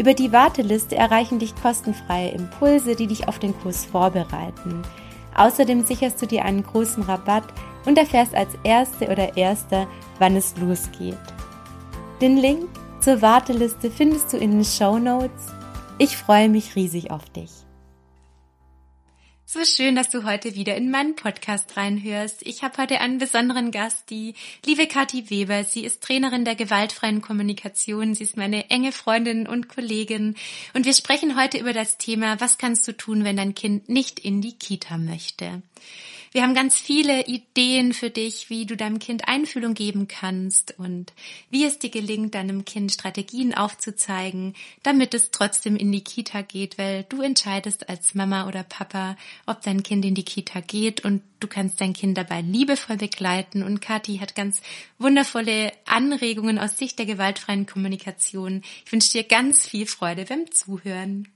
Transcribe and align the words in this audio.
Über 0.00 0.14
die 0.14 0.32
Warteliste 0.32 0.96
erreichen 0.96 1.38
dich 1.38 1.54
kostenfreie 1.54 2.30
Impulse, 2.30 2.96
die 2.96 3.06
dich 3.06 3.28
auf 3.28 3.38
den 3.38 3.54
Kurs 3.60 3.84
vorbereiten. 3.84 4.80
Außerdem 5.36 5.84
sicherst 5.84 6.22
du 6.22 6.26
dir 6.26 6.46
einen 6.46 6.62
großen 6.62 7.02
Rabatt 7.02 7.44
und 7.84 7.98
erfährst 7.98 8.34
als 8.34 8.48
Erste 8.64 9.08
oder 9.08 9.36
Erster, 9.36 9.86
wann 10.18 10.36
es 10.36 10.56
losgeht. 10.56 11.18
Den 12.22 12.38
Link 12.38 12.66
zur 13.00 13.20
Warteliste 13.20 13.90
findest 13.90 14.32
du 14.32 14.38
in 14.38 14.52
den 14.52 14.64
Show 14.64 14.98
Notes. 14.98 15.48
Ich 15.98 16.16
freue 16.16 16.48
mich 16.48 16.76
riesig 16.76 17.10
auf 17.10 17.28
dich. 17.28 17.50
So 19.52 19.64
schön, 19.64 19.96
dass 19.96 20.08
du 20.10 20.22
heute 20.22 20.54
wieder 20.54 20.76
in 20.76 20.92
meinen 20.92 21.16
Podcast 21.16 21.76
reinhörst. 21.76 22.46
Ich 22.46 22.62
habe 22.62 22.80
heute 22.80 23.00
einen 23.00 23.18
besonderen 23.18 23.72
Gast, 23.72 24.08
die 24.08 24.34
liebe 24.64 24.86
Kathi 24.86 25.28
Weber. 25.28 25.64
Sie 25.64 25.84
ist 25.84 26.04
Trainerin 26.04 26.44
der 26.44 26.54
gewaltfreien 26.54 27.20
Kommunikation. 27.20 28.14
Sie 28.14 28.22
ist 28.22 28.36
meine 28.36 28.70
enge 28.70 28.92
Freundin 28.92 29.48
und 29.48 29.68
Kollegin. 29.68 30.36
Und 30.72 30.86
wir 30.86 30.94
sprechen 30.94 31.36
heute 31.36 31.58
über 31.58 31.72
das 31.72 31.98
Thema, 31.98 32.40
was 32.40 32.58
kannst 32.58 32.86
du 32.86 32.96
tun, 32.96 33.24
wenn 33.24 33.36
dein 33.36 33.56
Kind 33.56 33.88
nicht 33.88 34.20
in 34.20 34.40
die 34.40 34.56
Kita 34.56 34.98
möchte? 34.98 35.62
Wir 36.32 36.42
haben 36.42 36.54
ganz 36.54 36.78
viele 36.78 37.26
Ideen 37.26 37.92
für 37.92 38.08
dich, 38.08 38.50
wie 38.50 38.64
du 38.64 38.76
deinem 38.76 39.00
Kind 39.00 39.26
Einfühlung 39.26 39.74
geben 39.74 40.06
kannst 40.06 40.78
und 40.78 41.12
wie 41.50 41.64
es 41.64 41.80
dir 41.80 41.90
gelingt, 41.90 42.36
deinem 42.36 42.64
Kind 42.64 42.92
Strategien 42.92 43.52
aufzuzeigen, 43.52 44.54
damit 44.84 45.12
es 45.12 45.32
trotzdem 45.32 45.74
in 45.74 45.90
die 45.90 46.04
Kita 46.04 46.42
geht, 46.42 46.78
weil 46.78 47.02
du 47.08 47.20
entscheidest 47.20 47.88
als 47.88 48.14
Mama 48.14 48.46
oder 48.46 48.62
Papa, 48.62 49.16
ob 49.46 49.60
dein 49.62 49.82
Kind 49.82 50.04
in 50.04 50.14
die 50.14 50.24
Kita 50.24 50.60
geht 50.60 51.04
und 51.04 51.22
du 51.40 51.48
kannst 51.48 51.80
dein 51.80 51.94
Kind 51.94 52.16
dabei 52.16 52.42
liebevoll 52.42 52.98
begleiten. 52.98 53.64
Und 53.64 53.80
Kathi 53.80 54.18
hat 54.18 54.36
ganz 54.36 54.62
wundervolle 54.98 55.72
Anregungen 55.84 56.60
aus 56.60 56.78
Sicht 56.78 57.00
der 57.00 57.06
gewaltfreien 57.06 57.66
Kommunikation. 57.66 58.62
Ich 58.84 58.92
wünsche 58.92 59.10
dir 59.10 59.24
ganz 59.24 59.66
viel 59.66 59.86
Freude 59.86 60.26
beim 60.26 60.48
Zuhören. 60.52 61.26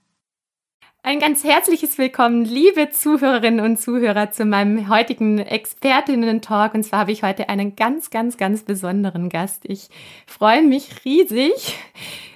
Ein 1.06 1.20
ganz 1.20 1.44
herzliches 1.44 1.98
Willkommen, 1.98 2.46
liebe 2.46 2.88
Zuhörerinnen 2.88 3.62
und 3.62 3.78
Zuhörer, 3.78 4.30
zu 4.30 4.46
meinem 4.46 4.88
heutigen 4.88 5.38
Expertinnen-Talk. 5.38 6.72
Und 6.72 6.82
zwar 6.82 7.00
habe 7.00 7.12
ich 7.12 7.22
heute 7.22 7.50
einen 7.50 7.76
ganz, 7.76 8.08
ganz, 8.08 8.38
ganz 8.38 8.62
besonderen 8.62 9.28
Gast. 9.28 9.64
Ich 9.66 9.90
freue 10.26 10.62
mich 10.62 11.04
riesig. 11.04 11.76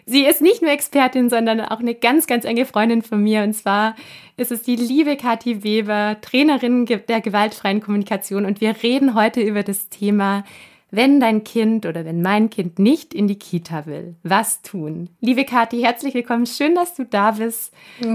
Sie 0.04 0.26
ist 0.26 0.42
nicht 0.42 0.60
nur 0.60 0.70
Expertin, 0.70 1.30
sondern 1.30 1.62
auch 1.62 1.80
eine 1.80 1.94
ganz, 1.94 2.26
ganz 2.26 2.44
enge 2.44 2.66
Freundin 2.66 3.00
von 3.00 3.22
mir. 3.22 3.42
Und 3.42 3.54
zwar 3.54 3.96
ist 4.36 4.52
es 4.52 4.64
die 4.64 4.76
liebe 4.76 5.16
Kathi 5.16 5.64
Weber, 5.64 6.18
Trainerin 6.20 6.84
der 6.84 7.22
gewaltfreien 7.22 7.80
Kommunikation. 7.80 8.44
Und 8.44 8.60
wir 8.60 8.82
reden 8.82 9.14
heute 9.14 9.40
über 9.40 9.62
das 9.62 9.88
Thema 9.88 10.44
wenn 10.90 11.20
dein 11.20 11.44
Kind 11.44 11.86
oder 11.86 12.04
wenn 12.04 12.22
mein 12.22 12.50
Kind 12.50 12.78
nicht 12.78 13.14
in 13.14 13.28
die 13.28 13.38
Kita 13.38 13.86
will, 13.86 14.16
was 14.22 14.62
tun? 14.62 15.10
Liebe 15.20 15.44
Kathi, 15.44 15.80
herzlich 15.80 16.14
willkommen. 16.14 16.46
Schön, 16.46 16.74
dass 16.74 16.94
du 16.94 17.04
da 17.04 17.32
bist. 17.32 17.72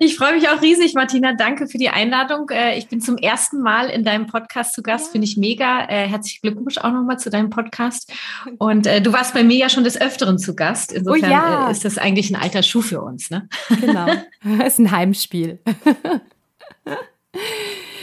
Ich 0.00 0.16
freue 0.16 0.34
mich 0.34 0.48
auch 0.48 0.60
riesig, 0.60 0.94
Martina. 0.94 1.32
Danke 1.32 1.66
für 1.66 1.78
die 1.78 1.88
Einladung. 1.88 2.50
Äh, 2.50 2.76
ich 2.78 2.88
bin 2.88 3.00
zum 3.00 3.16
ersten 3.16 3.62
Mal 3.62 3.88
in 3.88 4.04
deinem 4.04 4.26
Podcast 4.26 4.74
zu 4.74 4.82
Gast. 4.82 5.06
Ja. 5.06 5.12
Finde 5.12 5.26
ich 5.26 5.36
mega. 5.36 5.88
Äh, 5.88 6.06
herzlichen 6.06 6.40
Glückwunsch 6.42 6.76
auch 6.78 6.92
nochmal 6.92 7.18
zu 7.18 7.30
deinem 7.30 7.48
Podcast. 7.48 8.12
Und 8.58 8.86
äh, 8.86 9.00
du 9.00 9.12
warst 9.12 9.32
bei 9.34 9.42
mir 9.42 9.56
ja 9.56 9.68
schon 9.68 9.84
des 9.84 9.98
Öfteren 9.98 10.38
zu 10.38 10.54
Gast. 10.54 10.92
Insofern 10.92 11.30
oh 11.30 11.32
ja. 11.32 11.70
ist 11.70 11.84
das 11.84 11.96
eigentlich 11.96 12.30
ein 12.30 12.36
alter 12.36 12.62
Schuh 12.62 12.82
für 12.82 13.00
uns. 13.00 13.30
Ne? 13.30 13.48
Genau. 13.80 14.06
Das 14.44 14.66
ist 14.74 14.78
ein 14.78 14.90
Heimspiel. 14.90 15.58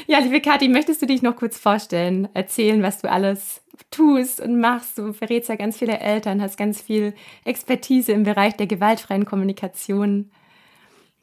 Ja, 0.07 0.19
liebe 0.19 0.39
Kathi, 0.39 0.67
möchtest 0.67 1.01
du 1.01 1.07
dich 1.07 1.23
noch 1.23 1.35
kurz 1.35 1.57
vorstellen, 1.57 2.27
erzählen, 2.35 2.83
was 2.83 3.01
du 3.01 3.09
alles 3.09 3.63
tust 3.89 4.39
und 4.39 4.59
machst? 4.59 4.99
Du 4.99 5.13
verrätst 5.13 5.49
ja 5.49 5.55
ganz 5.55 5.77
viele 5.77 5.99
Eltern, 5.99 6.43
hast 6.43 6.57
ganz 6.57 6.79
viel 6.79 7.15
Expertise 7.43 8.11
im 8.11 8.21
Bereich 8.23 8.55
der 8.55 8.67
gewaltfreien 8.67 9.25
Kommunikation. 9.25 10.29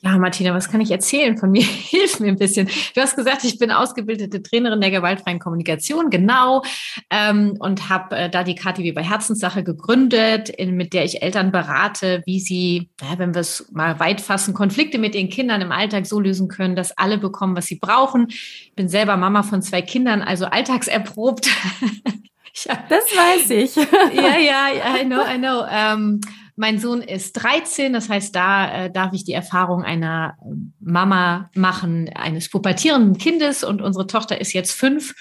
Ja, 0.05 0.19
Martina, 0.19 0.53
was 0.53 0.69
kann 0.69 0.81
ich 0.81 0.91
erzählen 0.91 1.39
von 1.39 1.53
mir? 1.53 1.63
Hilf 1.65 2.19
mir 2.19 2.27
ein 2.27 2.37
bisschen. 2.37 2.69
Du 2.95 3.01
hast 3.01 3.15
gesagt, 3.15 3.45
ich 3.45 3.59
bin 3.59 3.71
ausgebildete 3.71 4.43
Trainerin 4.43 4.81
der 4.81 4.91
gewaltfreien 4.91 5.39
Kommunikation, 5.39 6.11
genau, 6.11 6.63
ähm, 7.09 7.57
und 7.61 7.89
habe 7.89 8.17
äh, 8.17 8.29
da 8.29 8.43
die 8.43 8.57
KTW 8.57 8.91
bei 8.91 9.05
Herzenssache 9.05 9.63
gegründet, 9.63 10.49
in, 10.49 10.75
mit 10.75 10.93
der 10.93 11.05
ich 11.05 11.23
Eltern 11.23 11.53
berate, 11.53 12.23
wie 12.27 12.41
sie, 12.41 12.91
ja, 13.01 13.17
wenn 13.19 13.33
wir 13.33 13.43
es 13.43 13.71
mal 13.71 14.01
weit 14.01 14.21
fassen, 14.21 14.55
Konflikte 14.55 14.99
mit 14.99 15.15
den 15.15 15.29
Kindern 15.29 15.61
im 15.61 15.71
Alltag 15.71 16.07
so 16.07 16.19
lösen 16.19 16.49
können, 16.49 16.75
dass 16.75 16.99
alle 16.99 17.19
bekommen, 17.19 17.57
was 17.57 17.67
sie 17.67 17.77
brauchen. 17.77 18.27
Ich 18.29 18.73
bin 18.75 18.89
selber 18.89 19.17
Mama 19.17 19.45
von 19.45 19.63
zwei 19.63 19.83
Kindern, 19.83 20.21
also 20.21 20.47
alltagserprobt. 20.47 21.49
hab, 22.69 22.89
das 22.89 23.05
weiß 23.05 23.51
ich. 23.51 23.77
ja, 24.17 24.37
ja, 24.37 24.97
I 25.01 25.05
know, 25.05 25.23
I 25.23 25.39
know. 25.39 25.65
Ähm, 25.71 26.21
mein 26.57 26.79
Sohn 26.79 27.01
ist 27.01 27.33
13, 27.35 27.93
das 27.93 28.09
heißt, 28.09 28.35
da 28.35 28.85
äh, 28.85 28.91
darf 28.91 29.13
ich 29.13 29.25
die 29.25 29.33
Erfahrung 29.33 29.83
einer 29.83 30.37
Mama 30.81 31.51
machen, 31.55 32.11
eines 32.15 32.51
pubertierenden 32.51 33.19
Kindes 33.19 33.65
und 33.65 33.81
unsere 33.81 34.07
Tochter 34.07 34.41
ist 34.41 34.53
jetzt 34.53 34.73
fünf. 34.73 35.15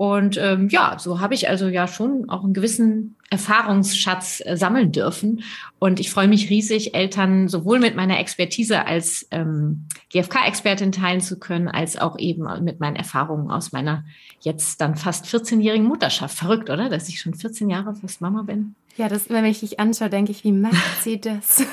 Und 0.00 0.38
ähm, 0.38 0.70
ja, 0.70 0.96
so 0.98 1.20
habe 1.20 1.34
ich 1.34 1.50
also 1.50 1.68
ja 1.68 1.86
schon 1.86 2.30
auch 2.30 2.42
einen 2.42 2.54
gewissen 2.54 3.16
Erfahrungsschatz 3.28 4.42
äh, 4.46 4.56
sammeln 4.56 4.92
dürfen. 4.92 5.42
Und 5.78 6.00
ich 6.00 6.10
freue 6.10 6.26
mich 6.26 6.48
riesig, 6.48 6.94
Eltern 6.94 7.48
sowohl 7.48 7.80
mit 7.80 7.96
meiner 7.96 8.18
Expertise 8.18 8.86
als 8.86 9.28
ähm, 9.30 9.86
GFK-Expertin 10.10 10.92
teilen 10.92 11.20
zu 11.20 11.38
können, 11.38 11.68
als 11.68 11.98
auch 11.98 12.18
eben 12.18 12.46
mit 12.64 12.80
meinen 12.80 12.96
Erfahrungen 12.96 13.50
aus 13.50 13.72
meiner 13.72 14.04
jetzt 14.40 14.80
dann 14.80 14.96
fast 14.96 15.26
14-jährigen 15.26 15.86
Mutterschaft. 15.86 16.34
Verrückt, 16.34 16.70
oder? 16.70 16.88
Dass 16.88 17.10
ich 17.10 17.20
schon 17.20 17.34
14 17.34 17.68
Jahre 17.68 17.94
fast 17.94 18.22
Mama 18.22 18.40
bin. 18.40 18.76
Ja, 18.96 19.08
das, 19.08 19.30
wenn 19.30 19.44
ich 19.44 19.60
dich 19.60 19.80
anschaue, 19.80 20.10
denke 20.10 20.32
ich, 20.32 20.44
wie 20.44 20.52
macht 20.52 20.74
sie 21.02 21.20
das? 21.20 21.64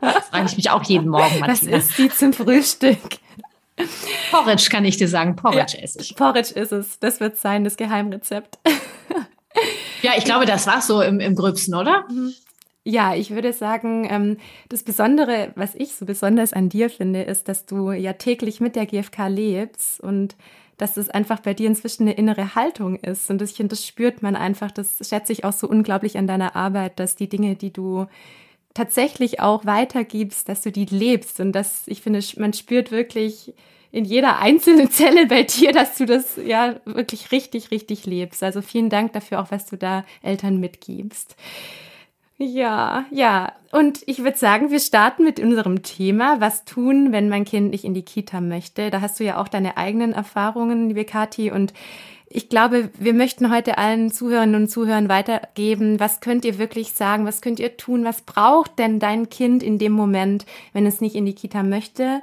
das 0.00 0.28
frage 0.28 0.46
ich 0.46 0.56
mich 0.56 0.70
auch 0.70 0.82
jeden 0.84 1.08
Morgen, 1.08 1.40
Martina. 1.40 1.72
Was 1.72 1.84
ist 1.88 1.96
sie 1.96 2.08
zum 2.08 2.32
Frühstück? 2.32 2.98
Porridge 4.30 4.68
kann 4.70 4.84
ich 4.84 4.96
dir 4.96 5.08
sagen, 5.08 5.36
Porridge 5.36 5.76
ja, 5.76 5.84
esse 5.84 6.00
ich. 6.00 6.14
Porridge 6.14 6.52
ist 6.54 6.72
es. 6.72 6.98
Das 6.98 7.20
wird 7.20 7.38
sein, 7.38 7.64
das 7.64 7.76
Geheimrezept. 7.76 8.58
ja, 10.02 10.12
ich 10.16 10.24
glaube, 10.24 10.44
das 10.44 10.66
war 10.66 10.82
so 10.82 11.00
im, 11.00 11.20
im 11.20 11.34
Gröbsten, 11.34 11.74
oder? 11.74 12.04
Mhm. 12.10 12.34
Ja, 12.90 13.14
ich 13.14 13.30
würde 13.30 13.52
sagen, 13.52 14.04
ähm, 14.10 14.36
das 14.68 14.82
Besondere, 14.82 15.52
was 15.54 15.76
ich 15.76 15.94
so 15.94 16.04
besonders 16.04 16.52
an 16.52 16.68
dir 16.68 16.90
finde, 16.90 17.22
ist, 17.22 17.46
dass 17.46 17.64
du 17.64 17.92
ja 17.92 18.14
täglich 18.14 18.60
mit 18.60 18.74
der 18.74 18.84
GfK 18.84 19.28
lebst 19.28 20.00
und 20.00 20.34
dass 20.76 20.96
es 20.96 21.08
einfach 21.08 21.38
bei 21.38 21.54
dir 21.54 21.68
inzwischen 21.68 22.02
eine 22.02 22.14
innere 22.14 22.56
Haltung 22.56 22.96
ist. 22.96 23.30
Und 23.30 23.42
ich 23.42 23.52
finde, 23.52 23.76
das 23.76 23.86
spürt 23.86 24.22
man 24.22 24.34
einfach. 24.34 24.72
Das 24.72 24.96
schätze 25.08 25.32
ich 25.32 25.44
auch 25.44 25.52
so 25.52 25.68
unglaublich 25.68 26.18
an 26.18 26.26
deiner 26.26 26.56
Arbeit, 26.56 26.98
dass 26.98 27.14
die 27.14 27.28
Dinge, 27.28 27.54
die 27.54 27.72
du 27.72 28.06
tatsächlich 28.74 29.38
auch 29.38 29.64
weitergibst, 29.66 30.48
dass 30.48 30.62
du 30.62 30.72
die 30.72 30.86
lebst 30.86 31.38
und 31.38 31.52
dass 31.52 31.86
ich 31.86 32.02
finde, 32.02 32.20
man 32.38 32.52
spürt 32.54 32.90
wirklich, 32.90 33.54
in 33.92 34.04
jeder 34.04 34.40
einzelnen 34.40 34.90
Zelle 34.90 35.26
bei 35.26 35.44
dir, 35.44 35.70
dass 35.70 35.96
du 35.96 36.06
das 36.06 36.40
ja 36.44 36.80
wirklich 36.86 37.30
richtig, 37.30 37.70
richtig 37.70 38.04
lebst. 38.06 38.42
Also 38.42 38.62
vielen 38.62 38.90
Dank 38.90 39.12
dafür 39.12 39.40
auch, 39.40 39.52
was 39.52 39.66
du 39.66 39.76
da 39.76 40.04
Eltern 40.22 40.58
mitgibst. 40.58 41.36
Ja, 42.42 43.04
ja. 43.10 43.52
Und 43.70 44.02
ich 44.06 44.24
würde 44.24 44.38
sagen, 44.38 44.70
wir 44.70 44.80
starten 44.80 45.24
mit 45.24 45.38
unserem 45.38 45.82
Thema. 45.82 46.40
Was 46.40 46.64
tun, 46.64 47.12
wenn 47.12 47.28
mein 47.28 47.44
Kind 47.44 47.70
nicht 47.70 47.84
in 47.84 47.92
die 47.92 48.02
Kita 48.02 48.40
möchte? 48.40 48.90
Da 48.90 49.02
hast 49.02 49.20
du 49.20 49.24
ja 49.24 49.38
auch 49.38 49.46
deine 49.46 49.76
eigenen 49.76 50.14
Erfahrungen, 50.14 50.88
liebe 50.88 51.04
Kathi. 51.04 51.50
Und 51.50 51.74
ich 52.30 52.48
glaube, 52.48 52.88
wir 52.98 53.12
möchten 53.12 53.52
heute 53.52 53.76
allen 53.76 54.10
Zuhörern 54.10 54.54
und 54.54 54.68
Zuhörern 54.68 55.10
weitergeben, 55.10 56.00
was 56.00 56.20
könnt 56.20 56.46
ihr 56.46 56.58
wirklich 56.58 56.92
sagen, 56.92 57.26
was 57.26 57.42
könnt 57.42 57.60
ihr 57.60 57.76
tun, 57.76 58.04
was 58.04 58.22
braucht 58.22 58.78
denn 58.78 59.00
dein 59.00 59.28
Kind 59.28 59.62
in 59.62 59.78
dem 59.78 59.92
Moment, 59.92 60.46
wenn 60.72 60.86
es 60.86 61.02
nicht 61.02 61.16
in 61.16 61.26
die 61.26 61.34
Kita 61.34 61.62
möchte? 61.62 62.20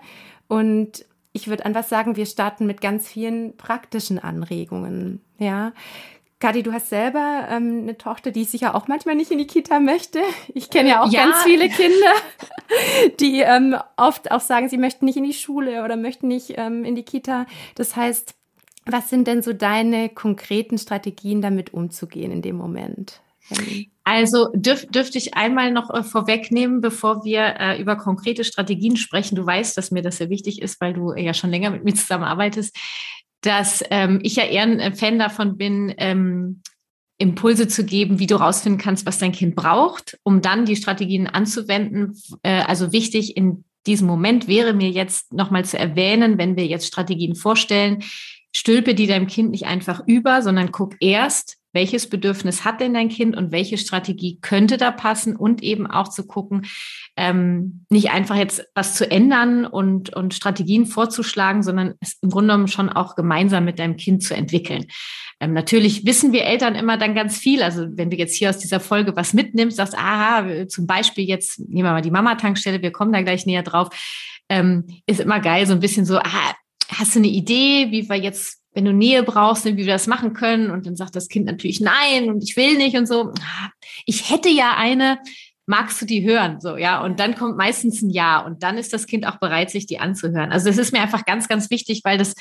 Und 0.47 1.05
ich 1.31 1.47
würde 1.47 1.63
einfach 1.63 1.83
sagen, 1.83 2.15
wir 2.15 2.25
starten 2.25 2.65
mit 2.65 2.81
ganz 2.81 3.07
vielen 3.07 3.55
praktischen 3.55 4.17
Anregungen. 4.17 5.21
Ja, 5.37 5.73
Kadi, 6.39 6.61
du 6.61 6.71
hast 6.71 6.89
selber 6.89 7.47
ähm, 7.49 7.79
eine 7.81 7.97
Tochter, 7.97 8.29
die 8.29 8.43
sicher 8.43 8.75
auch 8.75 8.87
manchmal 8.87 9.15
nicht 9.15 9.31
in 9.31 9.39
die 9.39 9.47
Kita 9.47 9.79
möchte. 9.79 10.19
Ich 10.53 10.69
kenne 10.69 10.89
ja 10.89 11.01
auch 11.01 11.11
ja. 11.11 11.23
ganz 11.23 11.43
viele 11.43 11.67
Kinder, 11.67 12.13
die 13.19 13.41
ähm, 13.41 13.75
oft 13.95 14.29
auch 14.29 14.41
sagen, 14.41 14.69
sie 14.69 14.77
möchten 14.77 15.05
nicht 15.05 15.17
in 15.17 15.23
die 15.23 15.33
Schule 15.33 15.83
oder 15.83 15.97
möchten 15.97 16.27
nicht 16.27 16.53
ähm, 16.57 16.85
in 16.85 16.95
die 16.95 17.03
Kita. 17.03 17.47
Das 17.73 17.95
heißt, 17.95 18.35
was 18.85 19.09
sind 19.09 19.27
denn 19.27 19.41
so 19.41 19.51
deine 19.51 20.09
konkreten 20.09 20.77
Strategien, 20.77 21.41
damit 21.41 21.73
umzugehen 21.73 22.31
in 22.31 22.41
dem 22.43 22.55
Moment? 22.55 23.19
Also 24.03 24.49
dürf, 24.53 24.85
dürfte 24.87 25.17
ich 25.17 25.33
einmal 25.33 25.71
noch 25.71 25.89
äh, 25.89 26.03
vorwegnehmen, 26.03 26.81
bevor 26.81 27.23
wir 27.23 27.55
äh, 27.59 27.81
über 27.81 27.95
konkrete 27.95 28.43
Strategien 28.43 28.97
sprechen. 28.97 29.35
Du 29.35 29.45
weißt, 29.45 29.77
dass 29.77 29.91
mir 29.91 30.01
das 30.01 30.17
sehr 30.17 30.29
wichtig 30.29 30.61
ist, 30.61 30.79
weil 30.81 30.93
du 30.93 31.13
ja 31.13 31.33
schon 31.33 31.49
länger 31.49 31.71
mit 31.71 31.83
mir 31.83 31.93
zusammenarbeitest 31.95 32.77
dass 33.41 33.83
ähm, 33.91 34.19
ich 34.23 34.35
ja 34.35 34.43
eher 34.43 34.63
ein 34.63 34.95
Fan 34.95 35.19
davon 35.19 35.57
bin, 35.57 35.93
ähm, 35.97 36.61
Impulse 37.19 37.67
zu 37.67 37.83
geben, 37.83 38.19
wie 38.19 38.27
du 38.27 38.35
rausfinden 38.35 38.79
kannst, 38.79 39.05
was 39.05 39.17
dein 39.17 39.31
Kind 39.31 39.55
braucht, 39.55 40.19
um 40.23 40.41
dann 40.41 40.65
die 40.65 40.75
Strategien 40.75 41.27
anzuwenden. 41.27 42.15
Äh, 42.43 42.61
also 42.61 42.91
wichtig 42.91 43.35
in 43.35 43.63
diesem 43.87 44.07
Moment 44.07 44.47
wäre 44.47 44.73
mir 44.73 44.89
jetzt 44.89 45.33
nochmal 45.33 45.65
zu 45.65 45.79
erwähnen, 45.79 46.37
wenn 46.37 46.55
wir 46.57 46.65
jetzt 46.65 46.87
Strategien 46.87 47.35
vorstellen, 47.35 48.03
stülpe 48.57 48.95
die 48.95 49.05
deinem 49.05 49.27
Kind 49.27 49.51
nicht 49.51 49.67
einfach 49.67 50.01
über, 50.07 50.41
sondern 50.41 50.71
guck 50.71 50.95
erst, 50.99 51.57
welches 51.73 52.09
Bedürfnis 52.09 52.65
hat 52.65 52.81
denn 52.81 52.95
dein 52.95 53.07
Kind 53.07 53.37
und 53.37 53.51
welche 53.51 53.77
Strategie 53.77 54.39
könnte 54.41 54.77
da 54.77 54.89
passen 54.89 55.35
und 55.35 55.61
eben 55.61 55.85
auch 55.85 56.07
zu 56.07 56.25
gucken, 56.25 56.65
ähm, 57.15 57.85
nicht 57.91 58.09
einfach 58.09 58.35
jetzt 58.35 58.65
was 58.73 58.95
zu 58.95 59.11
ändern 59.11 59.67
und, 59.67 60.11
und 60.15 60.33
Strategien 60.33 60.87
vorzuschlagen, 60.87 61.61
sondern 61.61 61.93
es 61.99 62.17
im 62.23 62.31
Grunde 62.31 62.47
genommen 62.47 62.67
schon 62.67 62.89
auch 62.89 63.15
gemeinsam 63.15 63.63
mit 63.63 63.77
deinem 63.77 63.95
Kind 63.95 64.23
zu 64.23 64.35
entwickeln. 64.35 64.87
Ähm, 65.39 65.53
natürlich 65.53 66.03
wissen 66.07 66.31
wir 66.31 66.45
Eltern 66.45 66.73
immer 66.73 66.97
dann 66.97 67.13
ganz 67.13 67.37
viel. 67.37 67.61
Also 67.61 67.85
wenn 67.91 68.09
du 68.09 68.17
jetzt 68.17 68.35
hier 68.35 68.49
aus 68.49 68.57
dieser 68.57 68.79
Folge 68.79 69.15
was 69.15 69.35
mitnimmst, 69.35 69.77
sagst, 69.77 69.95
aha, 69.95 70.67
zum 70.67 70.87
Beispiel 70.87 71.25
jetzt, 71.25 71.59
nehmen 71.59 71.87
wir 71.87 71.91
mal 71.91 72.01
die 72.01 72.09
Mama-Tankstelle, 72.09 72.81
wir 72.81 72.91
kommen 72.91 73.13
da 73.13 73.21
gleich 73.21 73.45
näher 73.45 73.61
drauf, 73.61 73.89
ähm, 74.49 74.87
ist 75.05 75.19
immer 75.19 75.41
geil, 75.41 75.67
so 75.67 75.73
ein 75.73 75.79
bisschen 75.79 76.05
so, 76.05 76.17
ah, 76.17 76.55
hast 76.99 77.15
du 77.15 77.19
eine 77.19 77.27
Idee, 77.27 77.91
wie 77.91 78.09
wir 78.09 78.15
jetzt 78.15 78.57
wenn 78.77 78.85
du 78.85 78.93
Nähe 78.93 79.23
brauchst, 79.23 79.65
wie 79.65 79.75
wir 79.75 79.87
das 79.87 80.05
machen 80.05 80.33
können. 80.33 80.69
Und 80.69 80.85
dann 80.85 80.95
sagt 80.95 81.15
das 81.15 81.29
Kind 81.29 81.47
natürlich 81.47 81.81
nein 81.81 82.29
und 82.29 82.43
ich 82.43 82.55
will 82.55 82.77
nicht 82.77 82.95
und 82.95 83.07
so. 83.07 83.33
Ich 84.05 84.29
hätte 84.29 84.49
ja 84.49 84.75
eine, 84.77 85.17
magst 85.65 85.99
du 85.99 86.05
die 86.05 86.23
hören? 86.23 86.61
So, 86.61 86.77
ja. 86.77 87.03
Und 87.03 87.19
dann 87.19 87.33
kommt 87.33 87.57
meistens 87.57 88.03
ein 88.03 88.11
Ja 88.11 88.37
und 88.37 88.61
dann 88.61 88.77
ist 88.77 88.93
das 88.93 89.07
Kind 89.07 89.25
auch 89.25 89.37
bereit, 89.37 89.71
sich 89.71 89.87
die 89.87 89.99
anzuhören. 89.99 90.51
Also 90.51 90.67
das 90.67 90.77
ist 90.77 90.93
mir 90.93 91.01
einfach 91.01 91.25
ganz, 91.25 91.47
ganz 91.47 91.71
wichtig, 91.71 92.01
weil 92.03 92.19
das 92.19 92.35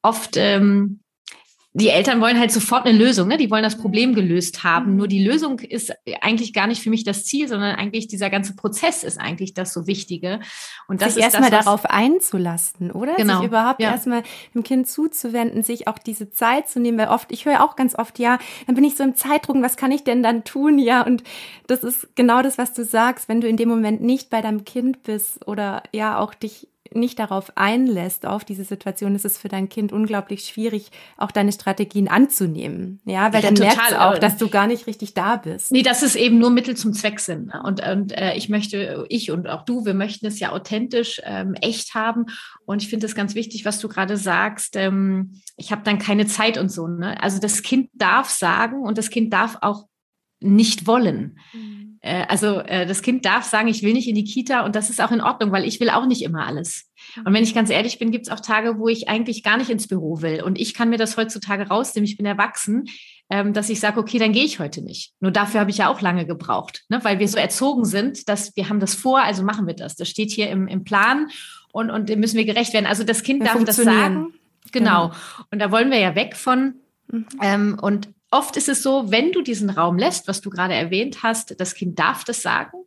oft 0.00 0.38
ähm, 0.38 1.00
die 1.74 1.88
Eltern 1.88 2.20
wollen 2.20 2.38
halt 2.38 2.52
sofort 2.52 2.84
eine 2.84 2.96
Lösung, 2.96 3.28
ne? 3.28 3.38
Die 3.38 3.50
wollen 3.50 3.62
das 3.62 3.78
Problem 3.78 4.14
gelöst 4.14 4.62
haben. 4.62 4.96
Nur 4.96 5.08
die 5.08 5.24
Lösung 5.24 5.58
ist 5.58 5.92
eigentlich 6.20 6.52
gar 6.52 6.66
nicht 6.66 6.82
für 6.82 6.90
mich 6.90 7.02
das 7.02 7.24
Ziel, 7.24 7.48
sondern 7.48 7.76
eigentlich 7.76 8.08
dieser 8.08 8.28
ganze 8.28 8.54
Prozess 8.54 9.02
ist 9.02 9.18
eigentlich 9.18 9.54
das 9.54 9.72
so 9.72 9.86
Wichtige. 9.86 10.40
Und 10.86 11.00
das 11.00 11.14
sich 11.14 11.24
ist 11.24 11.32
erstmal 11.32 11.50
darauf 11.50 11.86
einzulassen, 11.86 12.90
oder? 12.90 13.14
Genau. 13.14 13.38
Sich 13.38 13.48
überhaupt 13.48 13.80
ja. 13.80 13.90
erstmal 13.90 14.22
dem 14.54 14.62
Kind 14.64 14.86
zuzuwenden, 14.86 15.62
sich 15.62 15.88
auch 15.88 15.98
diese 15.98 16.30
Zeit 16.30 16.68
zu 16.68 16.78
nehmen, 16.78 16.98
weil 16.98 17.08
oft, 17.08 17.32
ich 17.32 17.46
höre 17.46 17.64
auch 17.64 17.74
ganz 17.74 17.98
oft, 17.98 18.18
ja, 18.18 18.38
dann 18.66 18.74
bin 18.74 18.84
ich 18.84 18.96
so 18.96 19.02
im 19.04 19.14
Zeitdruck, 19.14 19.56
was 19.62 19.78
kann 19.78 19.92
ich 19.92 20.04
denn 20.04 20.22
dann 20.22 20.44
tun? 20.44 20.78
Ja, 20.78 21.00
und 21.02 21.24
das 21.68 21.84
ist 21.84 22.14
genau 22.16 22.42
das, 22.42 22.58
was 22.58 22.74
du 22.74 22.84
sagst, 22.84 23.30
wenn 23.30 23.40
du 23.40 23.48
in 23.48 23.56
dem 23.56 23.70
Moment 23.70 24.02
nicht 24.02 24.28
bei 24.28 24.42
deinem 24.42 24.66
Kind 24.66 25.02
bist 25.04 25.46
oder 25.48 25.82
ja 25.92 26.18
auch 26.18 26.34
dich 26.34 26.68
nicht 26.94 27.18
darauf 27.18 27.56
einlässt, 27.56 28.26
auf 28.26 28.44
diese 28.44 28.64
Situation, 28.64 29.14
ist 29.14 29.24
es 29.24 29.38
für 29.38 29.48
dein 29.48 29.68
Kind 29.68 29.92
unglaublich 29.92 30.44
schwierig, 30.44 30.90
auch 31.16 31.30
deine 31.30 31.52
Strategien 31.52 32.08
anzunehmen. 32.08 33.00
Ja, 33.04 33.32
weil 33.32 33.42
ja, 33.42 33.50
dann 33.50 33.58
merkst 33.58 33.92
du 33.92 34.00
auch, 34.00 34.18
dass 34.18 34.36
du 34.36 34.48
gar 34.48 34.66
nicht 34.66 34.86
richtig 34.86 35.14
da 35.14 35.36
bist. 35.36 35.72
Nee, 35.72 35.82
dass 35.82 36.02
es 36.02 36.16
eben 36.16 36.38
nur 36.38 36.50
Mittel 36.50 36.76
zum 36.76 36.92
Zweck 36.92 37.20
sind. 37.20 37.48
Ne? 37.48 37.62
Und, 37.62 37.86
und 37.86 38.12
äh, 38.12 38.34
ich 38.34 38.48
möchte, 38.48 39.06
ich 39.08 39.30
und 39.30 39.48
auch 39.48 39.64
du, 39.64 39.84
wir 39.84 39.94
möchten 39.94 40.26
es 40.26 40.40
ja 40.40 40.52
authentisch, 40.52 41.20
ähm, 41.24 41.54
echt 41.54 41.94
haben. 41.94 42.26
Und 42.64 42.82
ich 42.82 42.88
finde 42.88 43.06
es 43.06 43.14
ganz 43.14 43.34
wichtig, 43.34 43.64
was 43.64 43.78
du 43.78 43.88
gerade 43.88 44.16
sagst. 44.16 44.76
Ähm, 44.76 45.32
ich 45.56 45.72
habe 45.72 45.82
dann 45.84 45.98
keine 45.98 46.26
Zeit 46.26 46.58
und 46.58 46.70
so. 46.70 46.86
Ne? 46.86 47.20
Also 47.22 47.38
das 47.38 47.62
Kind 47.62 47.90
darf 47.94 48.30
sagen 48.30 48.82
und 48.82 48.98
das 48.98 49.10
Kind 49.10 49.32
darf 49.32 49.58
auch 49.60 49.86
nicht 50.42 50.86
wollen. 50.86 51.38
Mhm. 51.52 51.98
Äh, 52.02 52.26
also 52.28 52.58
äh, 52.60 52.84
das 52.86 53.02
Kind 53.02 53.24
darf 53.24 53.44
sagen, 53.44 53.68
ich 53.68 53.82
will 53.82 53.94
nicht 53.94 54.08
in 54.08 54.14
die 54.14 54.24
Kita 54.24 54.64
und 54.64 54.76
das 54.76 54.90
ist 54.90 55.00
auch 55.00 55.12
in 55.12 55.20
Ordnung, 55.20 55.52
weil 55.52 55.64
ich 55.64 55.80
will 55.80 55.90
auch 55.90 56.06
nicht 56.06 56.22
immer 56.22 56.46
alles. 56.46 56.90
Und 57.24 57.32
wenn 57.32 57.44
ich 57.44 57.54
ganz 57.54 57.70
ehrlich 57.70 57.98
bin, 57.98 58.10
gibt 58.10 58.26
es 58.26 58.32
auch 58.32 58.40
Tage, 58.40 58.78
wo 58.78 58.88
ich 58.88 59.08
eigentlich 59.08 59.42
gar 59.42 59.56
nicht 59.56 59.70
ins 59.70 59.88
Büro 59.88 60.20
will. 60.20 60.42
Und 60.42 60.58
ich 60.60 60.74
kann 60.74 60.90
mir 60.90 60.98
das 60.98 61.16
heutzutage 61.16 61.68
rausnehmen, 61.68 62.08
ich 62.08 62.16
bin 62.16 62.26
erwachsen, 62.26 62.84
ähm, 63.30 63.52
dass 63.52 63.70
ich 63.70 63.80
sage, 63.80 64.00
okay, 64.00 64.18
dann 64.18 64.32
gehe 64.32 64.44
ich 64.44 64.58
heute 64.58 64.82
nicht. 64.82 65.14
Nur 65.20 65.30
dafür 65.30 65.60
habe 65.60 65.70
ich 65.70 65.78
ja 65.78 65.88
auch 65.88 66.00
lange 66.00 66.26
gebraucht, 66.26 66.84
ne? 66.88 67.00
weil 67.02 67.18
wir 67.18 67.28
so 67.28 67.38
erzogen 67.38 67.84
sind, 67.84 68.28
dass 68.28 68.54
wir 68.56 68.68
haben 68.68 68.80
das 68.80 68.94
vor, 68.94 69.20
also 69.20 69.42
machen 69.42 69.66
wir 69.66 69.74
das. 69.74 69.96
Das 69.96 70.08
steht 70.08 70.30
hier 70.30 70.50
im, 70.50 70.66
im 70.66 70.84
Plan 70.84 71.28
und, 71.72 71.90
und 71.90 72.08
dem 72.08 72.20
müssen 72.20 72.36
wir 72.36 72.44
gerecht 72.44 72.74
werden. 72.74 72.86
Also 72.86 73.04
das 73.04 73.22
Kind 73.22 73.40
wir 73.40 73.52
darf 73.52 73.64
das 73.64 73.76
sagen. 73.76 74.34
Genau. 74.72 75.08
genau. 75.08 75.12
Und 75.50 75.60
da 75.60 75.70
wollen 75.70 75.90
wir 75.90 75.98
ja 75.98 76.14
weg 76.14 76.36
von. 76.36 76.74
Mhm. 77.10 77.26
Ähm, 77.40 77.78
und 77.80 78.10
oft 78.32 78.56
ist 78.56 78.68
es 78.68 78.82
so, 78.82 79.10
wenn 79.10 79.30
du 79.30 79.42
diesen 79.42 79.70
Raum 79.70 79.98
lässt, 79.98 80.26
was 80.26 80.40
du 80.40 80.50
gerade 80.50 80.74
erwähnt 80.74 81.22
hast, 81.22 81.60
das 81.60 81.74
Kind 81.74 81.98
darf 81.98 82.24
das 82.24 82.42
sagen 82.42 82.78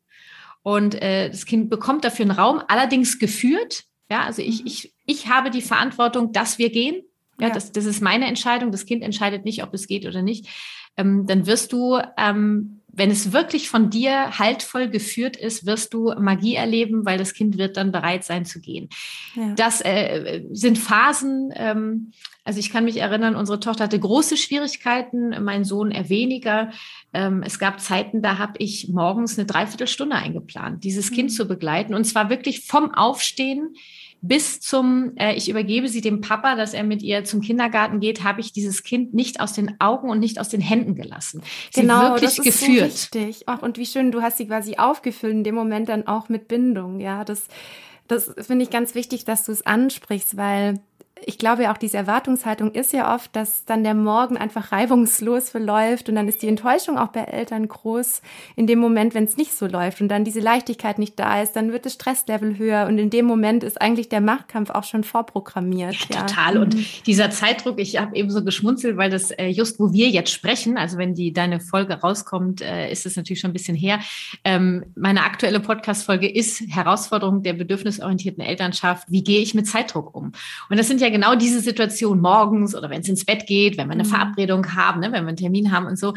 und 0.63 1.01
äh, 1.01 1.29
das 1.29 1.45
Kind 1.45 1.69
bekommt 1.69 2.03
dafür 2.03 2.25
einen 2.25 2.31
Raum, 2.31 2.61
allerdings 2.67 3.19
geführt. 3.19 3.83
Ja, 4.09 4.23
also 4.23 4.41
ich, 4.41 4.61
mhm. 4.61 4.67
ich, 4.67 4.93
ich 5.05 5.27
habe 5.27 5.51
die 5.51 5.61
Verantwortung, 5.61 6.31
dass 6.31 6.57
wir 6.57 6.69
gehen. 6.71 7.03
Ja, 7.39 7.47
ja. 7.47 7.53
Das, 7.53 7.71
das 7.71 7.85
ist 7.85 8.01
meine 8.01 8.25
Entscheidung. 8.25 8.71
Das 8.71 8.85
Kind 8.85 9.03
entscheidet 9.03 9.45
nicht, 9.45 9.63
ob 9.63 9.73
es 9.73 9.87
geht 9.87 10.05
oder 10.05 10.21
nicht. 10.21 10.47
Ähm, 10.97 11.27
dann 11.27 11.45
wirst 11.45 11.71
du 11.73 11.99
ähm, 12.17 12.81
wenn 12.95 13.11
es 13.11 13.33
wirklich 13.33 13.69
von 13.69 13.89
dir 13.89 14.39
haltvoll 14.39 14.89
geführt 14.89 15.35
ist, 15.35 15.65
wirst 15.65 15.93
du 15.93 16.13
Magie 16.17 16.55
erleben, 16.55 17.05
weil 17.05 17.17
das 17.17 17.33
Kind 17.33 17.57
wird 17.57 17.77
dann 17.77 17.91
bereit 17.91 18.23
sein 18.23 18.45
zu 18.45 18.61
gehen. 18.61 18.89
Ja. 19.35 19.53
Das 19.55 19.81
äh, 19.81 20.43
sind 20.51 20.77
Phasen. 20.77 21.51
Ähm, 21.55 22.11
also 22.45 22.59
ich 22.59 22.71
kann 22.71 22.85
mich 22.85 22.97
erinnern, 22.97 23.35
unsere 23.35 23.59
Tochter 23.59 23.85
hatte 23.85 23.99
große 23.99 24.37
Schwierigkeiten, 24.37 25.43
mein 25.43 25.65
Sohn 25.65 25.91
eher 25.91 26.09
weniger. 26.09 26.71
Ähm, 27.13 27.43
es 27.45 27.59
gab 27.59 27.81
Zeiten, 27.81 28.21
da 28.21 28.37
habe 28.37 28.53
ich 28.59 28.87
morgens 28.87 29.37
eine 29.37 29.45
Dreiviertelstunde 29.45 30.15
eingeplant, 30.15 30.83
dieses 30.83 31.11
mhm. 31.11 31.15
Kind 31.15 31.31
zu 31.33 31.47
begleiten. 31.47 31.93
Und 31.93 32.05
zwar 32.05 32.29
wirklich 32.29 32.65
vom 32.65 32.93
Aufstehen 32.93 33.75
bis 34.21 34.59
zum, 34.59 35.13
äh, 35.17 35.33
ich 35.35 35.49
übergebe 35.49 35.87
sie 35.87 36.01
dem 36.01 36.21
Papa, 36.21 36.55
dass 36.55 36.73
er 36.73 36.83
mit 36.83 37.03
ihr 37.03 37.23
zum 37.23 37.41
Kindergarten 37.41 37.99
geht, 37.99 38.23
habe 38.23 38.41
ich 38.41 38.51
dieses 38.51 38.83
Kind 38.83 39.13
nicht 39.13 39.39
aus 39.39 39.53
den 39.53 39.79
Augen 39.79 40.09
und 40.09 40.19
nicht 40.19 40.39
aus 40.39 40.49
den 40.49 40.61
Händen 40.61 40.95
gelassen. 40.95 41.43
Sie 41.71 41.81
genau, 41.81 42.01
wirklich 42.01 42.35
das 42.35 42.39
ist 42.39 42.43
geführt. 42.43 42.91
So 42.91 43.19
wichtig. 43.19 43.43
Ach, 43.45 43.61
und 43.61 43.77
wie 43.77 43.85
schön, 43.85 44.11
du 44.11 44.21
hast 44.21 44.37
sie 44.37 44.47
quasi 44.47 44.77
aufgefüllt, 44.77 45.33
in 45.33 45.43
dem 45.43 45.55
Moment 45.55 45.89
dann 45.89 46.07
auch 46.07 46.29
mit 46.29 46.47
Bindung. 46.47 46.99
Ja, 46.99 47.23
das, 47.23 47.47
das 48.07 48.33
finde 48.39 48.63
ich 48.63 48.71
ganz 48.71 48.95
wichtig, 48.95 49.25
dass 49.25 49.45
du 49.45 49.51
es 49.51 49.65
ansprichst, 49.65 50.37
weil 50.37 50.79
ich 51.23 51.37
glaube 51.37 51.63
ja 51.63 51.73
auch, 51.73 51.77
diese 51.77 51.97
Erwartungshaltung 51.97 52.71
ist 52.71 52.91
ja 52.91 53.15
oft, 53.15 53.35
dass 53.35 53.63
dann 53.65 53.83
der 53.83 53.93
Morgen 53.93 54.37
einfach 54.37 54.71
reibungslos 54.71 55.49
verläuft 55.49 56.09
und 56.09 56.15
dann 56.15 56.27
ist 56.27 56.41
die 56.41 56.47
Enttäuschung 56.47 56.97
auch 56.97 57.07
bei 57.07 57.21
Eltern 57.21 57.67
groß 57.67 58.21
in 58.55 58.67
dem 58.67 58.79
Moment, 58.79 59.13
wenn 59.13 59.23
es 59.23 59.37
nicht 59.37 59.53
so 59.53 59.65
läuft 59.65 60.01
und 60.01 60.09
dann 60.09 60.25
diese 60.25 60.41
Leichtigkeit 60.41 60.99
nicht 60.99 61.17
da 61.17 61.41
ist, 61.41 61.53
dann 61.53 61.71
wird 61.71 61.85
das 61.85 61.93
Stresslevel 61.93 62.57
höher 62.57 62.85
und 62.87 62.97
in 62.97 63.09
dem 63.09 63.25
Moment 63.25 63.63
ist 63.63 63.81
eigentlich 63.81 64.09
der 64.09 64.21
Machtkampf 64.21 64.69
auch 64.71 64.83
schon 64.83 65.03
vorprogrammiert. 65.03 65.95
Ja, 66.09 66.15
ja. 66.15 66.25
Total. 66.25 66.57
Und 66.57 66.75
mhm. 66.75 66.85
dieser 67.05 67.31
Zeitdruck, 67.31 67.79
ich 67.79 67.99
habe 67.99 68.15
eben 68.15 68.29
so 68.29 68.43
geschmunzelt, 68.43 68.97
weil 68.97 69.09
das 69.09 69.31
äh, 69.31 69.47
just, 69.47 69.79
wo 69.79 69.93
wir 69.93 70.09
jetzt 70.09 70.31
sprechen, 70.31 70.77
also 70.77 70.97
wenn 70.97 71.13
die 71.13 71.31
deine 71.31 71.61
Folge 71.61 71.93
rauskommt, 71.93 72.61
äh, 72.61 72.91
ist 72.91 73.05
es 73.05 73.15
natürlich 73.15 73.39
schon 73.39 73.51
ein 73.51 73.53
bisschen 73.53 73.75
her. 73.75 73.99
Ähm, 74.43 74.85
meine 74.95 75.23
aktuelle 75.23 75.61
Podcast-Folge 75.61 76.29
ist 76.29 76.61
Herausforderung 76.67 77.41
der 77.41 77.53
bedürfnisorientierten 77.53 78.43
Elternschaft. 78.43 79.07
Wie 79.09 79.23
gehe 79.23 79.39
ich 79.39 79.53
mit 79.53 79.67
Zeitdruck 79.67 80.13
um? 80.13 80.33
Und 80.69 80.77
das 80.77 80.87
sind 80.87 81.01
ja 81.01 81.04
ja 81.05 81.11
genau 81.11 81.35
diese 81.35 81.59
Situation 81.61 82.21
morgens 82.21 82.75
oder 82.75 82.89
wenn 82.89 83.01
es 83.01 83.09
ins 83.09 83.25
Bett 83.25 83.47
geht, 83.47 83.77
wenn 83.77 83.87
wir 83.87 83.93
eine 83.93 84.03
mhm. 84.03 84.09
Verabredung 84.09 84.75
haben, 84.75 84.99
ne, 84.99 85.11
wenn 85.11 85.23
wir 85.23 85.29
einen 85.29 85.37
Termin 85.37 85.71
haben 85.71 85.85
und 85.85 85.97
so. 85.97 86.13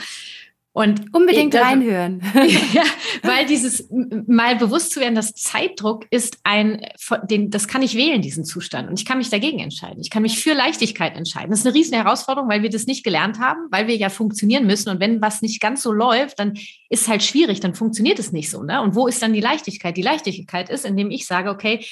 Und 0.79 1.13
unbedingt 1.13 1.55
das, 1.55 1.63
reinhören. 1.63 2.23
ja, 2.73 2.85
weil 3.23 3.47
dieses 3.47 3.89
mal 3.91 4.55
bewusst 4.55 4.93
zu 4.93 5.01
werden, 5.01 5.17
dass 5.17 5.35
Zeitdruck 5.35 6.07
ist 6.11 6.39
ein, 6.45 6.83
den, 7.29 7.51
das 7.51 7.67
kann 7.67 7.83
ich 7.83 7.97
wählen, 7.97 8.23
diesen 8.23 8.45
Zustand. 8.45 8.89
Und 8.89 8.97
ich 9.01 9.05
kann 9.05 9.19
mich 9.19 9.29
dagegen 9.29 9.59
entscheiden. 9.59 10.01
Ich 10.01 10.09
kann 10.09 10.23
mich 10.23 10.39
für 10.39 10.55
Leichtigkeit 10.55 11.17
entscheiden. 11.17 11.51
Das 11.51 11.59
ist 11.61 11.67
eine 11.67 11.75
riesen 11.75 11.95
Herausforderung, 11.95 12.49
weil 12.49 12.63
wir 12.63 12.71
das 12.71 12.87
nicht 12.87 13.03
gelernt 13.03 13.41
haben, 13.41 13.63
weil 13.73 13.89
wir 13.89 13.97
ja 13.97 14.09
funktionieren 14.09 14.69
müssen. 14.69 14.91
Und 14.91 15.01
wenn 15.01 15.21
was 15.21 15.43
nicht 15.43 15.61
ganz 15.61 15.83
so 15.83 15.91
läuft, 15.91 16.39
dann 16.39 16.53
ist 16.55 17.03
es 17.03 17.09
halt 17.09 17.25
schwierig, 17.25 17.59
dann 17.59 17.75
funktioniert 17.75 18.21
es 18.21 18.31
nicht 18.31 18.49
so. 18.49 18.63
Ne? 18.63 18.81
Und 18.81 18.95
wo 18.95 19.09
ist 19.09 19.21
dann 19.21 19.33
die 19.33 19.41
Leichtigkeit? 19.41 19.97
Die 19.97 20.03
Leichtigkeit 20.03 20.71
ist, 20.71 20.85
indem 20.85 21.11
ich 21.11 21.27
sage, 21.27 21.51
okay, 21.51 21.85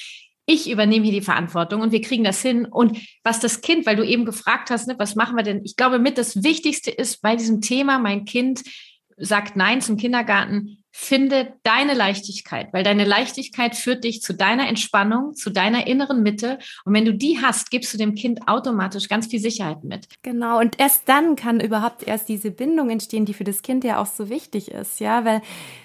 ich 0.46 0.70
übernehme 0.70 1.04
hier 1.04 1.20
die 1.20 1.24
Verantwortung 1.24 1.80
und 1.80 1.92
wir 1.92 2.00
kriegen 2.00 2.24
das 2.24 2.40
hin. 2.40 2.64
Und 2.64 2.98
was 3.24 3.40
das 3.40 3.60
Kind, 3.60 3.84
weil 3.84 3.96
du 3.96 4.04
eben 4.04 4.24
gefragt 4.24 4.70
hast, 4.70 4.86
ne, 4.86 4.94
was 4.96 5.16
machen 5.16 5.36
wir 5.36 5.42
denn? 5.42 5.62
Ich 5.64 5.76
glaube, 5.76 5.98
mit 5.98 6.18
das 6.18 6.42
Wichtigste 6.42 6.90
ist 6.90 7.20
bei 7.20 7.36
diesem 7.36 7.60
Thema, 7.60 7.98
mein 7.98 8.24
Kind 8.24 8.62
sagt 9.18 9.56
Nein 9.56 9.80
zum 9.80 9.96
Kindergarten, 9.96 10.84
finde 10.98 11.52
deine 11.62 11.92
Leichtigkeit, 11.92 12.68
weil 12.72 12.82
deine 12.82 13.04
Leichtigkeit 13.04 13.76
führt 13.76 14.04
dich 14.04 14.22
zu 14.22 14.32
deiner 14.32 14.66
Entspannung, 14.66 15.34
zu 15.34 15.50
deiner 15.50 15.86
inneren 15.86 16.22
Mitte. 16.22 16.58
Und 16.86 16.94
wenn 16.94 17.04
du 17.04 17.12
die 17.12 17.38
hast, 17.40 17.70
gibst 17.70 17.92
du 17.92 17.98
dem 17.98 18.14
Kind 18.14 18.48
automatisch 18.48 19.08
ganz 19.08 19.26
viel 19.26 19.40
Sicherheit 19.40 19.84
mit. 19.84 20.06
Genau. 20.22 20.58
Und 20.58 20.80
erst 20.80 21.06
dann 21.06 21.36
kann 21.36 21.60
überhaupt 21.60 22.06
erst 22.06 22.30
diese 22.30 22.50
Bindung 22.50 22.88
entstehen, 22.88 23.26
die 23.26 23.34
für 23.34 23.44
das 23.44 23.60
Kind 23.60 23.84
ja 23.84 24.00
auch 24.00 24.06
so 24.06 24.30
wichtig 24.30 24.70
ist. 24.70 24.98
Ja, 24.98 25.24
weil 25.26 25.42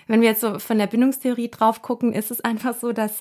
wenn 0.07 0.21
wir 0.21 0.29
jetzt 0.29 0.41
so 0.41 0.59
von 0.59 0.77
der 0.77 0.87
Bindungstheorie 0.87 1.49
drauf 1.49 1.81
gucken, 1.81 2.13
ist 2.13 2.31
es 2.31 2.39
einfach 2.39 2.75
so, 2.75 2.93
dass 2.93 3.19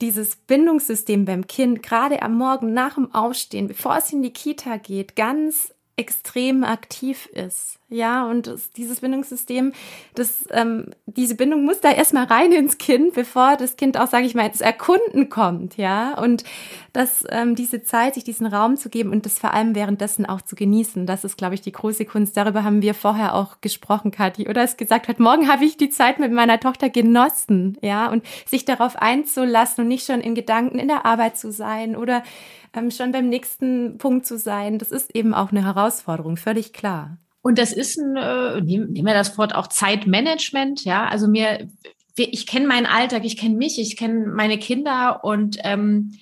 dieses 0.00 0.36
Bindungssystem 0.36 1.24
beim 1.24 1.46
Kind 1.46 1.82
gerade 1.82 2.22
am 2.22 2.34
Morgen 2.34 2.72
nach 2.72 2.94
dem 2.94 3.14
Aufstehen, 3.14 3.66
bevor 3.66 3.96
es 3.96 4.12
in 4.12 4.22
die 4.22 4.32
Kita 4.32 4.76
geht, 4.76 5.16
ganz 5.16 5.74
extrem 5.96 6.64
aktiv 6.64 7.26
ist. 7.26 7.77
Ja, 7.90 8.26
und 8.26 8.48
das, 8.48 8.70
dieses 8.70 9.00
Bindungssystem, 9.00 9.72
das, 10.14 10.44
ähm, 10.50 10.90
diese 11.06 11.34
Bindung 11.34 11.64
muss 11.64 11.80
da 11.80 11.90
erstmal 11.90 12.24
rein 12.24 12.52
ins 12.52 12.76
Kind, 12.76 13.14
bevor 13.14 13.56
das 13.56 13.76
Kind 13.76 13.98
auch, 13.98 14.08
sage 14.08 14.26
ich 14.26 14.34
mal, 14.34 14.46
ins 14.46 14.60
Erkunden 14.60 15.30
kommt, 15.30 15.78
ja. 15.78 16.12
Und 16.18 16.44
dass 16.92 17.24
ähm, 17.30 17.54
diese 17.54 17.82
Zeit, 17.82 18.14
sich 18.14 18.24
diesen 18.24 18.46
Raum 18.46 18.76
zu 18.76 18.90
geben 18.90 19.10
und 19.10 19.24
das 19.24 19.38
vor 19.38 19.54
allem 19.54 19.74
währenddessen 19.74 20.26
auch 20.26 20.42
zu 20.42 20.54
genießen, 20.54 21.06
das 21.06 21.24
ist, 21.24 21.38
glaube 21.38 21.54
ich, 21.54 21.62
die 21.62 21.72
große 21.72 22.04
Kunst. 22.04 22.36
Darüber 22.36 22.62
haben 22.62 22.82
wir 22.82 22.92
vorher 22.92 23.34
auch 23.34 23.62
gesprochen, 23.62 24.10
Kathi, 24.10 24.48
oder 24.48 24.62
es 24.62 24.76
gesagt 24.76 25.08
hat, 25.08 25.18
morgen 25.18 25.48
habe 25.48 25.64
ich 25.64 25.78
die 25.78 25.88
Zeit 25.88 26.18
mit 26.18 26.30
meiner 26.30 26.60
Tochter 26.60 26.90
genossen, 26.90 27.78
ja, 27.80 28.10
und 28.10 28.22
sich 28.46 28.66
darauf 28.66 28.96
einzulassen 28.96 29.84
und 29.84 29.88
nicht 29.88 30.04
schon 30.04 30.20
in 30.20 30.34
Gedanken 30.34 30.78
in 30.78 30.88
der 30.88 31.06
Arbeit 31.06 31.38
zu 31.38 31.50
sein 31.50 31.96
oder 31.96 32.22
ähm, 32.74 32.90
schon 32.90 33.12
beim 33.12 33.30
nächsten 33.30 33.96
Punkt 33.96 34.26
zu 34.26 34.36
sein, 34.36 34.78
das 34.78 34.92
ist 34.92 35.16
eben 35.16 35.32
auch 35.32 35.52
eine 35.52 35.64
Herausforderung, 35.64 36.36
völlig 36.36 36.74
klar. 36.74 37.16
Und 37.40 37.58
das 37.58 37.72
ist 37.72 37.98
ein, 37.98 38.16
äh, 38.16 38.60
nehmen 38.60 39.06
wir 39.06 39.14
das 39.14 39.38
Wort 39.38 39.54
auch 39.54 39.68
Zeitmanagement, 39.68 40.84
ja. 40.84 41.06
Also 41.06 41.28
mir, 41.28 41.68
ich 42.16 42.46
kenne 42.46 42.66
meinen 42.66 42.86
Alltag, 42.86 43.24
ich 43.24 43.36
kenne 43.36 43.56
mich, 43.56 43.78
ich 43.78 43.96
kenne 43.96 44.26
meine 44.26 44.58
Kinder 44.58 45.20
und 45.22 45.58
ähm, 45.62 46.18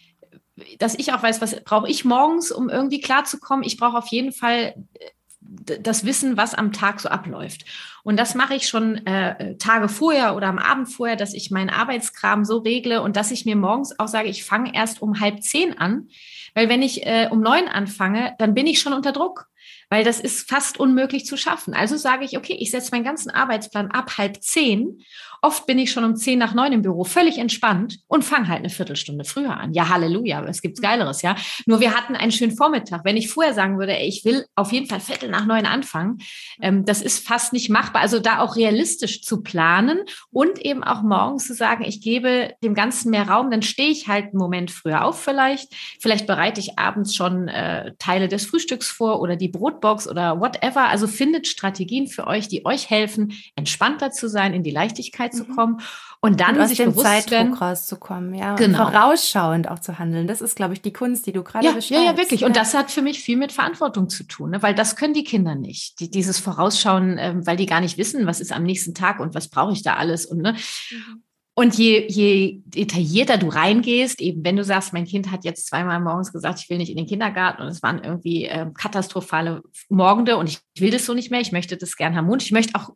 dass 0.79 0.99
ich 0.99 1.13
auch 1.13 1.23
weiß, 1.23 1.41
was 1.41 1.63
brauche 1.65 1.89
ich 1.89 2.05
morgens, 2.05 2.51
um 2.51 2.69
irgendwie 2.69 3.01
klarzukommen. 3.01 3.65
Ich 3.65 3.77
brauche 3.77 3.99
auf 3.99 4.09
jeden 4.09 4.33
Fall 4.33 4.75
äh, 4.95 5.79
das 5.81 6.05
Wissen, 6.05 6.37
was 6.37 6.55
am 6.55 6.73
Tag 6.73 7.01
so 7.01 7.09
abläuft. 7.09 7.65
Und 8.03 8.19
das 8.19 8.35
mache 8.35 8.55
ich 8.55 8.69
schon 8.69 9.07
äh, 9.07 9.57
Tage 9.57 9.89
vorher 9.89 10.37
oder 10.37 10.49
am 10.49 10.59
Abend 10.59 10.89
vorher, 10.89 11.17
dass 11.17 11.35
ich 11.35 11.51
meinen 11.51 11.71
Arbeitskram 11.71 12.45
so 12.45 12.59
regle 12.59 13.03
und 13.03 13.17
dass 13.17 13.31
ich 13.31 13.45
mir 13.45 13.57
morgens 13.57 13.99
auch 13.99 14.09
sage, 14.09 14.29
ich 14.29 14.45
fange 14.45 14.75
erst 14.75 15.03
um 15.03 15.21
halb 15.21 15.43
zehn 15.43 15.79
an. 15.79 16.09
Weil 16.55 16.69
wenn 16.69 16.83
ich 16.83 17.07
äh, 17.07 17.29
um 17.31 17.41
neun 17.41 17.69
anfange, 17.69 18.35
dann 18.39 18.55
bin 18.55 18.67
ich 18.67 18.81
schon 18.81 18.93
unter 18.93 19.13
Druck 19.13 19.49
weil 19.89 20.05
das 20.05 20.21
ist 20.21 20.49
fast 20.49 20.79
unmöglich 20.79 21.27
zu 21.27 21.37
schaffen. 21.37 21.75
Also 21.75 21.97
sage 21.97 22.25
ich, 22.25 22.37
okay, 22.37 22.57
ich 22.59 22.71
setze 22.71 22.91
meinen 22.93 23.05
ganzen 23.05 23.31
Arbeitsplan 23.31 23.91
ab 23.91 24.19
halb 24.19 24.43
zehn 24.43 25.03
Oft 25.43 25.67
bin 25.67 25.79
ich 25.79 25.93
schon 25.93 26.05
um 26.05 26.17
zehn 26.17 26.39
nach 26.39 26.55
neun 26.55 26.73
im 26.73 26.83
Büro, 26.83 27.05
völlig 27.05 27.39
entspannt 27.39 28.01
und 28.09 28.25
fange 28.25 28.49
halt 28.49 28.59
eine 28.61 28.71
Viertelstunde 28.71 29.25
früher 29.25 29.57
an. 29.57 29.73
Ja, 29.73 29.89
Halleluja, 29.89 30.45
es 30.45 30.63
gibt 30.63 30.83
Geileres, 30.83 31.23
ja. 31.23 31.37
Nur 31.67 31.81
wir 31.81 31.95
hatten 31.95 32.17
einen 32.17 32.33
schönen 32.33 32.57
Vormittag. 32.57 33.05
Wenn 33.05 33.17
ich 33.17 33.31
vorher 33.31 33.55
sagen 33.55 33.79
würde, 33.79 33.97
ey, 33.97 34.09
ich 34.09 34.25
will 34.25 34.45
auf 34.55 34.73
jeden 34.73 34.87
Fall 34.87 35.01
Viertel 35.01 35.29
nach 35.29 35.47
neun 35.47 35.67
anfangen, 35.67 36.19
ähm, 36.61 36.85
das 36.85 37.03
ist 37.03 37.27
fast 37.27 37.53
nicht 37.53 37.71
machbar. 37.71 38.03
Also 38.03 38.19
da 38.19 38.41
auch 38.41 38.57
realistisch 38.57 39.23
zu 39.23 39.43
planen 39.43 40.01
und 40.31 40.59
eben 40.59 40.83
auch 40.83 41.03
morgens 41.03 41.47
zu 41.47 41.55
sagen, 41.55 41.85
ich 41.85 42.01
gebe 42.01 42.55
dem 42.63 42.75
Ganzen 42.75 43.11
mehr 43.11 43.29
Raum, 43.29 43.51
dann 43.51 43.63
stehe 43.63 43.91
ich 43.91 44.09
halt 44.09 44.27
einen 44.27 44.39
Moment 44.39 44.71
früher 44.71 45.05
auf 45.05 45.23
vielleicht. 45.23 45.73
Vielleicht 46.01 46.27
bereite 46.27 46.61
ich 46.61 46.79
abends 46.79 47.15
schon 47.15 47.49
äh, 47.49 47.93
Teile 47.99 48.29
des 48.29 48.47
Frühstücks 48.47 48.91
vor 48.91 49.21
oder 49.21 49.37
die 49.37 49.49
Brotbox 49.77 50.09
oder 50.09 50.41
whatever. 50.41 50.89
Also 50.89 51.07
findet 51.07 51.47
Strategien 51.47 52.07
für 52.07 52.27
euch, 52.27 52.49
die 52.49 52.65
euch 52.65 52.91
helfen, 52.91 53.33
entspannter 53.55 54.11
zu 54.11 54.29
sein, 54.29 54.55
in 54.55 54.63
die 54.63 54.71
Leichtigkeit 54.71 55.35
zu 55.35 55.45
mhm. 55.45 55.57
kommen 55.57 55.81
und 56.21 56.41
dann 56.41 56.57
und 56.57 56.63
aus 56.63 56.69
sich 56.71 56.79
dem 56.79 56.91
bewusst 56.91 57.07
Zeitdruck 57.07 57.31
werden, 57.31 57.55
rauszukommen, 57.55 58.35
ja, 58.35 58.55
genau. 58.57 58.87
und 58.87 58.93
vorausschauend 58.93 59.71
auch 59.71 59.79
zu 59.79 59.99
handeln. 59.99 60.27
Das 60.27 60.41
ist, 60.41 60.57
glaube 60.57 60.75
ich, 60.75 60.81
die 60.81 60.93
Kunst, 60.93 61.27
die 61.27 61.33
du 61.33 61.43
gerade 61.43 61.67
ja, 61.67 61.73
beschreibst. 61.73 61.91
Ja, 61.91 62.13
ja, 62.13 62.17
wirklich. 62.17 62.41
Ja. 62.41 62.47
Und 62.47 62.57
das 62.57 62.75
hat 62.75 62.91
für 62.91 63.03
mich 63.03 63.21
viel 63.21 63.37
mit 63.37 63.53
Verantwortung 63.53 64.09
zu 64.09 64.25
tun, 64.25 64.51
ne? 64.51 64.63
weil 64.63 64.75
das 64.75 64.97
können 64.97 65.15
die 65.15 65.25
Kinder 65.25 65.55
nicht. 65.55 66.01
Die, 66.01 66.11
dieses 66.11 66.39
Vorausschauen, 66.39 67.17
ähm, 67.19 67.47
weil 67.47 67.57
die 67.57 67.67
gar 67.67 67.81
nicht 67.81 67.99
wissen, 67.99 68.27
was 68.27 68.41
ist 68.41 68.53
am 68.53 68.63
nächsten 68.63 68.95
Tag 68.95 69.21
und 69.21 69.35
was 69.35 69.49
brauche 69.49 69.73
ich 69.73 69.83
da 69.83 69.95
alles 69.95 70.27
und 70.27 70.39
ne. 70.39 70.53
Mhm. 70.53 71.23
Und 71.59 71.79
je, 71.79 72.07
je 72.07 72.61
detaillierter 72.67 73.39
du 73.39 73.49
reingehst, 73.49 74.21
eben 74.21 74.45
wenn 74.45 74.57
du 74.57 74.65
sagst, 74.65 74.93
mein 74.93 75.07
Kind 75.07 75.31
hat 75.31 75.47
jetzt 75.47 75.67
zweimal 75.67 76.01
morgens 76.01 76.31
gesagt, 76.31 76.61
ich 76.61 76.69
will 76.69 76.77
nicht 76.77 76.91
in 76.91 76.99
den 76.99 77.07
Kindergarten 77.07 77.63
und 77.63 77.69
es 77.69 77.83
waren 77.83 78.05
irgendwie 78.05 78.45
äh, 78.45 78.67
katastrophale 78.75 79.63
Morgende 79.89 80.37
und 80.37 80.51
ich 80.51 80.59
will 80.79 80.91
das 80.91 81.07
so 81.07 81.15
nicht 81.15 81.31
mehr, 81.31 81.41
ich 81.41 81.53
möchte 81.53 81.79
das 81.79 81.97
gern 81.97 82.15
harmonisch, 82.15 82.45
ich 82.45 82.53
möchte 82.53 82.75
auch 82.75 82.91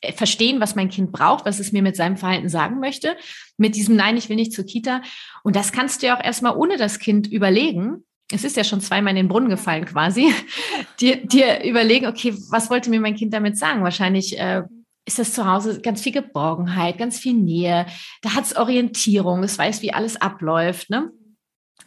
äh, 0.00 0.12
verstehen, 0.12 0.60
was 0.60 0.74
mein 0.74 0.90
Kind 0.90 1.12
braucht, 1.12 1.46
was 1.46 1.60
es 1.60 1.70
mir 1.70 1.82
mit 1.82 1.94
seinem 1.94 2.16
Verhalten 2.16 2.48
sagen 2.48 2.80
möchte. 2.80 3.16
Mit 3.56 3.76
diesem 3.76 3.94
Nein, 3.94 4.16
ich 4.16 4.28
will 4.28 4.36
nicht 4.36 4.52
zur 4.52 4.64
Kita. 4.64 5.02
Und 5.44 5.54
das 5.54 5.70
kannst 5.70 6.02
du 6.02 6.08
ja 6.08 6.18
auch 6.18 6.24
erstmal 6.24 6.56
ohne 6.56 6.78
das 6.78 6.98
Kind 6.98 7.28
überlegen. 7.28 8.04
Es 8.32 8.42
ist 8.42 8.56
ja 8.56 8.64
schon 8.64 8.80
zweimal 8.80 9.10
in 9.12 9.16
den 9.16 9.28
Brunnen 9.28 9.48
gefallen 9.48 9.84
quasi. 9.84 10.32
dir, 11.00 11.24
dir 11.24 11.62
überlegen, 11.62 12.06
okay, 12.06 12.34
was 12.50 12.68
wollte 12.68 12.90
mir 12.90 13.00
mein 13.00 13.14
Kind 13.14 13.32
damit 13.32 13.56
sagen? 13.56 13.84
Wahrscheinlich 13.84 14.36
äh, 14.40 14.62
ist 15.04 15.18
das 15.18 15.32
zu 15.32 15.46
Hause 15.46 15.80
ganz 15.80 16.02
viel 16.02 16.12
Geborgenheit, 16.12 16.98
ganz 16.98 17.18
viel 17.18 17.34
Nähe. 17.34 17.86
Da 18.22 18.34
hat 18.34 18.44
es 18.44 18.56
Orientierung, 18.56 19.42
es 19.42 19.58
weiß, 19.58 19.82
wie 19.82 19.92
alles 19.92 20.20
abläuft. 20.20 20.90
Ne? 20.90 21.10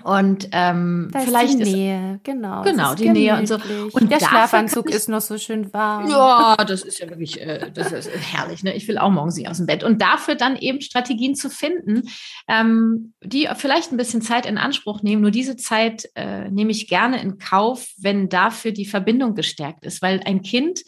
Und 0.03 0.49
ähm, 0.51 1.09
da 1.11 1.19
vielleicht 1.19 1.55
ist 1.55 1.65
die 1.65 1.73
Nähe, 1.73 2.15
ist, 2.15 2.23
genau. 2.23 2.63
Genau, 2.63 2.93
die 2.93 3.03
gemütlich. 3.03 3.31
Nähe 3.31 3.39
und 3.39 3.47
so. 3.47 3.57
Und 3.93 4.11
der 4.11 4.19
Schlafanzug 4.19 4.89
ich, 4.89 4.95
ist 4.95 5.09
noch 5.09 5.21
so 5.21 5.37
schön 5.37 5.73
warm. 5.73 6.09
Ja, 6.09 6.57
das 6.57 6.83
ist 6.83 6.99
ja 6.99 7.09
wirklich, 7.09 7.41
äh, 7.41 7.71
das 7.73 7.91
ist 7.91 8.09
herrlich. 8.09 8.63
Ne? 8.63 8.75
Ich 8.75 8.87
will 8.87 8.97
auch 8.97 9.09
morgens 9.09 9.35
nicht 9.35 9.49
aus 9.49 9.57
dem 9.57 9.65
Bett. 9.65 9.83
Und 9.83 10.01
dafür 10.01 10.35
dann 10.35 10.57
eben 10.57 10.81
Strategien 10.81 11.35
zu 11.35 11.49
finden, 11.49 12.03
ähm, 12.47 13.13
die 13.23 13.49
vielleicht 13.55 13.91
ein 13.91 13.97
bisschen 13.97 14.21
Zeit 14.21 14.45
in 14.45 14.57
Anspruch 14.57 15.01
nehmen. 15.01 15.21
Nur 15.21 15.31
diese 15.31 15.55
Zeit 15.55 16.09
äh, 16.15 16.51
nehme 16.51 16.71
ich 16.71 16.87
gerne 16.87 17.21
in 17.21 17.37
Kauf, 17.37 17.87
wenn 17.97 18.29
dafür 18.29 18.73
die 18.73 18.85
Verbindung 18.85 19.33
gestärkt 19.33 19.85
ist. 19.85 20.01
Weil 20.01 20.21
ein 20.25 20.41
Kind 20.41 20.81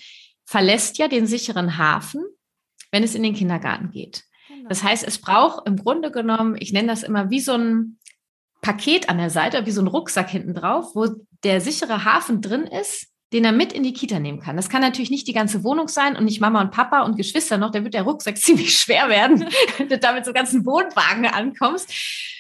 verlässt 0.48 0.98
ja 0.98 1.08
den 1.08 1.28
sicheren 1.28 1.78
Hafen, 1.78 2.26
wenn 2.92 3.04
es 3.04 3.14
in 3.14 3.22
den 3.22 3.36
Kindergarten 3.36 3.92
geht. 3.92 4.24
Genau. 4.48 4.70
Das 4.70 4.82
heißt, 4.82 5.06
es 5.06 5.20
braucht 5.20 5.68
im 5.68 5.76
Grunde 5.76 6.10
genommen, 6.10 6.56
ich 6.58 6.72
nenne 6.72 6.88
das 6.88 7.04
immer 7.04 7.30
wie 7.30 7.42
so 7.42 7.54
ein 7.54 8.00
Paket 8.62 9.10
an 9.10 9.18
der 9.18 9.30
Seite, 9.30 9.66
wie 9.66 9.72
so 9.72 9.82
ein 9.82 9.88
Rucksack 9.88 10.30
hinten 10.30 10.54
drauf, 10.54 10.96
wo 10.96 11.08
der 11.44 11.62
sichere 11.62 12.06
Hafen 12.06 12.42
drin 12.42 12.64
ist, 12.64 13.14
den 13.34 13.44
er 13.44 13.52
mit 13.52 13.74
in 13.74 13.84
die 13.84 13.94
Kita 13.94 14.20
nehmen 14.20 14.40
kann. 14.40 14.56
Das 14.56 14.70
kann 14.70 14.82
natürlich 14.82 15.10
nicht 15.10 15.28
die 15.28 15.34
ganze 15.34 15.64
Wohnung 15.64 15.88
sein 15.88 16.16
und 16.16 16.26
nicht 16.26 16.40
Mama 16.40 16.62
und 16.62 16.72
Papa 16.72 17.02
und 17.02 17.18
Geschwister 17.18 17.58
noch. 17.58 17.72
Da 17.72 17.84
wird 17.84 17.94
der 17.94 18.04
Rucksack 18.04 18.38
ziemlich 18.38 18.78
schwer 18.78 19.10
werden, 19.10 19.46
wenn 19.78 19.90
du 19.90 19.98
da 19.98 20.14
mit 20.14 20.26
so 20.26 20.34
ganzen 20.34 20.66
Wohnwagen 20.66 21.26
ankommst. 21.26 21.92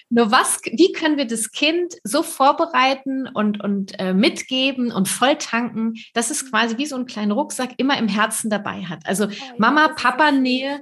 Nur 0.10 0.32
was, 0.32 0.62
wie 0.64 0.94
können 0.94 1.18
wir 1.18 1.28
das 1.28 1.52
Kind 1.52 1.96
so 2.04 2.24
vorbereiten 2.24 3.28
und, 3.28 3.62
und 3.62 4.00
äh, 4.00 4.14
mitgeben 4.14 4.90
und 4.94 5.10
voll 5.10 5.36
tanken, 5.36 5.96
dass 6.14 6.32
es 6.32 6.50
quasi 6.50 6.78
wie 6.78 6.86
so 6.86 6.96
einen 6.96 7.08
kleinen 7.08 7.32
Rucksack 7.32 7.72
immer 7.76 7.98
im 7.98 8.08
Herzen 8.08 8.50
dabei 8.50 8.86
hat? 8.86 9.06
Also 9.06 9.26
oh, 9.26 9.54
Mama, 9.58 9.90
Papa 9.90 10.32
Nähe 10.32 10.82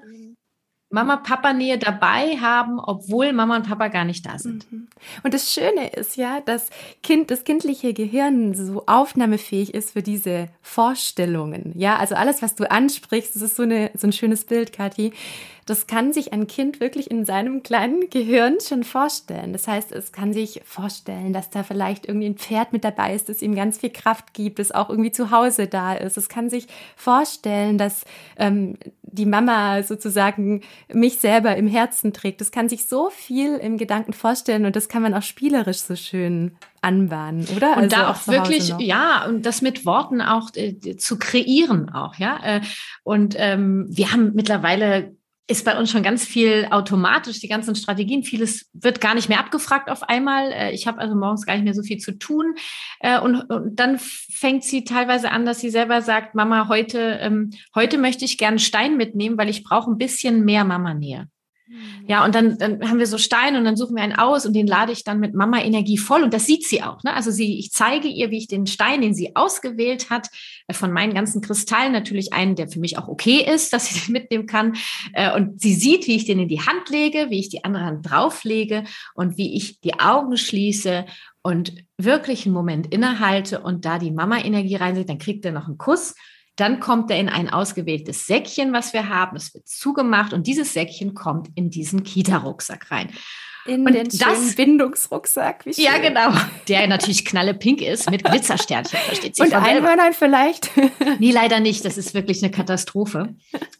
Mama, 0.95 1.17
Papa 1.17 1.51
Nähe 1.51 1.77
dabei 1.77 2.37
haben, 2.37 2.79
obwohl 2.79 3.33
Mama 3.33 3.57
und 3.57 3.67
Papa 3.67 3.89
gar 3.89 4.05
nicht 4.05 4.25
da 4.25 4.39
sind. 4.39 4.71
Mhm. 4.71 4.87
Und 5.23 5.33
das 5.33 5.51
Schöne 5.51 5.89
ist 5.89 6.15
ja, 6.15 6.39
dass 6.39 6.69
Kind, 7.03 7.31
das 7.31 7.43
kindliche 7.43 7.93
Gehirn 7.93 8.53
so 8.53 8.83
aufnahmefähig 8.85 9.73
ist 9.73 9.91
für 9.91 10.01
diese 10.01 10.47
Vorstellungen. 10.61 11.73
Ja, 11.75 11.97
also 11.97 12.15
alles, 12.15 12.41
was 12.41 12.55
du 12.55 12.71
ansprichst, 12.71 13.35
das 13.35 13.41
ist 13.41 13.57
so, 13.57 13.63
eine, 13.63 13.91
so 13.97 14.07
ein 14.07 14.13
schönes 14.13 14.45
Bild, 14.45 14.71
Kathi. 14.71 15.11
Das 15.65 15.87
kann 15.87 16.13
sich 16.13 16.31
ein 16.31 16.45
Kind 16.45 16.79
wirklich 16.79 17.09
in 17.09 17.25
seinem 17.25 17.63
kleinen 17.63 18.11
Gehirn 18.11 18.57
schon 18.65 18.83
vorstellen. 18.83 19.51
Das 19.51 19.67
heißt, 19.67 19.91
es 19.91 20.11
kann 20.11 20.31
sich 20.31 20.61
vorstellen, 20.63 21.33
dass 21.33 21.49
da 21.49 21.63
vielleicht 21.63 22.05
irgendwie 22.05 22.27
ein 22.27 22.37
Pferd 22.37 22.71
mit 22.71 22.83
dabei 22.83 23.15
ist, 23.15 23.29
das 23.29 23.41
ihm 23.41 23.55
ganz 23.55 23.79
viel 23.79 23.89
Kraft 23.89 24.35
gibt, 24.35 24.59
das 24.59 24.71
auch 24.71 24.91
irgendwie 24.91 25.11
zu 25.11 25.31
Hause 25.31 25.65
da 25.65 25.93
ist. 25.95 26.17
Es 26.17 26.29
kann 26.29 26.51
sich 26.51 26.67
vorstellen, 26.95 27.79
dass 27.79 28.05
ähm, 28.37 28.77
die 29.01 29.25
Mama 29.25 29.81
sozusagen 29.81 30.61
mich 30.93 31.17
selber 31.17 31.55
im 31.55 31.67
Herzen 31.67 32.13
trägt. 32.13 32.41
Das 32.41 32.51
kann 32.51 32.69
sich 32.69 32.87
so 32.87 33.09
viel 33.09 33.55
im 33.55 33.77
Gedanken 33.79 34.13
vorstellen 34.13 34.65
und 34.65 34.75
das 34.75 34.87
kann 34.87 35.01
man 35.01 35.15
auch 35.15 35.23
spielerisch 35.23 35.79
so 35.79 35.95
schön 35.95 36.57
anbahnen, 36.81 37.47
oder? 37.55 37.71
Und 37.71 37.83
also 37.85 37.95
da 37.95 38.11
auch, 38.11 38.15
auch 38.15 38.27
wirklich, 38.27 38.71
ja, 38.77 39.25
und 39.25 39.47
das 39.47 39.63
mit 39.63 39.83
Worten 39.87 40.21
auch 40.21 40.51
äh, 40.53 40.97
zu 40.97 41.17
kreieren 41.17 41.89
auch, 41.89 42.15
ja. 42.15 42.39
Äh, 42.43 42.61
und 43.03 43.33
ähm, 43.39 43.87
wir 43.89 44.11
haben 44.11 44.33
mittlerweile 44.35 45.15
ist 45.47 45.63
bei 45.63 45.77
uns 45.77 45.91
schon 45.91 46.01
ganz 46.01 46.25
viel 46.25 46.67
automatisch, 46.71 47.39
die 47.39 47.47
ganzen 47.47 47.75
Strategien. 47.75 48.23
Vieles 48.23 48.69
wird 48.73 48.99
gar 48.99 49.13
nicht 49.13 49.29
mehr 49.29 49.39
abgefragt 49.39 49.89
auf 49.89 50.03
einmal. 50.03 50.51
Äh, 50.51 50.71
ich 50.71 50.87
habe 50.87 50.99
also 50.99 51.15
morgens 51.15 51.45
gar 51.45 51.53
nicht 51.53 51.63
mehr 51.63 51.75
so 51.75 51.83
viel 51.83 51.97
zu 51.97 52.17
tun. 52.17 52.55
Äh, 52.99 53.19
und, 53.19 53.41
und 53.51 53.75
dann 53.75 53.99
fängt 53.99 54.63
sie 54.63 54.83
teilweise 54.83 55.29
an, 55.29 55.45
dass 55.45 55.59
sie 55.59 55.69
selber 55.69 56.01
sagt, 56.01 56.33
Mama, 56.33 56.67
heute, 56.67 57.19
ähm, 57.21 57.51
heute 57.75 57.97
möchte 57.99 58.25
ich 58.25 58.37
gerne 58.37 58.59
Stein 58.59 58.97
mitnehmen, 58.97 59.37
weil 59.37 59.49
ich 59.49 59.63
brauche 59.63 59.91
ein 59.91 59.97
bisschen 59.97 60.45
mehr 60.45 60.63
Mama-Nähe. 60.63 61.27
Mhm. 61.67 62.05
Ja, 62.07 62.23
und 62.23 62.35
dann, 62.35 62.57
dann 62.57 62.87
haben 62.87 62.99
wir 62.99 63.07
so 63.07 63.17
Stein 63.17 63.55
und 63.55 63.65
dann 63.65 63.75
suchen 63.75 63.95
wir 63.95 64.03
einen 64.03 64.13
aus 64.13 64.45
und 64.45 64.53
den 64.53 64.67
lade 64.67 64.91
ich 64.91 65.03
dann 65.03 65.19
mit 65.19 65.33
Mama 65.33 65.59
Energie 65.61 65.97
voll. 65.97 66.21
Und 66.21 66.33
das 66.33 66.45
sieht 66.45 66.65
sie 66.65 66.83
auch. 66.83 67.01
Ne? 67.03 67.13
Also 67.13 67.31
sie, 67.31 67.57
ich 67.57 67.71
zeige 67.71 68.07
ihr, 68.07 68.29
wie 68.29 68.37
ich 68.37 68.47
den 68.47 68.67
Stein, 68.67 69.01
den 69.01 69.15
sie 69.15 69.35
ausgewählt 69.35 70.09
hat, 70.09 70.29
äh, 70.67 70.73
von 70.73 70.91
meinen 70.91 71.13
ganzen 71.13 71.41
Kristallen 71.41 71.91
natürlich 71.91 72.33
einen, 72.33 72.55
der 72.55 72.67
für 72.67 72.79
mich 72.79 72.97
auch 72.97 73.07
okay 73.07 73.43
ist, 73.51 73.73
dass 73.73 73.87
sie 73.87 73.99
den 73.99 74.13
mitnehmen 74.13 74.45
kann. 74.45 74.75
Äh, 75.13 75.33
und 75.35 75.59
sie 75.59 75.73
sieht, 75.73 76.07
wie 76.07 76.15
ich 76.15 76.25
den 76.25 76.39
in 76.39 76.47
die 76.47 76.61
Hand 76.61 76.89
lege, 76.89 77.27
wie 77.29 77.39
ich 77.39 77.49
die 77.49 77.63
andere 77.63 77.85
Hand 77.85 78.09
drauflege 78.09 78.83
und 79.15 79.37
wie 79.37 79.55
ich 79.55 79.79
die 79.81 79.99
Augen 79.99 80.37
schließe 80.37 81.05
und 81.41 81.73
wirklich 81.97 82.45
einen 82.45 82.53
Moment 82.53 82.87
innehalte 82.87 83.61
und 83.61 83.85
da 83.85 83.99
die 83.99 84.11
Mama-Energie 84.11 84.75
reinsetze, 84.75 85.07
dann 85.07 85.19
kriegt 85.19 85.45
er 85.45 85.51
noch 85.51 85.67
einen 85.67 85.77
Kuss 85.77 86.15
dann 86.55 86.79
kommt 86.79 87.11
er 87.11 87.19
in 87.19 87.29
ein 87.29 87.49
ausgewähltes 87.49 88.27
Säckchen, 88.27 88.71
was 88.73 88.93
wir 88.93 89.09
haben. 89.09 89.35
Es 89.35 89.53
wird 89.53 89.67
zugemacht 89.67 90.33
und 90.33 90.47
dieses 90.47 90.73
Säckchen 90.73 91.13
kommt 91.13 91.49
in 91.55 91.69
diesen 91.69 92.03
Kita-Rucksack 92.03 92.91
rein. 92.91 93.09
In 93.65 93.83
und 93.83 93.93
den 93.93 94.07
das, 94.07 94.55
Bindungsrucksack. 94.55 95.65
Wie 95.65 95.73
schön. 95.73 95.85
Ja, 95.85 95.97
genau. 95.97 96.31
Der 96.67 96.85
natürlich 96.85 97.25
knallepink 97.25 97.81
ist 97.81 98.09
mit 98.11 98.23
Glitzersternchen, 98.23 98.99
versteht 98.99 99.35
sich. 99.35 99.45
Und 99.45 99.53
Einhörnern 99.53 100.13
vielleicht? 100.13 100.69
nee, 101.19 101.31
leider 101.31 101.59
nicht. 101.59 101.83
Das 101.83 101.97
ist 101.97 102.13
wirklich 102.13 102.43
eine 102.43 102.51
Katastrophe. 102.51 103.35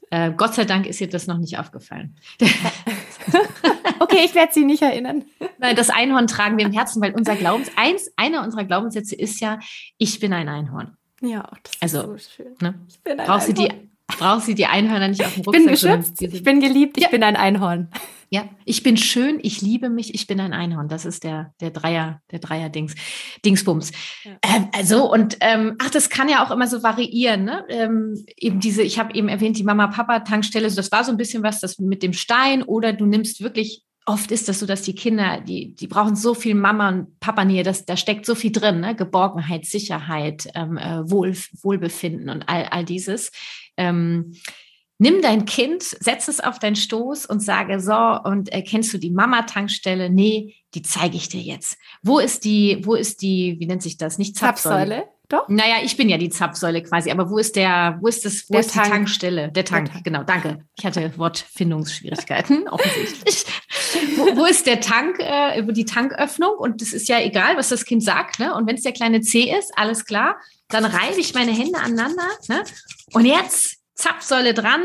Äh, 0.10 0.32
Gott 0.36 0.55
sei 0.55 0.65
Dank 0.65 0.88
ist 0.88 1.01
ihr 1.01 1.10
das 1.10 1.27
noch 1.27 1.38
nicht 1.38 1.60
aufgefallen. 1.60 2.15
okay, 4.00 4.22
ich 4.25 4.34
werde 4.34 4.53
sie 4.53 4.65
nicht 4.65 4.82
erinnern. 4.82 5.25
Nein, 5.60 5.75
das 5.75 5.91
Einhorn 5.91 6.25
tragen 6.25 6.58
wir 6.58 6.65
im 6.65 6.74
Herzen, 6.74 7.00
weil 7.00 7.13
unser 7.13 7.36
Glaubens, 7.36 7.70
eins, 7.75 8.10
einer 8.17 8.44
unserer 8.44 8.65
Glaubenssätze 8.65 9.15
ist 9.15 9.39
ja, 9.39 9.60
ich 10.00 10.20
bin 10.20 10.34
ein 10.34 10.50
Einhorn. 10.50 10.98
Ja, 11.22 11.50
das 11.63 11.74
also, 11.81 12.13
ist 12.13 12.25
so 12.25 12.43
schön. 12.43 12.55
Ne? 12.62 12.75
brauchst, 13.25 13.48
du 13.50 13.53
die, 13.53 13.69
brauchst 14.07 14.48
du 14.48 14.53
die 14.53 14.65
Einhörner 14.65 15.07
nicht 15.07 15.25
auf 15.25 15.34
dem 15.34 15.43
Rucksack? 15.43 15.62
Ich 15.62 15.65
bin 15.65 15.72
geschützt, 15.72 16.22
ich 16.22 16.43
bin 16.43 16.60
geliebt, 16.60 16.98
ich 16.98 17.03
ja. 17.03 17.10
bin 17.10 17.24
ein 17.24 17.36
Einhorn. 17.36 17.89
Ja, 18.31 18.50
ich 18.65 18.84
bin 18.84 18.98
schön, 18.98 19.39
ich 19.41 19.62
liebe 19.62 19.89
mich, 19.89 20.13
ich 20.13 20.27
bin 20.27 20.39
ein 20.39 20.51
Einhorn. 20.51 20.89
Das 20.89 21.05
ist 21.05 21.24
der, 21.24 21.53
der 21.62 21.69
Dreier, 21.69 22.22
der 22.31 22.39
Dreier-Dings, 22.39 22.95
Dingsbums. 23.45 23.91
Ja. 24.24 24.31
Ähm, 24.43 24.67
also, 24.74 25.12
und 25.12 25.38
ähm, 25.41 25.75
ach, 25.79 25.89
das 25.91 26.10
kann 26.10 26.27
ja 26.27 26.43
auch 26.43 26.51
immer 26.51 26.67
so 26.67 26.84
variieren, 26.84 27.45
ne? 27.45 27.63
Ähm, 27.69 28.25
eben 28.36 28.60
diese, 28.60 28.81
ich 28.81 29.00
habe 29.00 29.13
eben 29.13 29.29
erwähnt, 29.29 29.57
die 29.57 29.63
Mama-Papa-Tankstelle, 29.63 30.69
das 30.69 30.91
war 30.91 31.03
so 31.03 31.12
ein 31.12 31.17
bisschen 31.17 31.43
was, 31.43 31.60
das 31.60 31.77
mit 31.77 32.03
dem 32.03 32.13
Stein, 32.13 32.63
oder 32.63 32.93
du 32.93 33.05
nimmst 33.05 33.41
wirklich 33.41 33.84
oft 34.06 34.32
ist 34.32 34.48
das 34.48 34.60
so, 34.60 34.66
dass 34.66 34.84
die 34.84 34.96
Kinder, 34.96 35.42
die, 35.42 35.74
die 35.74 35.88
brauchen 35.88 36.16
so 36.16 36.34
viel 36.34 36.56
Mama 36.56 36.90
und 36.90 37.20
Papa-Nähe, 37.20 37.64
das, 37.64 37.86
da 37.86 37.98
steckt 37.98 38.26
so 38.26 38.36
viel 38.36 38.52
drin, 38.52 38.80
ne? 38.80 38.96
Geborgenheit, 38.96 39.66
Sicherheit, 39.66 40.48
ähm, 40.56 40.78
äh, 40.78 41.10
Wohl, 41.10 41.36
Wohlbefinden 41.62 42.30
und 42.30 42.48
all, 42.48 42.66
all 42.66 42.86
dieses. 42.86 43.32
Ähm, 43.78 44.36
nimm 45.00 45.22
dein 45.22 45.46
Kind, 45.46 45.84
setz 45.84 46.28
es 46.28 46.40
auf 46.40 46.60
deinen 46.60 46.76
Stoß 46.76 47.26
und 47.26 47.42
sage, 47.42 47.80
so, 47.80 47.96
und 47.96 48.54
äh, 48.54 48.62
kennst 48.62 48.94
du 48.94 49.00
die 49.00 49.12
Mama-Tankstelle? 49.12 50.10
Nee, 50.10 50.56
die 50.76 50.84
zeige 50.84 51.18
ich 51.18 51.30
dir 51.30 51.42
jetzt. 51.42 51.78
Wo 52.04 52.20
ist 52.20 52.46
die, 52.46 52.82
wo 52.84 52.94
ist 52.94 53.22
die, 53.22 53.58
wie 53.60 53.66
nennt 53.66 53.82
sich 53.82 53.98
das? 53.98 54.18
Nicht 54.20 54.38
Zapfsäule? 54.38 54.78
Zapfsäule? 54.78 55.16
Doch? 55.30 55.50
Naja, 55.50 55.78
ich 55.84 55.98
bin 55.98 56.08
ja 56.08 56.18
die 56.18 56.30
Zapfsäule 56.30 56.84
quasi, 56.84 57.10
aber 57.10 57.30
wo 57.30 57.40
ist 57.40 57.56
der, 57.56 57.98
wo 58.00 58.08
ist 58.08 58.26
das, 58.26 58.48
wo 58.48 58.54
der 58.54 58.62
ist 58.62 58.74
Tank. 58.74 58.86
die 58.86 58.92
Tankstelle? 58.92 59.52
Der 59.52 59.66
Tank, 59.66 59.86
der 59.86 59.94
Tank, 59.94 60.06
genau, 60.06 60.24
danke. 60.24 60.66
Ich 60.78 60.86
hatte 60.86 61.18
Wortfindungsschwierigkeiten, 61.18 62.68
offensichtlich 62.70 63.46
wo, 64.18 64.36
wo, 64.38 64.46
ist 64.46 64.66
der 64.66 64.80
Tank, 64.80 65.20
äh, 65.20 65.62
die 65.74 65.86
Tanköffnung? 65.86 66.54
Und 66.58 66.82
das 66.82 66.94
ist 66.94 67.08
ja 67.08 67.20
egal, 67.20 67.58
was 67.58 67.70
das 67.70 67.86
Kind 67.86 68.04
sagt. 68.04 68.40
Ne? 68.40 68.54
Und 68.54 68.68
wenn 68.68 68.75
es 68.75 68.84
der 68.84 68.93
kleine 68.93 69.22
C 69.22 69.56
ist, 69.58 69.72
alles 69.78 70.06
klar, 70.06 70.38
dann 70.69 70.86
reibe 70.86 71.19
ich 71.19 71.34
meine 71.34 71.52
Hände 71.52 71.80
aneinander. 71.80 72.28
Ne? 72.48 72.63
Und 73.13 73.26
jetzt 73.26 73.78
Zapfsäule 73.96 74.54
dran, 74.54 74.82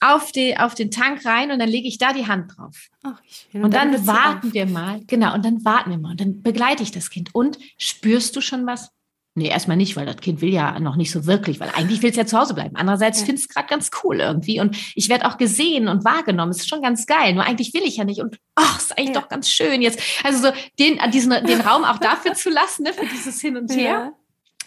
auf, 0.00 0.32
die, 0.32 0.56
auf 0.56 0.74
den 0.74 0.90
Tank 0.90 1.24
rein 1.24 1.50
und 1.50 1.58
dann 1.58 1.68
lege 1.68 1.88
ich 1.88 1.98
da 1.98 2.12
die 2.12 2.26
Hand 2.26 2.56
drauf. 2.56 2.88
Ach, 3.02 3.20
und, 3.52 3.64
und 3.64 3.74
dann, 3.74 3.92
dann 3.92 4.06
warten 4.06 4.54
wir 4.54 4.66
mal, 4.66 5.00
genau, 5.06 5.34
und 5.34 5.44
dann 5.44 5.64
warten 5.64 5.90
wir 5.90 5.98
mal 5.98 6.12
und 6.12 6.20
dann 6.20 6.42
begleite 6.42 6.82
ich 6.82 6.92
das 6.92 7.10
Kind. 7.10 7.34
Und 7.34 7.58
spürst 7.78 8.36
du 8.36 8.40
schon 8.40 8.66
was? 8.66 8.90
Nee, 9.38 9.48
erstmal 9.48 9.76
nicht, 9.76 9.96
weil 9.96 10.04
das 10.04 10.16
Kind 10.16 10.40
will 10.40 10.52
ja 10.52 10.80
noch 10.80 10.96
nicht 10.96 11.12
so 11.12 11.26
wirklich, 11.26 11.60
weil 11.60 11.70
eigentlich 11.74 12.02
will 12.02 12.10
es 12.10 12.16
ja 12.16 12.26
zu 12.26 12.36
Hause 12.36 12.54
bleiben. 12.54 12.74
Andererseits 12.74 13.20
ja. 13.20 13.26
finde 13.26 13.40
es 13.40 13.48
gerade 13.48 13.68
ganz 13.68 13.90
cool 14.02 14.20
irgendwie 14.20 14.60
und 14.60 14.76
ich 14.96 15.08
werde 15.08 15.26
auch 15.26 15.38
gesehen 15.38 15.86
und 15.86 16.04
wahrgenommen. 16.04 16.50
Es 16.50 16.58
ist 16.58 16.68
schon 16.68 16.82
ganz 16.82 17.06
geil. 17.06 17.34
Nur 17.34 17.44
eigentlich 17.44 17.72
will 17.72 17.84
ich 17.84 17.96
ja 17.96 18.04
nicht 18.04 18.20
und 18.20 18.38
ach, 18.56 18.78
ist 18.78 18.98
eigentlich 18.98 19.14
ja. 19.14 19.20
doch 19.20 19.28
ganz 19.28 19.48
schön 19.48 19.80
jetzt. 19.80 20.00
Also 20.24 20.48
so 20.48 20.52
den, 20.78 20.98
diesen, 21.12 21.30
den 21.30 21.60
Raum 21.60 21.84
auch 21.84 21.98
dafür 21.98 22.34
zu 22.34 22.50
lassen, 22.50 22.82
ne, 22.82 22.92
für 22.92 23.06
dieses 23.06 23.40
Hin 23.40 23.56
und 23.56 23.70
Her. 23.70 23.90
Ja. 23.90 24.12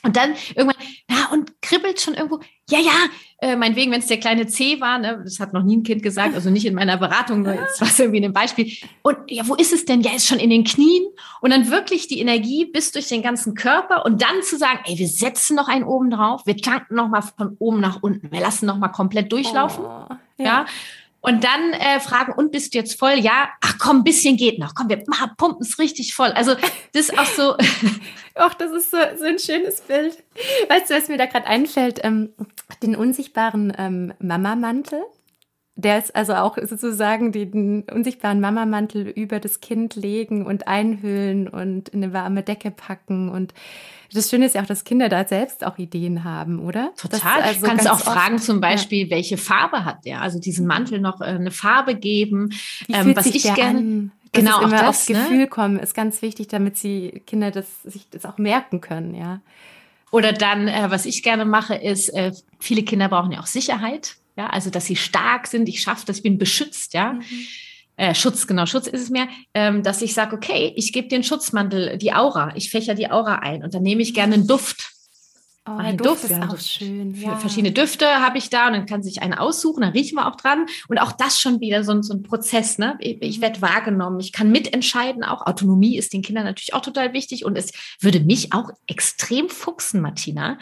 Und 0.04 0.16
dann 0.16 0.34
irgendwann, 0.56 0.82
ja, 1.10 1.30
und 1.32 1.62
kribbelt 1.62 2.02
schon 2.02 2.16
irgendwo, 2.16 2.40
ja, 2.70 2.80
ja, 2.80 2.92
äh, 3.40 3.56
meinetwegen, 3.56 3.92
wenn 3.92 4.00
es 4.00 4.08
der 4.08 4.20
kleine 4.20 4.48
C 4.48 4.80
war, 4.82 5.00
ne, 5.00 5.22
das 5.24 5.40
hat 5.40 5.54
noch 5.54 5.64
nie 5.64 5.78
ein 5.78 5.84
Kind 5.84 6.04
gesagt, 6.04 6.36
also 6.36 6.50
nicht 6.50 6.66
in 6.66 6.74
meiner 6.74 6.98
Beratung, 6.98 7.42
nur 7.42 7.54
jetzt 7.54 7.82
war 7.82 7.88
es 7.88 8.00
irgendwie 8.00 8.24
ein 8.24 8.34
Beispiel. 8.34 8.72
Und 9.02 9.18
ja, 9.28 9.48
wo 9.48 9.56
ist 9.56 9.74
es 9.74 9.86
denn? 9.86 10.02
Ja, 10.02 10.12
ist 10.16 10.28
schon 10.28 10.40
in 10.40 10.50
den 10.50 10.64
Knien. 10.64 11.04
Und 11.42 11.52
dann 11.52 11.70
wirklich 11.70 12.08
die 12.08 12.20
Energie 12.20 12.66
bis 12.66 12.92
durch 12.92 13.08
den 13.08 13.22
ganzen 13.22 13.54
Körper 13.56 14.06
und 14.06 14.22
dann 14.22 14.42
zu 14.44 14.58
sagen, 14.58 14.80
ey, 14.86 14.98
wir 14.98 15.08
setzen 15.08 15.56
noch 15.56 15.68
einen 15.68 15.84
oben 15.84 16.10
drauf, 16.10 16.42
wir 16.46 16.58
tanken 16.58 16.96
noch 16.96 17.08
mal 17.08 17.22
von 17.22 17.56
oben 17.60 17.80
nach 17.80 18.02
unten, 18.02 18.32
wir 18.32 18.42
lassen 18.42 18.66
noch 18.66 18.78
mal 18.78 18.90
komplett 18.90 19.32
durchlaufen. 19.32 19.86
Oh, 19.86 20.06
ja. 20.38 20.46
ja. 20.46 20.66
Und 21.22 21.44
dann 21.44 21.74
äh, 21.74 22.00
fragen, 22.00 22.34
und 22.34 22.52
bist 22.52 22.74
du 22.74 22.80
jetzt 22.80 22.98
voll? 22.98 23.14
Ja, 23.14 23.50
ach 23.62 23.78
komm, 23.78 23.98
ein 23.98 24.04
bisschen 24.04 24.38
geht 24.38 24.58
noch. 24.58 24.74
Komm, 24.74 24.90
wir 24.90 24.98
pumpen 25.38 25.62
es 25.62 25.78
richtig 25.78 26.16
voll. 26.16 26.32
Also 26.32 26.56
das 26.94 27.10
ist 27.10 27.18
auch 27.18 27.26
so. 27.26 27.56
Ach, 28.36 28.54
das 28.54 28.72
ist 28.72 28.92
so, 28.92 28.98
so 29.18 29.26
ein 29.26 29.40
schönes 29.40 29.82
Bild. 29.82 30.18
Weißt 30.70 30.90
du, 30.90 30.96
was 30.96 31.10
mir 31.10 31.18
da 31.18 31.26
gerade 31.26 31.48
einfällt? 31.48 32.00
Ähm, 32.02 32.30
den 32.82 32.96
unsichtbaren 32.96 33.74
ähm, 33.78 34.14
Mamamantel. 34.20 35.04
Der 35.76 35.98
ist 35.98 36.16
also 36.16 36.34
auch 36.34 36.58
sozusagen 36.62 37.32
den 37.32 37.84
unsichtbaren 37.84 38.42
Mamamantel 38.42 39.08
über 39.08 39.40
das 39.40 39.62
Kind 39.62 39.96
legen 39.96 40.46
und 40.46 40.68
einhüllen 40.68 41.48
und 41.48 41.90
in 41.90 42.04
eine 42.04 42.14
warme 42.14 42.44
Decke 42.44 42.72
packen 42.72 43.30
und 43.30 43.54
das 44.14 44.30
Schöne 44.30 44.46
ist 44.46 44.56
ja 44.56 44.62
auch, 44.62 44.66
dass 44.66 44.84
Kinder 44.84 45.08
da 45.08 45.26
selbst 45.26 45.66
auch 45.66 45.78
Ideen 45.78 46.24
haben, 46.26 46.60
oder? 46.60 46.92
Total. 46.98 47.42
Also 47.42 47.66
Kannst 47.66 47.90
auch 47.90 48.00
fragen 48.00 48.40
zum 48.40 48.60
Beispiel, 48.60 49.06
ja. 49.06 49.12
welche 49.12 49.38
Farbe 49.38 49.86
hat 49.86 50.06
der? 50.06 50.22
Also 50.22 50.38
diesen 50.38 50.68
Mantel 50.68 51.00
noch 51.00 51.22
äh, 51.22 51.26
eine 51.26 51.52
Farbe 51.52 51.96
geben. 51.96 52.52
Wie 52.88 52.94
ähm, 52.94 53.16
was 53.16 53.26
ich 53.28 53.44
gerne. 53.44 53.80
An? 53.80 54.12
genau, 54.34 54.58
auch 54.58 54.62
immer 54.64 54.72
das, 54.72 54.88
aufs 54.88 55.10
ne? 55.10 55.16
Gefühl 55.16 55.48
kommen, 55.48 55.80
ist 55.80 55.94
ganz 55.94 56.22
wichtig, 56.22 56.48
damit 56.48 56.78
sie 56.78 57.22
Kinder 57.26 57.52
das 57.52 57.84
sich 57.84 58.10
das 58.10 58.26
auch 58.26 58.38
merken 58.38 58.82
können, 58.82 59.16
ja. 59.16 59.42
Oder 60.12 60.34
dann, 60.34 60.68
äh, 60.68 60.88
was 60.90 61.06
ich 61.06 61.24
gerne 61.24 61.46
mache, 61.46 61.76
ist, 61.76 62.10
äh, 62.10 62.34
viele 62.60 62.84
Kinder 62.84 63.08
brauchen 63.08 63.32
ja 63.32 63.40
auch 63.40 63.46
Sicherheit, 63.46 64.18
ja, 64.38 64.48
also 64.48 64.70
dass 64.70 64.86
sie 64.86 64.96
stark 64.96 65.48
sind, 65.48 65.70
ich 65.70 65.82
schaffe 65.82 66.06
das, 66.06 66.18
ich 66.18 66.24
bin 66.24 66.38
beschützt, 66.38 66.94
ja. 66.94 67.14
Mhm 67.14 67.48
äh, 68.02 68.16
Schutz, 68.16 68.48
genau, 68.48 68.66
Schutz 68.66 68.88
ist 68.88 69.02
es 69.02 69.10
mehr, 69.12 69.28
ähm, 69.54 69.84
dass 69.84 70.02
ich 70.02 70.16
sage, 70.16 70.36
okay, 70.36 70.74
ich 70.76 70.92
gebe 70.92 71.08
den 71.08 71.24
Schutzmantel, 71.24 72.00
die 72.00 72.14
Aura, 72.14 72.52
ich 72.56 72.72
fächer 72.72 72.96
die 72.96 73.12
Aura 73.12 73.36
ein 73.36 73.64
und 73.64 73.76
dann 73.76 73.84
nehme 73.84 74.02
ich 74.02 74.16
gerne 74.16 74.34
einen 74.34 74.48
Duft. 74.48 74.91
Oh, 75.68 75.74
ein 75.74 75.96
Duft, 75.96 76.24
Duft 76.24 76.32
ist 76.32 76.42
auch 76.42 76.60
schön. 76.60 77.14
Ja. 77.14 77.36
Verschiedene 77.38 77.72
Düfte 77.72 78.08
habe 78.08 78.40
ich 78.40 78.50
da 78.50 78.66
und 78.66 78.74
dann 78.74 78.88
kann 78.88 79.04
sich 79.04 79.22
einen 79.22 79.36
aussuchen, 79.36 79.82
dann 79.82 79.92
riechen 79.92 80.16
wir 80.16 80.28
auch 80.28 80.36
dran. 80.36 80.66
Und 80.88 80.98
auch 80.98 81.12
das 81.12 81.40
schon 81.40 81.60
wieder 81.60 81.84
so, 81.84 82.02
so 82.02 82.16
ein 82.16 82.24
Prozess. 82.24 82.80
Ne? 82.80 82.98
Ich, 83.00 83.22
ich 83.22 83.42
werde 83.42 83.62
wahrgenommen, 83.62 84.20
ich 84.20 84.32
kann 84.32 84.52
mitentscheiden. 84.52 85.24
Auch 85.24 85.46
Autonomie 85.46 85.98
ist 85.98 86.14
den 86.14 86.24
Kindern 86.24 86.46
natürlich 86.46 86.74
auch 86.74 86.82
total 86.82 87.14
wichtig. 87.14 87.46
Und 87.46 87.56
es 87.58 87.74
würde 88.00 88.22
mich 88.22 88.54
auch 88.54 88.72
extrem 88.88 89.50
fuchsen, 89.50 90.02
Martina, 90.02 90.58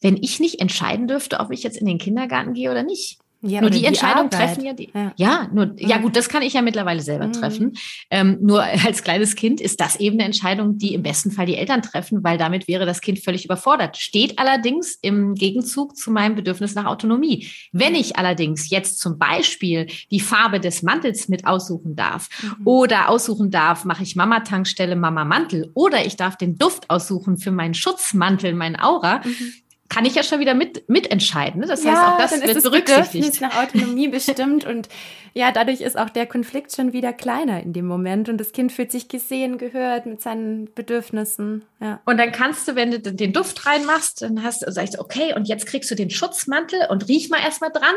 wenn 0.00 0.16
ich 0.16 0.40
nicht 0.40 0.60
entscheiden 0.60 1.08
dürfte, 1.08 1.40
ob 1.40 1.52
ich 1.52 1.62
jetzt 1.62 1.76
in 1.76 1.86
den 1.86 1.98
Kindergarten 1.98 2.54
gehe 2.54 2.70
oder 2.70 2.84
nicht. 2.84 3.18
Ja, 3.40 3.60
nur 3.60 3.70
die, 3.70 3.78
die 3.78 3.84
Entscheidung 3.84 4.26
Arbeit. 4.26 4.32
treffen 4.32 4.64
ja 4.64 4.72
die. 4.72 4.90
Ja, 4.92 5.12
ja 5.16 5.48
nur, 5.52 5.72
ja 5.76 5.98
gut, 5.98 6.16
das 6.16 6.28
kann 6.28 6.42
ich 6.42 6.54
ja 6.54 6.62
mittlerweile 6.62 7.00
selber 7.00 7.28
mhm. 7.28 7.32
treffen. 7.32 7.72
Ähm, 8.10 8.38
nur 8.40 8.62
als 8.62 9.04
kleines 9.04 9.36
Kind 9.36 9.60
ist 9.60 9.80
das 9.80 10.00
eben 10.00 10.16
eine 10.16 10.24
Entscheidung, 10.24 10.76
die 10.76 10.94
im 10.94 11.02
besten 11.02 11.30
Fall 11.30 11.46
die 11.46 11.54
Eltern 11.54 11.82
treffen, 11.82 12.24
weil 12.24 12.36
damit 12.36 12.66
wäre 12.66 12.84
das 12.84 13.00
Kind 13.00 13.20
völlig 13.20 13.44
überfordert. 13.44 13.96
Steht 13.96 14.40
allerdings 14.40 14.98
im 15.02 15.34
Gegenzug 15.34 15.96
zu 15.96 16.10
meinem 16.10 16.34
Bedürfnis 16.34 16.74
nach 16.74 16.86
Autonomie. 16.86 17.48
Wenn 17.70 17.94
ich 17.94 18.16
allerdings 18.16 18.70
jetzt 18.70 18.98
zum 18.98 19.18
Beispiel 19.18 19.86
die 20.10 20.20
Farbe 20.20 20.58
des 20.58 20.82
Mantels 20.82 21.28
mit 21.28 21.46
aussuchen 21.46 21.94
darf 21.94 22.28
mhm. 22.42 22.66
oder 22.66 23.08
aussuchen 23.08 23.52
darf, 23.52 23.84
mache 23.84 24.02
ich 24.02 24.16
Mama 24.16 24.40
Tankstelle, 24.40 24.96
Mama 24.96 25.24
Mantel 25.24 25.70
oder 25.74 26.04
ich 26.04 26.16
darf 26.16 26.36
den 26.36 26.58
Duft 26.58 26.90
aussuchen 26.90 27.38
für 27.38 27.52
meinen 27.52 27.74
Schutzmantel, 27.74 28.54
mein 28.54 28.80
Aura, 28.80 29.20
mhm 29.24 29.52
kann 29.88 30.04
ich 30.04 30.14
ja 30.14 30.22
schon 30.22 30.40
wieder 30.40 30.54
mit, 30.54 30.88
mitentscheiden. 30.88 31.60
Ne? 31.60 31.66
Das 31.66 31.82
ja, 31.82 31.92
heißt, 31.92 32.02
auch 32.02 32.18
das 32.18 32.30
dann 32.30 32.40
wird 32.40 32.56
ist 32.56 32.64
das 32.64 32.72
Bedürfnis 32.72 33.40
nach 33.40 33.62
Autonomie 33.62 34.08
bestimmt 34.08 34.64
und 34.64 34.88
ja, 35.34 35.52
dadurch 35.52 35.80
ist 35.80 35.98
auch 35.98 36.10
der 36.10 36.26
Konflikt 36.26 36.74
schon 36.74 36.92
wieder 36.92 37.12
kleiner 37.12 37.62
in 37.62 37.72
dem 37.72 37.86
Moment 37.86 38.28
und 38.28 38.38
das 38.38 38.52
Kind 38.52 38.72
fühlt 38.72 38.90
sich 38.90 39.08
gesehen, 39.08 39.56
gehört 39.58 40.06
mit 40.06 40.20
seinen 40.20 40.72
Bedürfnissen. 40.74 41.62
Ja. 41.80 42.00
Und 42.06 42.18
dann 42.18 42.32
kannst 42.32 42.66
du, 42.66 42.74
wenn 42.74 42.90
du 42.90 42.98
den 43.00 43.32
Duft 43.32 43.64
reinmachst, 43.66 44.22
dann 44.22 44.42
hast 44.42 44.62
du, 44.62 44.72
sagst 44.72 44.94
du, 44.94 45.00
okay, 45.00 45.34
und 45.34 45.46
jetzt 45.46 45.66
kriegst 45.66 45.90
du 45.90 45.94
den 45.94 46.10
Schutzmantel 46.10 46.86
und 46.90 47.08
riech 47.08 47.30
mal 47.30 47.40
erstmal 47.40 47.70
dran 47.70 47.94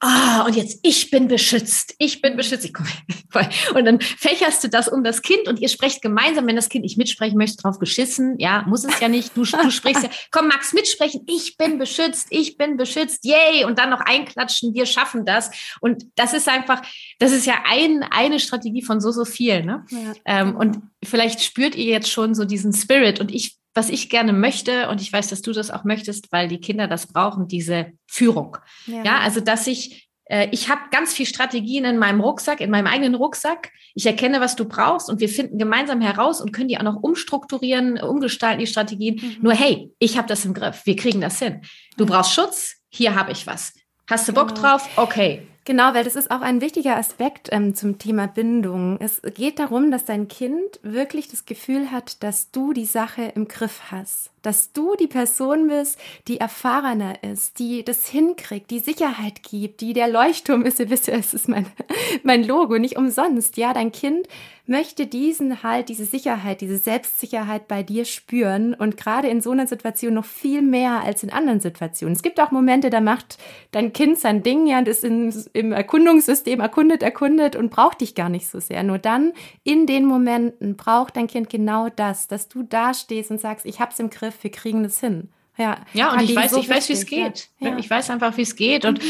ah, 0.00 0.44
und 0.46 0.56
jetzt 0.56 0.80
ich 0.82 1.10
bin 1.10 1.28
beschützt, 1.28 1.94
ich 1.98 2.20
bin 2.20 2.36
beschützt. 2.36 2.64
Ich 2.64 2.72
komm, 2.72 2.86
und 3.74 3.84
dann 3.84 4.00
fächerst 4.00 4.62
du 4.64 4.68
das 4.68 4.88
um 4.88 5.04
das 5.04 5.22
Kind 5.22 5.48
und 5.48 5.60
ihr 5.60 5.68
sprecht 5.68 6.02
gemeinsam, 6.02 6.46
wenn 6.46 6.56
das 6.56 6.68
Kind 6.68 6.84
nicht 6.84 6.98
mitsprechen 6.98 7.36
möchte, 7.36 7.62
drauf 7.62 7.78
geschissen. 7.78 8.38
Ja, 8.38 8.64
muss 8.66 8.84
es 8.84 9.00
ja 9.00 9.08
nicht. 9.08 9.36
Du, 9.36 9.44
du 9.44 9.70
sprichst 9.70 10.02
ja, 10.02 10.10
komm, 10.30 10.48
Max, 10.48 10.72
mitsprechen. 10.72 11.22
Ich 11.26 11.56
bin 11.56 11.78
beschützt, 11.78 12.28
ich 12.30 12.56
bin 12.56 12.76
beschützt. 12.76 13.24
Yay! 13.24 13.64
Und 13.64 13.78
dann 13.78 13.90
noch 13.90 14.00
einklatschen. 14.00 14.74
Wir 14.74 14.86
schaffen 14.86 15.24
das. 15.24 15.50
Und 15.80 16.04
das 16.16 16.32
ist 16.32 16.48
einfach, 16.48 16.82
das 17.18 17.32
ist 17.32 17.46
ja 17.46 17.54
ein, 17.66 18.02
eine 18.10 18.38
Strategie 18.38 18.82
von 18.82 19.00
so, 19.00 19.10
so 19.10 19.24
viel. 19.24 19.64
Ne? 19.64 19.84
Ja, 19.90 20.12
ähm, 20.24 20.56
und 20.56 20.78
vielleicht 21.04 21.42
spürt 21.42 21.74
ihr 21.74 21.84
jetzt 21.84 22.10
schon 22.10 22.34
so 22.34 22.44
diesen 22.44 22.72
Spirit. 22.72 23.20
Und 23.20 23.32
ich 23.32 23.56
was 23.76 23.90
ich 23.90 24.08
gerne 24.08 24.32
möchte, 24.32 24.88
und 24.88 25.00
ich 25.00 25.12
weiß, 25.12 25.28
dass 25.28 25.42
du 25.42 25.52
das 25.52 25.70
auch 25.70 25.84
möchtest, 25.84 26.32
weil 26.32 26.48
die 26.48 26.60
Kinder 26.60 26.88
das 26.88 27.06
brauchen, 27.06 27.46
diese 27.46 27.92
Führung. 28.06 28.56
Ja, 28.86 29.04
ja 29.04 29.18
also 29.18 29.40
dass 29.40 29.66
ich, 29.66 30.08
äh, 30.24 30.48
ich 30.50 30.68
habe 30.70 30.80
ganz 30.90 31.12
viel 31.12 31.26
Strategien 31.26 31.84
in 31.84 31.98
meinem 31.98 32.20
Rucksack, 32.20 32.60
in 32.60 32.70
meinem 32.70 32.86
eigenen 32.86 33.14
Rucksack. 33.14 33.70
Ich 33.94 34.06
erkenne, 34.06 34.40
was 34.40 34.56
du 34.56 34.64
brauchst 34.64 35.10
und 35.10 35.20
wir 35.20 35.28
finden 35.28 35.58
gemeinsam 35.58 36.00
heraus 36.00 36.40
und 36.40 36.52
können 36.52 36.68
die 36.68 36.78
auch 36.78 36.82
noch 36.82 37.02
umstrukturieren, 37.02 37.98
umgestalten, 37.98 38.60
die 38.60 38.66
Strategien. 38.66 39.16
Mhm. 39.16 39.36
Nur 39.42 39.52
hey, 39.52 39.92
ich 39.98 40.16
habe 40.16 40.26
das 40.26 40.44
im 40.44 40.54
Griff, 40.54 40.82
wir 40.84 40.96
kriegen 40.96 41.20
das 41.20 41.38
hin. 41.38 41.60
Du 41.96 42.06
brauchst 42.06 42.32
Schutz, 42.32 42.76
hier 42.88 43.14
habe 43.14 43.32
ich 43.32 43.46
was. 43.46 43.74
Hast 44.08 44.26
du 44.28 44.32
Bock 44.32 44.48
genau. 44.48 44.60
drauf? 44.62 44.88
Okay, 44.96 45.46
Genau, 45.66 45.94
weil 45.94 46.04
das 46.04 46.14
ist 46.14 46.30
auch 46.30 46.42
ein 46.42 46.60
wichtiger 46.60 46.96
Aspekt 46.96 47.48
ähm, 47.50 47.74
zum 47.74 47.98
Thema 47.98 48.28
Bindung. 48.28 48.98
Es 49.00 49.20
geht 49.34 49.58
darum, 49.58 49.90
dass 49.90 50.04
dein 50.04 50.28
Kind 50.28 50.78
wirklich 50.82 51.26
das 51.26 51.44
Gefühl 51.44 51.90
hat, 51.90 52.22
dass 52.22 52.52
du 52.52 52.72
die 52.72 52.84
Sache 52.84 53.32
im 53.34 53.48
Griff 53.48 53.90
hast 53.90 54.30
dass 54.46 54.72
du 54.72 54.94
die 54.94 55.08
Person 55.08 55.66
bist, 55.66 55.98
die 56.28 56.38
erfahrener 56.38 57.20
ist, 57.24 57.58
die 57.58 57.84
das 57.84 58.06
hinkriegt, 58.06 58.70
die 58.70 58.78
Sicherheit 58.78 59.42
gibt, 59.42 59.80
die 59.80 59.92
der 59.92 60.06
Leuchtturm 60.06 60.62
ist. 60.62 60.78
Ihr 60.80 60.88
wisst 60.88 61.08
ja, 61.08 61.14
es 61.14 61.34
ist 61.34 61.48
mein, 61.48 61.66
mein 62.22 62.44
Logo, 62.44 62.78
nicht 62.78 62.96
umsonst. 62.96 63.56
Ja, 63.56 63.74
dein 63.74 63.90
Kind 63.90 64.28
möchte 64.68 65.06
diesen 65.06 65.62
halt, 65.62 65.88
diese 65.88 66.04
Sicherheit, 66.04 66.60
diese 66.60 66.78
Selbstsicherheit 66.78 67.68
bei 67.68 67.82
dir 67.82 68.04
spüren 68.04 68.74
und 68.74 68.96
gerade 68.96 69.28
in 69.28 69.40
so 69.40 69.50
einer 69.52 69.66
Situation 69.66 70.14
noch 70.14 70.24
viel 70.24 70.62
mehr 70.62 71.02
als 71.02 71.22
in 71.22 71.30
anderen 71.30 71.60
Situationen. 71.60 72.14
Es 72.14 72.22
gibt 72.22 72.40
auch 72.40 72.50
Momente, 72.50 72.90
da 72.90 73.00
macht 73.00 73.38
dein 73.70 73.92
Kind 73.92 74.18
sein 74.18 74.42
Ding, 74.42 74.66
ja, 74.66 74.78
und 74.78 74.88
ist 74.88 75.04
in, 75.04 75.32
im 75.52 75.72
Erkundungssystem 75.72 76.60
erkundet, 76.60 77.02
erkundet 77.02 77.56
und 77.56 77.70
braucht 77.70 78.00
dich 78.00 78.14
gar 78.14 78.28
nicht 78.28 78.48
so 78.48 78.60
sehr. 78.60 78.82
Nur 78.82 78.98
dann, 78.98 79.32
in 79.62 79.86
den 79.86 80.04
Momenten, 80.04 80.76
braucht 80.76 81.16
dein 81.16 81.26
Kind 81.26 81.50
genau 81.50 81.88
das, 81.88 82.28
dass 82.28 82.48
du 82.48 82.62
da 82.62 82.94
stehst 82.94 83.30
und 83.30 83.40
sagst, 83.40 83.66
ich 83.66 83.80
hab's 83.80 83.98
im 83.98 84.10
Griff, 84.10 84.42
wir 84.42 84.50
kriegen 84.50 84.82
das 84.82 85.00
hin. 85.00 85.28
Ja, 85.56 85.78
ja 85.92 86.12
und 86.12 86.22
ich 86.22 86.34
weiß, 86.34 86.50
so 86.50 86.60
ich 86.60 86.68
weiß, 86.68 86.88
wie 86.88 86.92
es 86.94 87.06
geht. 87.06 87.48
Ich 87.78 87.88
weiß 87.88 88.10
einfach, 88.10 88.36
wie 88.36 88.42
es 88.42 88.56
geht. 88.56 88.84
Und 88.84 89.02
mhm. 89.02 89.08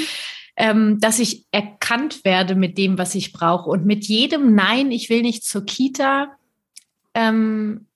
Ähm, 0.57 0.99
dass 1.01 1.19
ich 1.19 1.47
erkannt 1.51 2.25
werde 2.25 2.55
mit 2.55 2.79
dem, 2.79 2.99
was 2.99 3.15
ich 3.15 3.33
brauche. 3.33 3.69
Und 3.69 3.85
mit 3.85 4.07
jedem 4.07 4.55
Nein, 4.55 4.91
ich 4.91 5.11
will 5.11 5.23
nicht 5.23 5.45
zur 5.45 5.65
Kita, 5.65 6.37
ähm, 7.15 7.87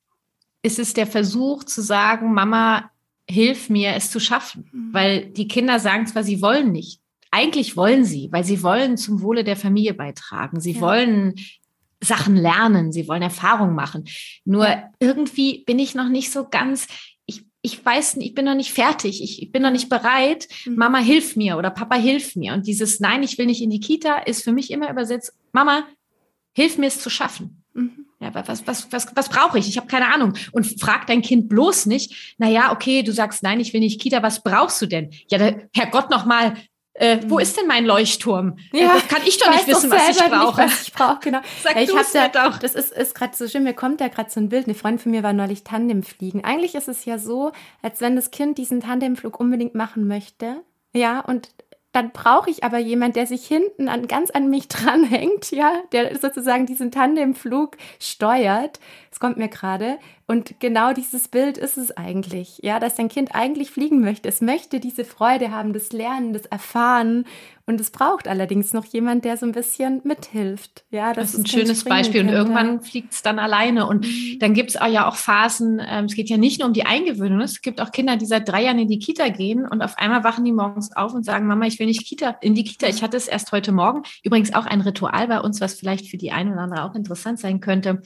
ist 0.62 0.78
es 0.78 0.92
der 0.92 1.06
Versuch 1.06 1.64
zu 1.64 1.80
sagen, 1.80 2.34
Mama, 2.34 2.90
hilf 3.28 3.70
mir, 3.70 3.94
es 3.94 4.10
zu 4.10 4.20
schaffen. 4.20 4.68
Mhm. 4.72 4.88
Weil 4.92 5.26
die 5.26 5.48
Kinder 5.48 5.80
sagen 5.80 6.06
zwar, 6.06 6.22
sie 6.22 6.42
wollen 6.42 6.72
nicht. 6.72 7.00
Eigentlich 7.30 7.76
wollen 7.76 8.04
sie, 8.04 8.28
weil 8.32 8.44
sie 8.44 8.62
wollen 8.62 8.96
zum 8.96 9.22
Wohle 9.22 9.44
der 9.44 9.56
Familie 9.56 9.94
beitragen. 9.94 10.60
Sie 10.60 10.72
ja. 10.72 10.80
wollen 10.80 11.34
Sachen 12.02 12.34
lernen, 12.34 12.92
sie 12.92 13.08
wollen 13.08 13.22
Erfahrungen 13.22 13.74
machen. 13.74 14.04
Nur 14.44 14.66
ja. 14.66 14.90
irgendwie 14.98 15.64
bin 15.64 15.78
ich 15.78 15.94
noch 15.94 16.08
nicht 16.08 16.32
so 16.32 16.48
ganz, 16.48 16.88
ich 17.62 17.84
weiß 17.84 18.16
nicht, 18.16 18.28
ich 18.28 18.34
bin 18.34 18.46
noch 18.46 18.54
nicht 18.54 18.72
fertig, 18.72 19.22
ich, 19.22 19.42
ich 19.42 19.52
bin 19.52 19.62
noch 19.62 19.70
nicht 19.70 19.88
bereit, 19.88 20.48
mhm. 20.64 20.76
Mama 20.76 20.98
hilf 20.98 21.36
mir 21.36 21.58
oder 21.58 21.70
Papa 21.70 21.96
hilf 21.96 22.36
mir. 22.36 22.54
Und 22.54 22.66
dieses 22.66 23.00
Nein, 23.00 23.22
ich 23.22 23.36
will 23.38 23.46
nicht 23.46 23.62
in 23.62 23.70
die 23.70 23.80
Kita 23.80 24.18
ist 24.18 24.42
für 24.42 24.52
mich 24.52 24.70
immer 24.70 24.90
übersetzt, 24.90 25.34
Mama, 25.52 25.86
hilf 26.52 26.78
mir 26.78 26.86
es 26.86 27.00
zu 27.00 27.10
schaffen. 27.10 27.62
Mhm. 27.74 28.06
Ja, 28.20 28.34
was, 28.34 28.66
was, 28.66 28.92
was, 28.92 29.16
was 29.16 29.28
brauche 29.30 29.58
ich? 29.58 29.68
Ich 29.68 29.78
habe 29.78 29.86
keine 29.86 30.12
Ahnung. 30.12 30.34
Und 30.52 30.78
frag 30.78 31.06
dein 31.06 31.22
Kind 31.22 31.48
bloß 31.48 31.86
nicht, 31.86 32.34
na 32.36 32.48
ja, 32.48 32.70
okay, 32.72 33.02
du 33.02 33.12
sagst 33.12 33.42
nein, 33.42 33.60
ich 33.60 33.72
will 33.72 33.80
nicht 33.80 34.00
Kita, 34.00 34.22
was 34.22 34.42
brauchst 34.42 34.80
du 34.82 34.86
denn? 34.86 35.10
Ja, 35.30 35.38
der, 35.38 35.68
Herrgott 35.74 36.10
noch 36.10 36.26
mal, 36.26 36.54
äh, 36.94 37.18
wo 37.26 37.36
mhm. 37.36 37.40
ist 37.40 37.56
denn 37.56 37.66
mein 37.66 37.86
Leuchtturm? 37.86 38.58
Äh, 38.72 38.82
ja, 38.82 38.94
das 38.94 39.08
kann 39.08 39.22
ich 39.24 39.38
doch 39.38 39.50
nicht 39.50 39.66
wissen, 39.66 39.90
was 39.90 40.10
ich 40.10 40.18
brauche. 40.18 40.62
Nicht, 40.62 40.72
was 40.72 40.82
ich 40.82 40.92
brauche, 40.92 41.20
genau. 41.20 41.40
Sag 41.62 41.80
ich 41.80 41.94
hab's 41.94 42.12
ja, 42.12 42.30
auch. 42.46 42.58
Das 42.58 42.74
ist, 42.74 42.92
ist 42.92 43.14
gerade 43.14 43.36
so 43.36 43.48
schön, 43.48 43.62
mir 43.62 43.74
kommt 43.74 44.00
da 44.00 44.08
gerade 44.08 44.30
so 44.30 44.40
ein 44.40 44.48
Bild. 44.48 44.66
Eine 44.66 44.74
Freundin 44.74 44.98
von 44.98 45.12
mir 45.12 45.22
war 45.22 45.32
neulich 45.32 45.64
Tandemfliegen. 45.64 46.44
Eigentlich 46.44 46.74
ist 46.74 46.88
es 46.88 47.04
ja 47.04 47.18
so, 47.18 47.52
als 47.80 48.00
wenn 48.00 48.16
das 48.16 48.30
Kind 48.30 48.58
diesen 48.58 48.80
Tandemflug 48.80 49.38
unbedingt 49.38 49.74
machen 49.74 50.08
möchte. 50.08 50.62
Ja, 50.92 51.20
und 51.20 51.48
dann 51.92 52.12
brauche 52.12 52.50
ich 52.50 52.62
aber 52.62 52.78
jemand, 52.78 53.16
der 53.16 53.26
sich 53.26 53.46
hinten 53.46 53.88
an, 53.88 54.06
ganz 54.06 54.30
an 54.30 54.48
mich 54.48 54.68
dranhängt, 54.68 55.50
ja, 55.50 55.72
der 55.92 56.18
sozusagen 56.18 56.66
diesen 56.66 56.90
Tandemflug 56.90 57.76
steuert. 57.98 58.80
Es 59.10 59.20
kommt 59.20 59.36
mir 59.36 59.48
gerade. 59.48 59.98
Und 60.30 60.60
genau 60.60 60.92
dieses 60.92 61.26
Bild 61.26 61.58
ist 61.58 61.76
es 61.76 61.96
eigentlich, 61.96 62.60
ja, 62.62 62.78
dass 62.78 62.94
dein 62.94 63.08
Kind 63.08 63.34
eigentlich 63.34 63.72
fliegen 63.72 64.00
möchte. 64.00 64.28
Es 64.28 64.40
möchte 64.40 64.78
diese 64.78 65.04
Freude 65.04 65.50
haben, 65.50 65.72
das 65.72 65.90
Lernen, 65.90 66.32
das 66.32 66.46
Erfahren. 66.46 67.24
Und 67.66 67.80
es 67.80 67.90
braucht 67.90 68.28
allerdings 68.28 68.72
noch 68.72 68.84
jemand, 68.84 69.24
der 69.24 69.36
so 69.36 69.44
ein 69.44 69.50
bisschen 69.50 70.02
mithilft. 70.04 70.84
Ja, 70.92 71.14
das, 71.14 71.32
das 71.32 71.34
ist 71.34 71.40
ein 71.40 71.46
schönes 71.46 71.82
Beispiel. 71.82 72.20
Und 72.20 72.28
irgendwann 72.28 72.80
fliegt 72.80 73.12
es 73.12 73.22
dann 73.22 73.40
alleine. 73.40 73.88
Und 73.88 74.06
mhm. 74.06 74.38
dann 74.38 74.54
gibt 74.54 74.70
es 74.70 74.74
ja 74.74 75.08
auch 75.08 75.16
Phasen, 75.16 75.82
ähm, 75.84 76.04
es 76.04 76.14
geht 76.14 76.30
ja 76.30 76.36
nicht 76.36 76.60
nur 76.60 76.68
um 76.68 76.74
die 76.74 76.86
Eingewöhnung. 76.86 77.40
Es 77.40 77.60
gibt 77.60 77.80
auch 77.80 77.90
Kinder, 77.90 78.16
die 78.16 78.26
seit 78.26 78.48
drei 78.48 78.62
Jahren 78.62 78.78
in 78.78 78.86
die 78.86 79.00
Kita 79.00 79.30
gehen 79.30 79.66
und 79.66 79.82
auf 79.82 79.98
einmal 79.98 80.22
wachen 80.22 80.44
die 80.44 80.52
morgens 80.52 80.94
auf 80.94 81.12
und 81.12 81.24
sagen, 81.24 81.48
Mama, 81.48 81.66
ich 81.66 81.80
will 81.80 81.86
nicht 81.86 82.06
Kita, 82.06 82.36
in 82.40 82.54
die 82.54 82.62
Kita. 82.62 82.86
Ich 82.86 83.02
hatte 83.02 83.16
es 83.16 83.26
erst 83.26 83.50
heute 83.50 83.72
Morgen. 83.72 84.04
Übrigens 84.22 84.54
auch 84.54 84.66
ein 84.66 84.80
Ritual 84.80 85.26
bei 85.26 85.40
uns, 85.40 85.60
was 85.60 85.74
vielleicht 85.74 86.06
für 86.06 86.18
die 86.18 86.30
eine 86.30 86.52
oder 86.52 86.60
andere 86.60 86.84
auch 86.84 86.94
interessant 86.94 87.40
sein 87.40 87.58
könnte. 87.58 88.00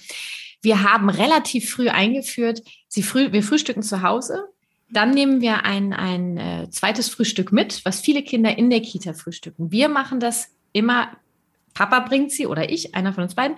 Wir 0.65 0.83
haben 0.83 1.11
relativ 1.11 1.71
früh 1.71 1.89
eingeführt, 1.89 2.63
sie 2.89 3.03
früh, 3.03 3.33
wir 3.33 3.43
frühstücken 3.43 3.83
zu 3.83 4.03
Hause. 4.03 4.49
Dann 4.91 5.11
nehmen 5.11 5.41
wir 5.41 5.65
ein, 5.65 5.93
ein 5.93 6.37
äh, 6.37 6.71
zweites 6.71 7.09
Frühstück 7.09 7.53
mit, 7.53 7.85
was 7.85 8.01
viele 8.01 8.23
Kinder 8.23 8.57
in 8.57 8.71
der 8.71 8.81
Kita 8.81 9.13
frühstücken. 9.13 9.71
Wir 9.71 9.89
machen 9.89 10.21
das 10.21 10.49
immer, 10.73 11.11
Papa 11.75 12.01
bringt 12.01 12.33
sie 12.33 12.47
oder 12.47 12.71
ich, 12.71 12.95
einer 12.95 13.13
von 13.13 13.25
uns 13.25 13.35
beiden, 13.35 13.57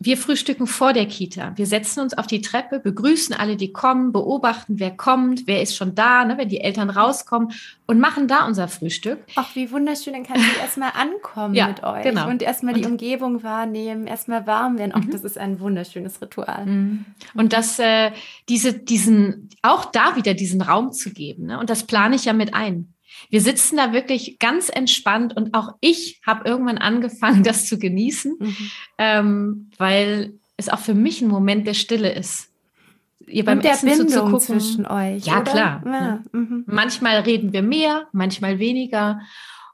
wir 0.00 0.16
frühstücken 0.16 0.66
vor 0.66 0.92
der 0.92 1.06
Kita. 1.06 1.52
Wir 1.56 1.66
setzen 1.66 2.00
uns 2.00 2.16
auf 2.16 2.26
die 2.26 2.40
Treppe, 2.40 2.78
begrüßen 2.78 3.34
alle, 3.34 3.56
die 3.56 3.72
kommen, 3.72 4.12
beobachten, 4.12 4.78
wer 4.78 4.96
kommt, 4.96 5.46
wer 5.46 5.60
ist 5.60 5.76
schon 5.76 5.94
da, 5.94 6.24
ne, 6.24 6.38
wenn 6.38 6.48
die 6.48 6.60
Eltern 6.60 6.88
rauskommen 6.88 7.52
und 7.86 7.98
machen 7.98 8.28
da 8.28 8.46
unser 8.46 8.68
Frühstück. 8.68 9.18
Ach, 9.34 9.56
wie 9.56 9.70
wunderschön, 9.72 10.12
dann 10.12 10.22
kann 10.22 10.40
sie 10.40 10.60
erstmal 10.60 10.92
ankommen 10.94 11.54
ja, 11.56 11.66
mit 11.68 11.82
euch 11.82 12.02
genau. 12.04 12.28
und 12.28 12.42
erstmal 12.42 12.74
die 12.74 12.86
Umgebung 12.86 13.42
wahrnehmen, 13.42 14.06
erstmal 14.06 14.46
warm 14.46 14.78
werden. 14.78 14.92
Ach, 14.94 15.04
mhm. 15.04 15.10
das 15.10 15.24
ist 15.24 15.36
ein 15.36 15.58
wunderschönes 15.58 16.22
Ritual. 16.22 16.66
Mhm. 16.66 17.04
Und 17.34 17.52
das, 17.52 17.78
äh, 17.80 18.12
diese, 18.48 18.74
diesen, 18.74 19.48
auch 19.62 19.86
da 19.86 20.14
wieder 20.14 20.34
diesen 20.34 20.62
Raum 20.62 20.92
zu 20.92 21.12
geben. 21.12 21.46
Ne? 21.46 21.58
Und 21.58 21.70
das 21.70 21.82
plane 21.82 22.14
ich 22.14 22.24
ja 22.24 22.32
mit 22.32 22.54
ein. 22.54 22.94
Wir 23.30 23.40
sitzen 23.40 23.76
da 23.76 23.92
wirklich 23.92 24.38
ganz 24.38 24.68
entspannt 24.68 25.36
und 25.36 25.54
auch 25.54 25.74
ich 25.80 26.20
habe 26.26 26.48
irgendwann 26.48 26.78
angefangen, 26.78 27.42
das 27.44 27.66
zu 27.66 27.78
genießen, 27.78 28.36
mhm. 28.38 28.70
ähm, 28.98 29.70
weil 29.78 30.34
es 30.56 30.68
auch 30.68 30.80
für 30.80 30.94
mich 30.94 31.22
ein 31.22 31.28
Moment 31.28 31.66
der 31.66 31.74
Stille 31.74 32.12
ist. 32.12 32.50
Ihr 33.26 33.44
beim 33.44 33.58
und 33.58 33.64
der 33.64 33.72
Essen 33.72 33.88
Bindung 33.88 34.40
zwischen 34.40 34.86
euch. 34.86 35.24
Ja, 35.26 35.40
oder? 35.40 35.52
klar. 35.52 35.82
Ja. 35.84 35.90
Ne? 35.90 36.24
Mhm. 36.32 36.64
Manchmal 36.66 37.20
reden 37.20 37.52
wir 37.52 37.62
mehr, 37.62 38.06
manchmal 38.12 38.58
weniger. 38.58 39.20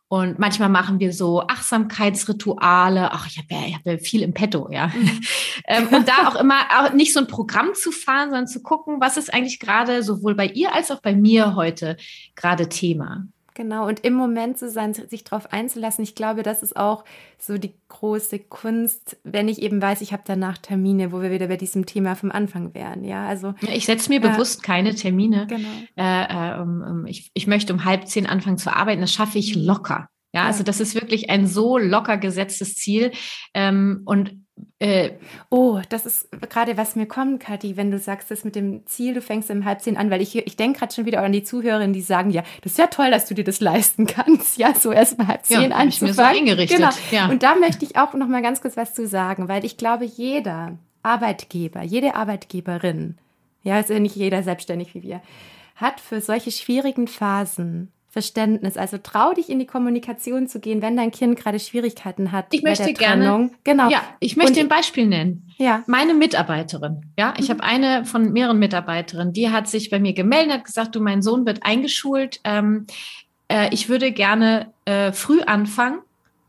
Und 0.09 0.39
manchmal 0.39 0.69
machen 0.69 1.01
wir 1.01 1.13
so 1.13 1.41
Achtsamkeitsrituale. 1.41 3.11
Ach, 3.13 3.27
ich 3.27 3.39
habe 3.39 3.49
ja, 3.51 3.77
hab 3.77 3.87
ja 3.87 3.99
viel 3.99 4.23
im 4.23 4.35
Petto, 4.35 4.69
ja. 4.71 4.89
Mhm. 4.89 5.21
ähm, 5.67 5.89
und 5.89 6.09
da 6.09 6.29
auch 6.29 6.37
immer 6.37 6.55
auch 6.79 6.93
nicht 6.93 7.13
so 7.13 7.21
ein 7.21 7.27
Programm 7.27 7.75
zu 7.75 7.91
fahren, 7.91 8.31
sondern 8.31 8.47
zu 8.47 8.63
gucken, 8.63 9.01
was 9.01 9.17
ist 9.17 9.33
eigentlich 9.33 9.61
gerade 9.61 10.03
sowohl 10.03 10.35
bei 10.35 10.47
ihr 10.47 10.75
als 10.75 10.91
auch 10.91 11.01
bei 11.01 11.15
mir 11.15 11.57
heute 11.57 11.97
gerade 12.37 12.69
Thema. 12.69 13.27
Genau. 13.55 13.87
Und 13.89 14.01
im 14.01 14.13
Moment 14.15 14.59
zu 14.59 14.69
sein, 14.69 14.95
sich 14.95 15.25
darauf 15.25 15.53
einzulassen, 15.53 16.05
ich 16.05 16.15
glaube, 16.15 16.43
das 16.43 16.63
ist 16.63 16.77
auch 16.77 17.05
so 17.39 17.57
die 17.57 17.75
große 17.89 18.41
Kunst, 18.41 19.17
wenn 19.25 19.49
ich 19.49 19.63
eben 19.63 19.81
weiß, 19.81 20.01
ich 20.01 20.13
habe 20.13 20.23
danach 20.27 20.59
Termine, 20.59 21.13
wo 21.13 21.23
wir 21.23 21.31
wieder 21.31 21.49
bei 21.49 21.57
diesem 21.57 21.87
Thema 21.87 22.17
vom 22.17 22.31
Anfang 22.31 22.75
wären. 22.75 23.05
Ja, 23.05 23.27
also 23.27 23.55
ich 23.63 23.87
setze 23.87 24.11
mir 24.11 24.23
äh, 24.23 24.29
bewusst 24.29 24.63
keine 24.63 24.95
Termine. 24.95 25.47
Genau. 25.47 25.69
Äh, 25.97 26.57
äh, 26.57 26.61
um, 26.61 27.07
ich, 27.07 27.31
ich 27.35 27.47
möchte 27.47 27.73
um 27.73 27.85
halb 27.85 28.07
zehn 28.09 28.27
anfangen 28.27 28.59
zu 28.59 28.75
arbeiten. 28.75 29.01
Das 29.01 29.13
schaffe 29.13 29.39
ich 29.39 29.57
mhm. 29.57 29.63
locker. 29.63 30.09
Ja, 30.33 30.43
ja, 30.43 30.47
also 30.47 30.65
das 30.65 30.81
ist 30.81 30.95
wirklich 30.97 31.31
ein 31.31 31.47
so 31.47 31.79
locker 31.79 32.17
gesetztes 32.17 32.75
Ziel. 32.75 33.13
Ähm, 33.55 34.03
und 34.05 34.44
äh, 34.79 35.13
oh, 35.51 35.81
das 35.89 36.07
ist 36.07 36.29
gerade 36.51 36.77
was 36.77 36.95
mir 36.95 37.07
kommt, 37.07 37.41
Kathi, 37.41 37.77
wenn 37.77 37.91
du 37.91 37.99
sagst, 37.99 38.31
das 38.31 38.45
mit 38.45 38.55
dem 38.55 38.87
Ziel, 38.87 39.15
du 39.15 39.21
fängst 39.21 39.51
um 39.51 39.65
halb 39.65 39.81
zehn 39.81 39.97
an, 39.97 40.11
weil 40.11 40.21
ich, 40.21 40.37
ich 40.37 40.57
denke 40.57 40.81
gerade 40.81 40.95
schon 40.95 41.07
wieder 41.07 41.23
an 41.23 41.33
die 41.33 41.43
Zuhörerinnen, 41.43 41.93
die 41.93 42.03
sagen, 42.03 42.31
ja, 42.31 42.43
das 42.63 42.73
ist 42.73 42.79
ja 42.79 42.89
toll, 42.89 43.11
dass 43.11 43.27
du 43.27 43.35
dir 43.35 43.45
das 43.45 43.61
leisten 43.61 44.07
kannst, 44.07 44.59
ja, 44.59 44.75
so 44.75 44.93
erst 44.93 45.19
mal 45.19 45.29
halb 45.29 45.45
zehn 45.45 45.71
ja, 45.71 45.77
anzufangen. 45.77 45.89
Ich 45.89 46.03
mir 46.03 46.13
so 46.15 46.23
eingerichtet. 46.23 46.79
Genau. 46.79 46.91
Ja. 47.11 47.29
Und 47.29 47.43
da 47.43 47.55
möchte 47.55 47.85
ich 47.85 47.97
auch 47.97 48.15
noch 48.15 48.29
mal 48.29 48.43
ganz 48.43 48.61
kurz 48.61 48.77
was 48.77 48.95
zu 48.95 49.07
sagen, 49.07 49.49
weil 49.49 49.65
ich 49.65 49.77
glaube, 49.77 50.05
jeder 50.05 50.77
Arbeitgeber, 51.03 51.83
jede 51.83 52.15
Arbeitgeberin, 52.15 53.17
ja, 53.63 53.81
ist 53.81 53.91
ja 53.91 53.99
nicht 53.99 54.17
jeder 54.17 54.43
selbstständig 54.43 54.95
wie 54.95 55.03
wir, 55.03 55.21
hat 55.77 56.01
für 56.01 56.21
solche 56.21 56.51
schwierigen 56.51 57.09
Phasen 57.09 57.91
Verständnis. 58.15 58.77
Also 58.77 58.99
trau 58.99 59.33
dich 59.33 59.49
in 59.51 59.59
die 59.59 59.67
Kommunikation 59.67 60.47
zu 60.47 60.61
gehen, 60.61 60.83
wenn 60.83 60.97
dein 60.97 61.11
Kind 61.11 61.37
gerade 61.37 61.59
Schwierigkeiten 61.59 62.31
hat. 62.31 62.47
Ich 62.53 62.63
möchte 62.63 62.93
gerne. 62.93 63.51
Genau. 63.65 63.91
Ja, 63.91 64.03
ich 64.21 64.37
möchte 64.37 64.61
ein 64.61 64.69
Beispiel 64.69 65.07
nennen. 65.07 65.51
Ja. 65.59 65.83
Meine 65.89 66.15
Mitarbeiterin. 66.15 67.11
Ja, 67.19 67.35
ich 67.39 67.49
mhm. 67.49 67.55
habe 67.55 67.65
eine 67.65 68.05
von 68.05 68.33
mehreren 68.33 68.61
Mitarbeiterinnen, 68.61 69.33
die 69.33 69.51
hat 69.51 69.67
sich 69.67 69.91
bei 69.91 69.99
mir 69.99 70.13
gemeldet, 70.13 70.53
hat 70.53 70.65
gesagt, 70.65 70.95
du, 70.95 71.01
mein 71.01 71.23
Sohn 71.23 71.45
wird 71.45 71.67
eingeschult. 71.67 72.39
Ähm, 72.45 72.87
äh, 73.49 73.75
ich 73.75 73.89
würde 73.89 74.13
gerne 74.13 74.73
äh, 74.85 75.11
früh 75.11 75.41
anfangen. 75.41 75.99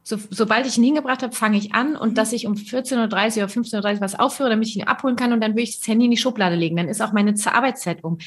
So, 0.04 0.20
sobald 0.30 0.68
ich 0.68 0.78
ihn 0.78 0.84
hingebracht 0.84 1.24
habe, 1.24 1.34
fange 1.34 1.58
ich 1.58 1.74
an 1.74 1.96
und 1.96 2.10
mhm. 2.10 2.14
dass 2.14 2.32
ich 2.32 2.46
um 2.46 2.54
14.30 2.54 2.92
Uhr 2.94 3.06
oder 3.06 3.08
15.30 3.08 3.96
Uhr 3.96 4.02
was 4.02 4.20
aufhöre, 4.20 4.52
damit 4.52 4.68
ich 4.68 4.76
ihn 4.76 4.84
abholen 4.84 5.16
kann 5.16 5.34
und 5.34 5.42
dann 5.42 5.54
würde 5.54 5.64
ich 5.64 5.80
das 5.80 5.88
Handy 5.88 6.06
in 6.06 6.12
die 6.12 6.18
Schublade 6.18 6.56
legen. 6.56 6.76
Dann 6.76 6.90
ist 6.90 7.02
auch 7.02 7.12
meine 7.12 7.34
Arbeitszeit 7.52 8.04
um 8.04 8.20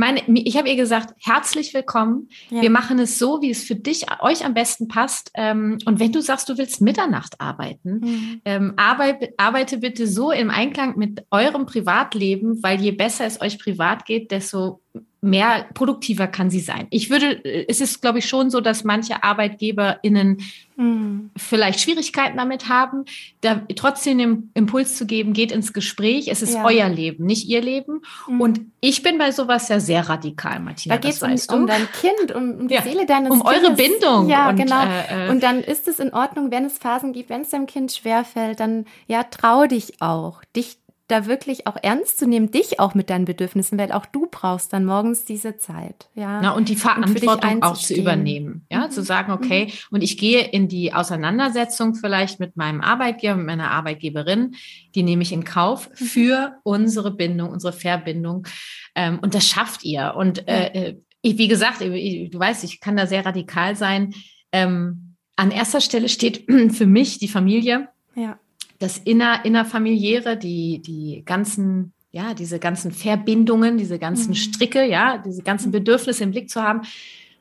meine, 0.00 0.22
ich 0.26 0.56
habe 0.56 0.68
ihr 0.68 0.76
gesagt, 0.76 1.14
herzlich 1.18 1.72
willkommen. 1.74 2.28
Ja. 2.48 2.62
Wir 2.62 2.70
machen 2.70 2.98
es 2.98 3.18
so, 3.18 3.42
wie 3.42 3.50
es 3.50 3.62
für 3.62 3.76
dich, 3.76 4.06
euch 4.20 4.44
am 4.44 4.54
besten 4.54 4.88
passt. 4.88 5.30
Ähm, 5.34 5.78
und 5.84 6.00
wenn 6.00 6.10
du 6.10 6.20
sagst, 6.20 6.48
du 6.48 6.58
willst 6.58 6.80
Mitternacht 6.80 7.40
arbeiten, 7.40 8.00
mhm. 8.00 8.40
ähm, 8.44 8.72
arbeite, 8.76 9.32
arbeite 9.36 9.78
bitte 9.78 10.08
so 10.08 10.32
im 10.32 10.50
Einklang 10.50 10.96
mit 10.96 11.24
eurem 11.30 11.66
Privatleben, 11.66 12.62
weil 12.62 12.80
je 12.80 12.90
besser 12.90 13.26
es 13.26 13.40
euch 13.40 13.58
privat 13.58 14.06
geht, 14.06 14.30
desto 14.30 14.80
mehr 15.22 15.66
produktiver 15.74 16.26
kann 16.26 16.50
sie 16.50 16.60
sein. 16.60 16.86
Ich 16.90 17.10
würde, 17.10 17.44
es 17.68 17.80
ist, 17.80 18.00
glaube 18.00 18.20
ich, 18.20 18.28
schon 18.28 18.50
so, 18.50 18.60
dass 18.60 18.84
manche 18.84 19.22
ArbeitgeberInnen 19.22 20.40
mhm. 20.76 21.30
vielleicht 21.36 21.80
Schwierigkeiten 21.80 22.38
damit 22.38 22.68
haben, 22.68 23.04
da 23.42 23.60
trotzdem 23.76 24.18
den 24.18 24.50
Impuls 24.54 24.96
zu 24.96 25.04
geben, 25.04 25.34
geht 25.34 25.52
ins 25.52 25.74
Gespräch, 25.74 26.28
es 26.28 26.40
ist 26.40 26.54
ja. 26.54 26.64
euer 26.64 26.88
Leben, 26.88 27.26
nicht 27.26 27.48
ihr 27.48 27.60
Leben. 27.60 28.00
Mhm. 28.28 28.40
Und 28.40 28.60
ich 28.80 29.02
bin 29.02 29.18
bei 29.18 29.30
sowas 29.30 29.68
ja 29.68 29.78
sehr 29.78 30.08
radikal, 30.08 30.58
Martina. 30.58 30.96
Da 30.96 31.00
geht 31.00 31.22
es 31.22 31.48
um, 31.48 31.60
um, 31.60 31.66
dein 31.66 31.86
Kind, 31.92 32.34
um, 32.34 32.60
um 32.60 32.68
die 32.68 32.74
ja. 32.74 32.82
Seele 32.82 33.04
deines 33.04 33.30
um 33.30 33.42
Kindes. 33.42 33.58
Um 33.58 33.64
eure 33.64 33.76
Bindung. 33.76 34.28
Ja, 34.30 34.48
und, 34.48 34.56
genau. 34.56 34.82
Äh, 34.82 35.26
äh, 35.26 35.30
und 35.30 35.42
dann 35.42 35.60
ist 35.60 35.86
es 35.86 35.98
in 35.98 36.14
Ordnung, 36.14 36.50
wenn 36.50 36.64
es 36.64 36.78
Phasen 36.78 37.12
gibt, 37.12 37.28
wenn 37.28 37.42
es 37.42 37.50
deinem 37.50 37.66
Kind 37.66 37.92
schwerfällt, 37.92 38.58
dann 38.58 38.86
ja, 39.06 39.22
trau 39.24 39.66
dich 39.66 40.00
auch, 40.00 40.42
dich 40.56 40.78
da 41.10 41.26
wirklich 41.26 41.66
auch 41.66 41.76
ernst 41.82 42.18
zu 42.18 42.26
nehmen, 42.26 42.50
dich 42.50 42.80
auch 42.80 42.94
mit 42.94 43.10
deinen 43.10 43.24
Bedürfnissen, 43.24 43.78
weil 43.78 43.92
auch 43.92 44.06
du 44.06 44.28
brauchst 44.30 44.72
dann 44.72 44.84
morgens 44.84 45.24
diese 45.24 45.56
Zeit. 45.56 46.08
Ja. 46.14 46.40
Na, 46.40 46.50
und 46.52 46.68
die 46.68 46.76
Verantwortung 46.76 47.54
und 47.56 47.62
auch 47.62 47.76
zu 47.76 47.94
übernehmen. 47.94 48.66
Ja, 48.70 48.86
mhm. 48.86 48.90
zu 48.90 49.02
sagen, 49.02 49.32
okay, 49.32 49.66
mhm. 49.66 49.96
und 49.96 50.02
ich 50.02 50.18
gehe 50.18 50.42
in 50.42 50.68
die 50.68 50.92
Auseinandersetzung 50.92 51.94
vielleicht 51.94 52.40
mit 52.40 52.56
meinem 52.56 52.80
Arbeitgeber, 52.80 53.36
mit 53.36 53.46
meiner 53.46 53.70
Arbeitgeberin, 53.70 54.54
die 54.94 55.02
nehme 55.02 55.22
ich 55.22 55.32
in 55.32 55.44
Kauf 55.44 55.88
mhm. 55.88 56.04
für 56.04 56.56
unsere 56.62 57.10
Bindung, 57.10 57.50
unsere 57.50 57.72
Verbindung. 57.72 58.46
Ähm, 58.94 59.18
und 59.20 59.34
das 59.34 59.46
schafft 59.46 59.84
ihr. 59.84 60.14
Und 60.16 60.46
äh, 60.48 60.66
äh 60.72 60.96
ich, 61.22 61.36
wie 61.36 61.48
gesagt, 61.48 61.82
ich, 61.82 62.30
du 62.30 62.38
weißt, 62.38 62.64
ich 62.64 62.80
kann 62.80 62.96
da 62.96 63.06
sehr 63.06 63.26
radikal 63.26 63.76
sein. 63.76 64.14
Ähm, 64.52 65.16
an 65.36 65.50
erster 65.50 65.82
Stelle 65.82 66.08
steht 66.08 66.46
für 66.72 66.86
mich 66.86 67.18
die 67.18 67.28
Familie. 67.28 67.88
Ja 68.14 68.38
das 68.80 68.98
inner, 68.98 69.44
innerfamiliäre, 69.44 70.36
die, 70.36 70.82
die 70.82 71.22
ganzen, 71.24 71.92
ja, 72.10 72.34
diese 72.34 72.58
ganzen 72.58 72.90
Verbindungen, 72.90 73.78
diese 73.78 73.98
ganzen 73.98 74.30
mhm. 74.30 74.34
Stricke, 74.36 74.84
ja, 74.84 75.18
diese 75.18 75.42
ganzen 75.42 75.68
mhm. 75.68 75.72
Bedürfnisse 75.72 76.24
im 76.24 76.32
Blick 76.32 76.50
zu 76.50 76.62
haben. 76.62 76.82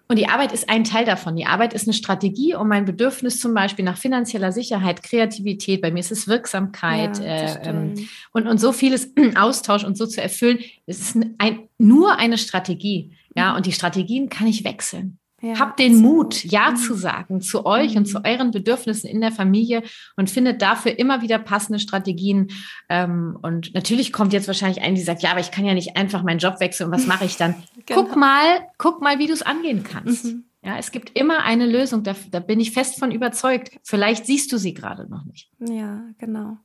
Und 0.09 0.17
die 0.17 0.27
Arbeit 0.27 0.51
ist 0.51 0.69
ein 0.69 0.83
Teil 0.83 1.05
davon. 1.05 1.35
Die 1.35 1.45
Arbeit 1.45 1.73
ist 1.73 1.87
eine 1.87 1.93
Strategie, 1.93 2.55
um 2.55 2.67
mein 2.67 2.83
Bedürfnis 2.83 3.39
zum 3.39 3.53
Beispiel 3.53 3.85
nach 3.85 3.97
finanzieller 3.97 4.51
Sicherheit, 4.51 5.03
Kreativität, 5.03 5.81
bei 5.81 5.91
mir 5.91 5.99
ist 5.99 6.11
es 6.11 6.27
Wirksamkeit 6.27 7.19
ja, 7.19 7.25
äh, 7.25 7.69
ähm, 7.69 7.93
und, 8.33 8.47
und 8.47 8.59
so 8.59 8.71
vieles 8.71 9.13
Austausch 9.35 9.83
und 9.83 9.97
so 9.97 10.07
zu 10.07 10.21
erfüllen. 10.21 10.59
Es 10.87 10.99
ist 10.99 11.17
ein, 11.37 11.69
nur 11.77 12.17
eine 12.17 12.39
Strategie. 12.39 13.11
Ja, 13.35 13.51
mhm. 13.51 13.57
und 13.57 13.65
die 13.67 13.71
Strategien 13.71 14.29
kann 14.29 14.47
ich 14.47 14.63
wechseln. 14.63 15.18
Ja, 15.41 15.59
Habt 15.59 15.79
den 15.79 16.01
Mut, 16.01 16.43
Ja 16.43 16.71
mhm. 16.71 16.75
zu 16.75 16.95
sagen 16.95 17.41
zu 17.41 17.65
euch 17.65 17.95
und 17.97 18.05
zu 18.05 18.19
mhm. 18.19 18.25
euren 18.25 18.51
Bedürfnissen 18.51 19.09
in 19.09 19.21
der 19.21 19.31
Familie 19.31 19.83
und 20.15 20.29
findet 20.29 20.61
dafür 20.61 20.97
immer 20.99 21.21
wieder 21.21 21.39
passende 21.39 21.79
Strategien. 21.79 22.51
Ähm, 22.89 23.37
und 23.41 23.73
natürlich 23.73 24.11
kommt 24.11 24.33
jetzt 24.33 24.47
wahrscheinlich 24.47 24.81
ein, 24.81 24.95
die 24.95 25.01
sagt, 25.01 25.21
ja, 25.21 25.31
aber 25.31 25.39
ich 25.39 25.51
kann 25.51 25.65
ja 25.65 25.73
nicht 25.73 25.95
einfach 25.97 26.23
meinen 26.23 26.39
Job 26.39 26.59
wechseln. 26.59 26.87
Und 26.87 26.95
was 26.95 27.07
mache 27.07 27.25
ich 27.25 27.37
dann? 27.37 27.55
genau. 27.85 28.03
Guck 28.03 28.15
mal, 28.15 28.43
guck 28.77 29.01
mal, 29.01 29.19
wie 29.19 29.27
du 29.27 29.33
es 29.33 29.41
angehen 29.41 29.83
kannst. 29.83 30.25
Mhm. 30.25 30.45
Ja, 30.61 30.77
es 30.77 30.91
gibt 30.91 31.17
immer 31.17 31.43
eine 31.43 31.65
Lösung. 31.65 32.03
Da, 32.03 32.15
da 32.31 32.39
bin 32.39 32.59
ich 32.59 32.71
fest 32.71 32.99
von 32.99 33.11
überzeugt. 33.11 33.79
Vielleicht 33.83 34.25
siehst 34.25 34.51
du 34.51 34.57
sie 34.57 34.73
gerade 34.73 35.09
noch 35.09 35.23
nicht. 35.23 35.49
Ja, 35.59 36.03
genau. 36.17 36.57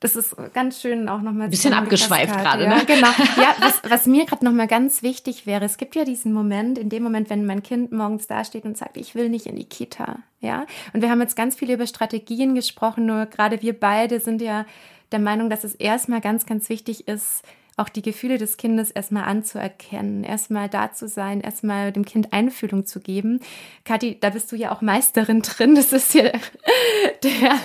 Das 0.00 0.14
ist 0.14 0.36
ganz 0.52 0.80
schön 0.80 1.08
auch 1.08 1.20
nochmal. 1.22 1.44
Ein 1.44 1.50
bisschen 1.50 1.74
abgeschweift 1.74 2.36
gerade, 2.36 2.64
ja, 2.64 2.76
ne? 2.76 2.84
Genau. 2.84 3.08
Ja, 3.36 3.54
was, 3.60 3.80
was 3.88 4.06
mir 4.06 4.26
gerade 4.26 4.44
nochmal 4.44 4.66
ganz 4.66 5.02
wichtig 5.02 5.46
wäre, 5.46 5.64
es 5.64 5.76
gibt 5.76 5.94
ja 5.96 6.04
diesen 6.04 6.32
Moment, 6.32 6.78
in 6.78 6.88
dem 6.88 7.02
Moment, 7.02 7.30
wenn 7.30 7.46
mein 7.46 7.62
Kind 7.62 7.92
morgens 7.92 8.26
dasteht 8.26 8.64
und 8.64 8.76
sagt, 8.76 8.96
ich 8.96 9.14
will 9.14 9.28
nicht 9.28 9.46
in 9.46 9.56
die 9.56 9.64
Kita. 9.64 10.20
Ja. 10.40 10.66
Und 10.92 11.02
wir 11.02 11.10
haben 11.10 11.20
jetzt 11.20 11.36
ganz 11.36 11.56
viel 11.56 11.70
über 11.70 11.86
Strategien 11.86 12.54
gesprochen, 12.54 13.06
nur 13.06 13.26
gerade 13.26 13.60
wir 13.62 13.78
beide 13.78 14.20
sind 14.20 14.40
ja 14.40 14.66
der 15.12 15.18
Meinung, 15.18 15.50
dass 15.50 15.64
es 15.64 15.74
erstmal 15.74 16.20
ganz, 16.20 16.46
ganz 16.46 16.68
wichtig 16.68 17.08
ist, 17.08 17.42
auch 17.78 17.88
die 17.88 18.02
Gefühle 18.02 18.38
des 18.38 18.56
Kindes 18.56 18.90
erstmal 18.90 19.24
anzuerkennen, 19.24 20.24
erstmal 20.24 20.68
da 20.68 20.92
zu 20.92 21.08
sein, 21.08 21.40
erstmal 21.40 21.92
dem 21.92 22.04
Kind 22.04 22.32
Einfühlung 22.32 22.86
zu 22.86 23.00
geben. 23.00 23.40
Kathi, 23.84 24.18
da 24.20 24.30
bist 24.30 24.50
du 24.50 24.56
ja 24.56 24.72
auch 24.72 24.82
Meisterin 24.82 25.42
drin. 25.42 25.74
Das 25.74 25.92
ist 25.92 26.14
ja 26.14 26.24
der, 27.22 27.58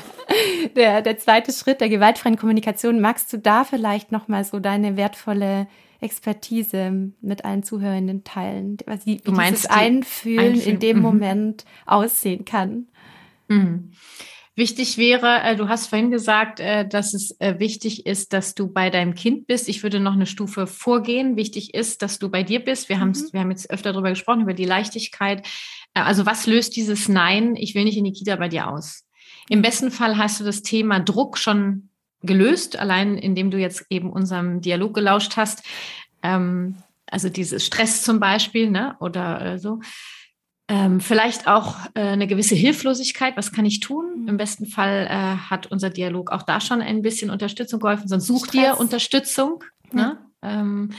der, 0.76 1.02
der 1.02 1.18
zweite 1.18 1.52
Schritt 1.52 1.82
der 1.82 1.90
gewaltfreien 1.90 2.38
Kommunikation. 2.38 3.02
Magst 3.02 3.32
du 3.34 3.38
da 3.38 3.64
vielleicht 3.64 4.12
nochmal 4.12 4.44
so 4.44 4.60
deine 4.60 4.98
wertvolle 4.98 5.68
Expertise 6.00 7.12
mit 7.22 7.46
allen 7.46 7.64
Zuhörenden 7.64 8.24
teilen, 8.24 8.78
wie, 9.06 9.06
wie 9.06 9.18
du 9.18 9.32
meinst 9.32 9.64
dieses 9.64 9.70
Einfühlen, 9.72 10.40
Einfühlen 10.40 10.74
in 10.74 10.80
dem 10.80 10.98
mhm. 10.98 11.04
Moment 11.04 11.66
aussehen 11.86 12.46
kann? 12.46 12.88
Mhm. 13.48 13.92
Wichtig 14.56 15.00
wäre, 15.00 15.42
äh, 15.42 15.56
du 15.56 15.68
hast 15.68 15.88
vorhin 15.88 16.12
gesagt, 16.12 16.60
äh, 16.60 16.88
dass 16.88 17.16
es 17.16 17.36
äh, 17.40 17.58
wichtig 17.58 18.06
ist, 18.06 18.34
dass 18.34 18.54
du 18.54 18.72
bei 18.72 18.92
deinem 18.92 19.16
Kind 19.16 19.48
bist. 19.48 19.68
Ich 19.68 19.82
würde 19.82 20.00
noch 20.00 20.14
eine 20.14 20.28
Stufe 20.28 20.68
vorgehen. 20.68 21.36
Wichtig 21.36 21.74
ist, 21.74 22.04
dass 22.04 22.20
du 22.20 22.30
bei 22.30 22.44
dir 22.44 22.60
bist. 22.60 22.88
Wir, 22.88 22.98
mhm. 22.98 23.02
haben, 23.02 23.14
wir 23.32 23.40
haben 23.40 23.50
jetzt 23.50 23.72
öfter 23.72 23.94
darüber 23.94 24.10
gesprochen, 24.10 24.42
über 24.42 24.54
die 24.54 24.66
Leichtigkeit. 24.66 25.48
Also 25.96 26.28
was 26.28 26.46
löst 26.46 26.76
dieses 26.76 27.10
Nein, 27.10 27.56
ich 27.56 27.74
will 27.74 27.84
nicht 27.84 27.98
in 27.98 28.04
die 28.04 28.14
Kita 28.14 28.36
bei 28.36 28.48
dir 28.48 28.68
aus? 28.68 29.06
Im 29.50 29.64
besten 29.64 29.90
Fall 29.90 30.18
hast 30.18 30.40
du 30.40 30.44
das 30.44 30.62
Thema 30.62 31.00
Druck 31.00 31.40
schon 31.40 31.90
gelöst, 32.22 32.78
allein 32.78 33.18
indem 33.18 33.50
du 33.50 33.58
jetzt 33.58 33.88
eben 33.90 34.12
unserem 34.12 34.62
Dialog 34.62 34.94
gelauscht 34.94 35.36
hast. 35.36 35.64
Ähm, 36.22 36.78
also 37.08 37.28
dieses 37.30 37.66
Stress 37.66 38.04
zum 38.04 38.20
Beispiel, 38.20 38.70
ne? 38.70 38.96
Oder 39.00 39.58
so. 39.58 39.80
Ähm, 40.70 41.02
vielleicht 41.02 41.48
auch 41.48 41.76
äh, 41.94 42.02
eine 42.02 42.26
gewisse 42.26 42.56
Hilflosigkeit. 42.56 43.36
Was 43.36 43.52
kann 43.52 43.66
ich 43.66 43.82
tun? 43.82 44.22
Mhm. 44.22 44.28
Im 44.30 44.38
besten 44.38 44.66
Fall 44.66 45.08
äh, 45.10 45.50
hat 45.50 45.68
unser 45.68 45.90
Dialog 45.90 46.32
auch 46.32 46.44
da 46.44 46.62
schon 46.62 46.82
ein 46.82 47.02
bisschen 47.02 47.30
Unterstützung 47.30 47.80
geholfen. 47.80 48.08
Sonst 48.08 48.28
such 48.28 48.46
Stress. 48.46 48.52
dir 48.52 48.80
Unterstützung. 48.80 49.64
Mhm. 49.92 50.00
Ne? 50.00 50.18
Ähm, 50.42 50.90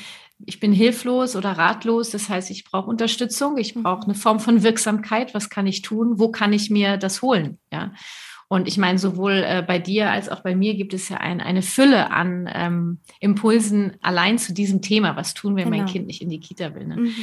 ich 0.45 0.61
bin 0.61 0.73
hilflos 0.73 1.35
oder 1.35 1.53
ratlos. 1.53 2.11
Das 2.11 2.29
heißt, 2.29 2.51
ich 2.51 2.65
brauche 2.65 2.91
Unterstützung. 2.91 3.57
Ich 3.57 3.75
brauche 3.75 4.03
mhm. 4.03 4.11
eine 4.11 4.15
Form 4.15 4.39
von 4.39 4.63
Wirksamkeit. 4.63 5.35
Was 5.35 5.49
kann 5.49 5.67
ich 5.67 5.81
tun? 5.81 6.19
Wo 6.19 6.29
kann 6.29 6.53
ich 6.53 6.69
mir 6.69 6.99
das 6.99 7.23
holen? 7.23 7.59
Ja. 7.73 7.93
Und 8.49 8.69
ich 8.69 8.77
meine, 8.77 8.99
sowohl 8.99 9.43
äh, 9.47 9.65
bei 9.67 9.79
dir 9.79 10.11
als 10.11 10.29
auch 10.29 10.43
bei 10.43 10.55
mir 10.55 10.75
gibt 10.75 10.93
es 10.93 11.09
ja 11.09 11.17
ein, 11.17 11.41
eine 11.41 11.63
Fülle 11.63 12.11
an 12.11 12.49
ähm, 12.53 12.99
Impulsen 13.19 13.97
allein 14.03 14.39
zu 14.39 14.53
diesem 14.53 14.83
Thema. 14.83 15.17
Was 15.17 15.33
tun, 15.33 15.57
wenn 15.57 15.71
genau. 15.71 15.79
mein 15.79 15.87
Kind 15.87 16.07
nicht 16.07 16.21
in 16.21 16.29
die 16.29 16.41
Kita 16.41 16.75
will? 16.75 16.87
Ne? 16.87 16.97
Mhm. 16.97 17.15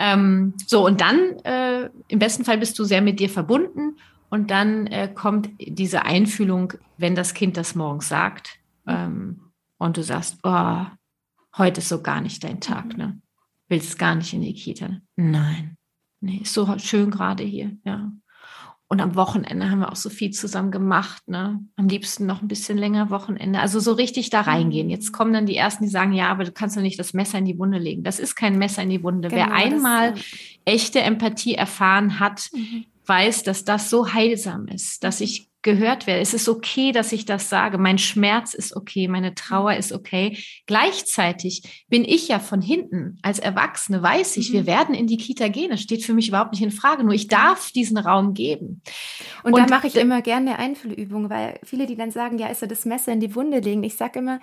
Ähm, 0.00 0.54
so, 0.66 0.86
und 0.86 1.02
dann, 1.02 1.36
äh, 1.44 1.90
im 2.08 2.18
besten 2.18 2.46
Fall 2.46 2.56
bist 2.56 2.78
du 2.78 2.84
sehr 2.84 3.02
mit 3.02 3.20
dir 3.20 3.28
verbunden 3.28 3.98
und 4.30 4.50
dann 4.50 4.86
äh, 4.86 5.12
kommt 5.14 5.50
diese 5.60 6.06
Einfühlung, 6.06 6.72
wenn 6.96 7.14
das 7.14 7.34
Kind 7.34 7.58
das 7.58 7.74
morgens 7.74 8.08
sagt 8.08 8.58
ähm, 8.86 9.52
und 9.76 9.98
du 9.98 10.02
sagst, 10.02 10.38
oh, 10.42 10.86
heute 11.58 11.80
ist 11.80 11.90
so 11.90 12.00
gar 12.00 12.22
nicht 12.22 12.42
dein 12.42 12.60
Tag, 12.60 12.86
mhm. 12.86 12.96
ne? 12.96 13.22
Willst 13.68 13.98
gar 13.98 14.14
nicht 14.14 14.32
in 14.32 14.40
die 14.40 14.54
Kita? 14.54 15.00
Nein. 15.16 15.76
nee, 16.20 16.38
ist 16.38 16.54
so 16.54 16.76
schön 16.78 17.10
gerade 17.10 17.44
hier, 17.44 17.76
ja. 17.84 18.10
Und 18.92 19.00
am 19.00 19.14
Wochenende 19.14 19.70
haben 19.70 19.78
wir 19.78 19.92
auch 19.92 19.96
so 19.96 20.10
viel 20.10 20.32
zusammen 20.32 20.72
gemacht, 20.72 21.22
ne? 21.28 21.60
Am 21.76 21.86
liebsten 21.86 22.26
noch 22.26 22.42
ein 22.42 22.48
bisschen 22.48 22.76
länger 22.76 23.08
Wochenende. 23.10 23.60
Also 23.60 23.78
so 23.78 23.92
richtig 23.92 24.30
da 24.30 24.40
reingehen. 24.40 24.90
Jetzt 24.90 25.12
mhm. 25.12 25.16
kommen 25.16 25.32
dann 25.32 25.46
die 25.46 25.54
ersten, 25.54 25.84
die 25.84 25.90
sagen, 25.90 26.12
ja, 26.12 26.28
aber 26.28 26.42
du 26.42 26.50
kannst 26.50 26.76
doch 26.76 26.82
nicht 26.82 26.98
das 26.98 27.14
Messer 27.14 27.38
in 27.38 27.44
die 27.44 27.56
Wunde 27.56 27.78
legen. 27.78 28.02
Das 28.02 28.18
ist 28.18 28.34
kein 28.34 28.58
Messer 28.58 28.82
in 28.82 28.90
die 28.90 29.04
Wunde. 29.04 29.28
Genau, 29.28 29.46
Wer 29.46 29.54
einmal 29.54 30.14
echte 30.64 31.00
Empathie 31.02 31.54
erfahren 31.54 32.18
hat, 32.18 32.48
mhm. 32.52 32.84
weiß, 33.06 33.44
dass 33.44 33.64
das 33.64 33.90
so 33.90 34.12
heilsam 34.12 34.66
ist, 34.66 35.04
dass 35.04 35.20
ich 35.20 35.49
gehört 35.62 36.06
werde. 36.06 36.20
Es 36.20 36.34
ist 36.34 36.48
okay, 36.48 36.92
dass 36.92 37.12
ich 37.12 37.24
das 37.24 37.48
sage. 37.48 37.78
Mein 37.78 37.98
Schmerz 37.98 38.54
ist 38.54 38.74
okay, 38.74 39.08
meine 39.08 39.34
Trauer 39.34 39.74
ist 39.74 39.92
okay. 39.92 40.38
Gleichzeitig 40.66 41.84
bin 41.88 42.04
ich 42.04 42.28
ja 42.28 42.38
von 42.38 42.62
hinten 42.62 43.18
als 43.22 43.38
Erwachsene, 43.38 44.02
weiß 44.02 44.36
ich, 44.38 44.50
mhm. 44.50 44.54
wir 44.54 44.66
werden 44.66 44.94
in 44.94 45.06
die 45.06 45.18
Kita 45.18 45.48
gehen. 45.48 45.70
Das 45.70 45.82
steht 45.82 46.04
für 46.04 46.14
mich 46.14 46.28
überhaupt 46.28 46.52
nicht 46.52 46.62
in 46.62 46.70
Frage. 46.70 47.04
Nur 47.04 47.14
ich 47.14 47.28
darf 47.28 47.72
diesen 47.72 47.98
Raum 47.98 48.34
geben. 48.34 48.82
Und, 49.42 49.52
Und 49.52 49.60
da 49.60 49.66
mache 49.66 49.86
ich 49.86 49.96
immer 49.96 50.22
gerne 50.22 50.40
eine 50.40 50.58
Einfühlübung, 50.58 51.28
weil 51.28 51.58
viele, 51.64 51.86
die 51.86 51.96
dann 51.96 52.10
sagen, 52.10 52.38
ja, 52.38 52.48
ist 52.48 52.62
ja 52.62 52.68
das 52.68 52.84
Messer 52.84 53.12
in 53.12 53.20
die 53.20 53.34
Wunde 53.34 53.58
legen. 53.58 53.82
Ich 53.82 53.96
sage 53.96 54.20
immer, 54.20 54.40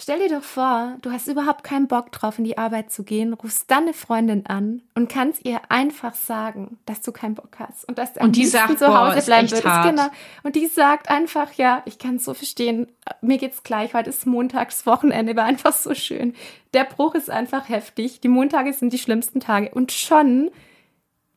Stell 0.00 0.20
dir 0.20 0.28
doch 0.28 0.44
vor, 0.44 0.96
du 1.02 1.10
hast 1.10 1.26
überhaupt 1.26 1.64
keinen 1.64 1.88
Bock 1.88 2.12
drauf, 2.12 2.38
in 2.38 2.44
die 2.44 2.56
Arbeit 2.56 2.92
zu 2.92 3.02
gehen, 3.02 3.32
rufst 3.32 3.68
dann 3.68 3.82
eine 3.82 3.92
Freundin 3.92 4.46
an 4.46 4.82
und 4.94 5.08
kannst 5.08 5.44
ihr 5.44 5.60
einfach 5.70 6.14
sagen, 6.14 6.78
dass 6.86 7.00
du 7.00 7.10
keinen 7.10 7.34
Bock 7.34 7.58
hast 7.58 7.86
und 7.88 7.98
dass 7.98 8.14
du 8.14 8.20
und 8.20 8.36
die 8.36 8.46
sagt, 8.46 8.78
zu 8.78 8.86
Hause 8.86 9.26
bleiben 9.26 9.50
würdest. 9.50 9.82
Genau. 9.82 10.06
Und 10.44 10.54
die 10.54 10.66
sagt 10.66 11.10
einfach, 11.10 11.52
ja, 11.54 11.82
ich 11.84 11.98
kann 11.98 12.16
es 12.16 12.24
so 12.24 12.32
verstehen, 12.32 12.86
mir 13.22 13.38
geht's 13.38 13.64
gleich, 13.64 13.92
heute 13.92 14.10
ist 14.10 14.24
Montags, 14.24 14.86
Wochenende, 14.86 15.34
war 15.34 15.44
einfach 15.44 15.72
so 15.72 15.92
schön. 15.94 16.34
Der 16.74 16.84
Bruch 16.84 17.16
ist 17.16 17.28
einfach 17.28 17.68
heftig, 17.68 18.20
die 18.20 18.28
Montage 18.28 18.72
sind 18.74 18.92
die 18.92 18.98
schlimmsten 18.98 19.40
Tage 19.40 19.70
und 19.70 19.90
schon 19.90 20.52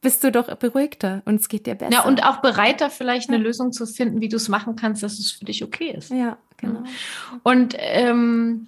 bist 0.02 0.24
du 0.24 0.32
doch 0.32 0.54
beruhigter 0.56 1.22
und 1.26 1.36
es 1.36 1.48
geht 1.48 1.68
dir 1.68 1.76
besser. 1.76 1.94
Ja, 1.94 2.06
und 2.06 2.24
auch 2.24 2.38
bereiter, 2.38 2.90
vielleicht 2.90 3.30
eine 3.30 3.38
ja. 3.38 3.44
Lösung 3.44 3.72
zu 3.72 3.86
finden, 3.86 4.20
wie 4.20 4.30
du 4.30 4.38
es 4.38 4.50
machen 4.50 4.76
kannst, 4.76 5.04
dass 5.04 5.20
es 5.20 5.32
für 5.32 5.46
dich 5.46 5.64
okay 5.64 5.94
ist. 5.96 6.10
Ja, 6.10 6.38
genau. 6.58 6.84
Und 7.44 7.76
ähm, 7.78 8.68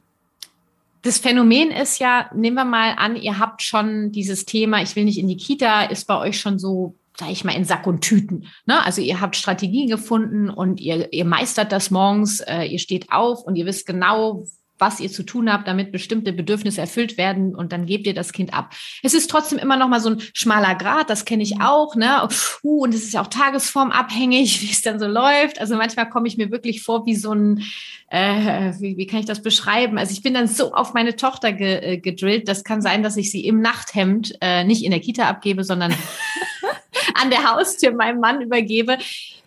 das 1.01 1.17
Phänomen 1.17 1.71
ist 1.71 1.99
ja, 1.99 2.29
nehmen 2.33 2.55
wir 2.55 2.65
mal 2.65 2.93
an, 2.97 3.15
ihr 3.15 3.39
habt 3.39 3.61
schon 3.61 4.11
dieses 4.11 4.45
Thema, 4.45 4.81
ich 4.81 4.95
will 4.95 5.05
nicht 5.05 5.17
in 5.17 5.27
die 5.27 5.37
Kita, 5.37 5.83
ist 5.85 6.05
bei 6.05 6.17
euch 6.17 6.39
schon 6.39 6.59
so 6.59 6.95
sage 7.19 7.31
ich 7.31 7.43
mal, 7.43 7.55
in 7.55 7.65
Sack 7.65 7.85
und 7.85 8.01
Tüten. 8.01 8.47
Ne? 8.65 8.83
Also 8.83 9.01
ihr 9.01 9.21
habt 9.21 9.35
Strategien 9.35 9.87
gefunden 9.87 10.49
und 10.49 10.79
ihr, 10.79 11.13
ihr 11.13 11.25
meistert 11.25 11.71
das 11.71 11.91
morgens, 11.91 12.39
äh, 12.39 12.63
ihr 12.63 12.79
steht 12.79 13.11
auf 13.11 13.43
und 13.43 13.55
ihr 13.55 13.65
wisst 13.65 13.85
genau, 13.85 14.45
was 14.79 14.99
ihr 14.99 15.11
zu 15.11 15.23
tun 15.23 15.51
habt, 15.51 15.67
damit 15.67 15.91
bestimmte 15.91 16.33
Bedürfnisse 16.33 16.81
erfüllt 16.81 17.17
werden 17.17 17.55
und 17.55 17.71
dann 17.71 17.85
gebt 17.85 18.07
ihr 18.07 18.13
das 18.13 18.33
Kind 18.33 18.53
ab. 18.53 18.73
Es 19.01 19.13
ist 19.13 19.29
trotzdem 19.29 19.59
immer 19.59 19.77
noch 19.77 19.87
mal 19.87 19.99
so 19.99 20.09
ein 20.09 20.21
schmaler 20.33 20.75
Grad, 20.75 21.09
das 21.09 21.25
kenne 21.25 21.43
ich 21.43 21.61
auch, 21.61 21.95
ne? 21.95 22.27
Uh, 22.63 22.83
und 22.83 22.93
es 22.93 23.03
ist 23.03 23.13
ja 23.13 23.21
auch 23.21 23.27
tagesformabhängig, 23.27 24.61
wie 24.63 24.71
es 24.71 24.81
dann 24.81 24.99
so 24.99 25.07
läuft. 25.07 25.59
Also 25.59 25.75
manchmal 25.75 26.09
komme 26.09 26.27
ich 26.27 26.37
mir 26.37 26.51
wirklich 26.51 26.83
vor 26.83 27.05
wie 27.05 27.15
so 27.15 27.33
ein, 27.33 27.63
äh, 28.09 28.73
wie, 28.79 28.97
wie 28.97 29.07
kann 29.07 29.19
ich 29.19 29.25
das 29.25 29.41
beschreiben? 29.41 29.97
Also 29.97 30.11
ich 30.11 30.23
bin 30.23 30.33
dann 30.33 30.47
so 30.47 30.73
auf 30.73 30.93
meine 30.93 31.15
Tochter 31.15 31.53
ge, 31.53 31.93
äh, 31.93 31.97
gedrillt. 31.97 32.47
Das 32.47 32.63
kann 32.63 32.81
sein, 32.81 33.03
dass 33.03 33.17
ich 33.17 33.31
sie 33.31 33.45
im 33.45 33.61
Nachthemd 33.61 34.35
äh, 34.41 34.63
nicht 34.63 34.83
in 34.83 34.91
der 34.91 34.99
Kita 34.99 35.27
abgebe, 35.27 35.63
sondern 35.63 35.93
an 37.21 37.29
der 37.29 37.51
Haustür 37.51 37.93
meinem 37.93 38.19
Mann 38.19 38.41
übergebe, 38.41 38.97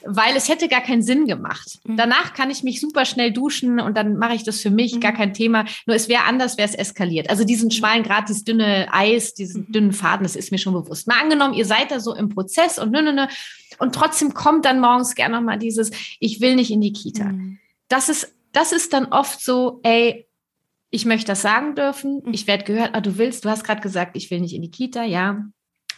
weil 0.04 0.36
es 0.36 0.48
hätte 0.48 0.68
gar 0.68 0.80
keinen 0.80 1.02
Sinn 1.02 1.26
gemacht. 1.26 1.80
Mhm. 1.84 1.96
Danach 1.96 2.34
kann 2.34 2.50
ich 2.50 2.62
mich 2.62 2.80
super 2.80 3.04
schnell 3.04 3.32
duschen 3.32 3.80
und 3.80 3.96
dann 3.96 4.16
mache 4.16 4.34
ich 4.34 4.44
das 4.44 4.60
für 4.60 4.70
mich, 4.70 4.94
mhm. 4.94 5.00
gar 5.00 5.12
kein 5.12 5.34
Thema. 5.34 5.64
Nur 5.86 5.96
es 5.96 6.08
wäre 6.08 6.24
anders, 6.24 6.56
wäre 6.56 6.68
es 6.68 6.74
eskaliert. 6.74 7.30
Also 7.30 7.44
diesen 7.44 7.66
mhm. 7.66 7.72
schmalen 7.72 8.02
Grad, 8.02 8.28
dieses 8.28 8.44
dünne 8.44 8.88
Eis, 8.92 9.34
diesen 9.34 9.66
mhm. 9.68 9.72
dünnen 9.72 9.92
Faden, 9.92 10.24
das 10.24 10.36
ist 10.36 10.52
mir 10.52 10.58
schon 10.58 10.74
bewusst. 10.74 11.08
Mal 11.08 11.20
angenommen, 11.20 11.54
ihr 11.54 11.66
seid 11.66 11.90
da 11.90 12.00
so 12.00 12.14
im 12.14 12.28
Prozess 12.28 12.78
und 12.78 12.92
nö, 12.92 13.02
nö, 13.02 13.12
nö. 13.12 13.26
Und 13.78 13.94
trotzdem 13.94 14.32
kommt 14.32 14.64
dann 14.64 14.80
morgens 14.80 15.14
gerne 15.14 15.36
nochmal 15.36 15.58
dieses, 15.58 15.90
ich 16.20 16.40
will 16.40 16.54
nicht 16.54 16.70
in 16.70 16.80
die 16.80 16.92
Kita. 16.92 17.24
Mhm. 17.24 17.58
Das 17.88 18.08
ist, 18.08 18.34
das 18.52 18.72
ist 18.72 18.92
dann 18.92 19.06
oft 19.06 19.40
so, 19.40 19.80
ey, 19.82 20.26
ich 20.90 21.04
möchte 21.04 21.26
das 21.26 21.42
sagen 21.42 21.74
dürfen. 21.74 22.22
Mhm. 22.24 22.32
Ich 22.32 22.46
werde 22.46 22.64
gehört, 22.64 22.90
ah, 22.94 23.00
du 23.00 23.18
willst, 23.18 23.44
du 23.44 23.50
hast 23.50 23.64
gerade 23.64 23.80
gesagt, 23.80 24.16
ich 24.16 24.30
will 24.30 24.40
nicht 24.40 24.54
in 24.54 24.62
die 24.62 24.70
Kita, 24.70 25.02
ja 25.04 25.44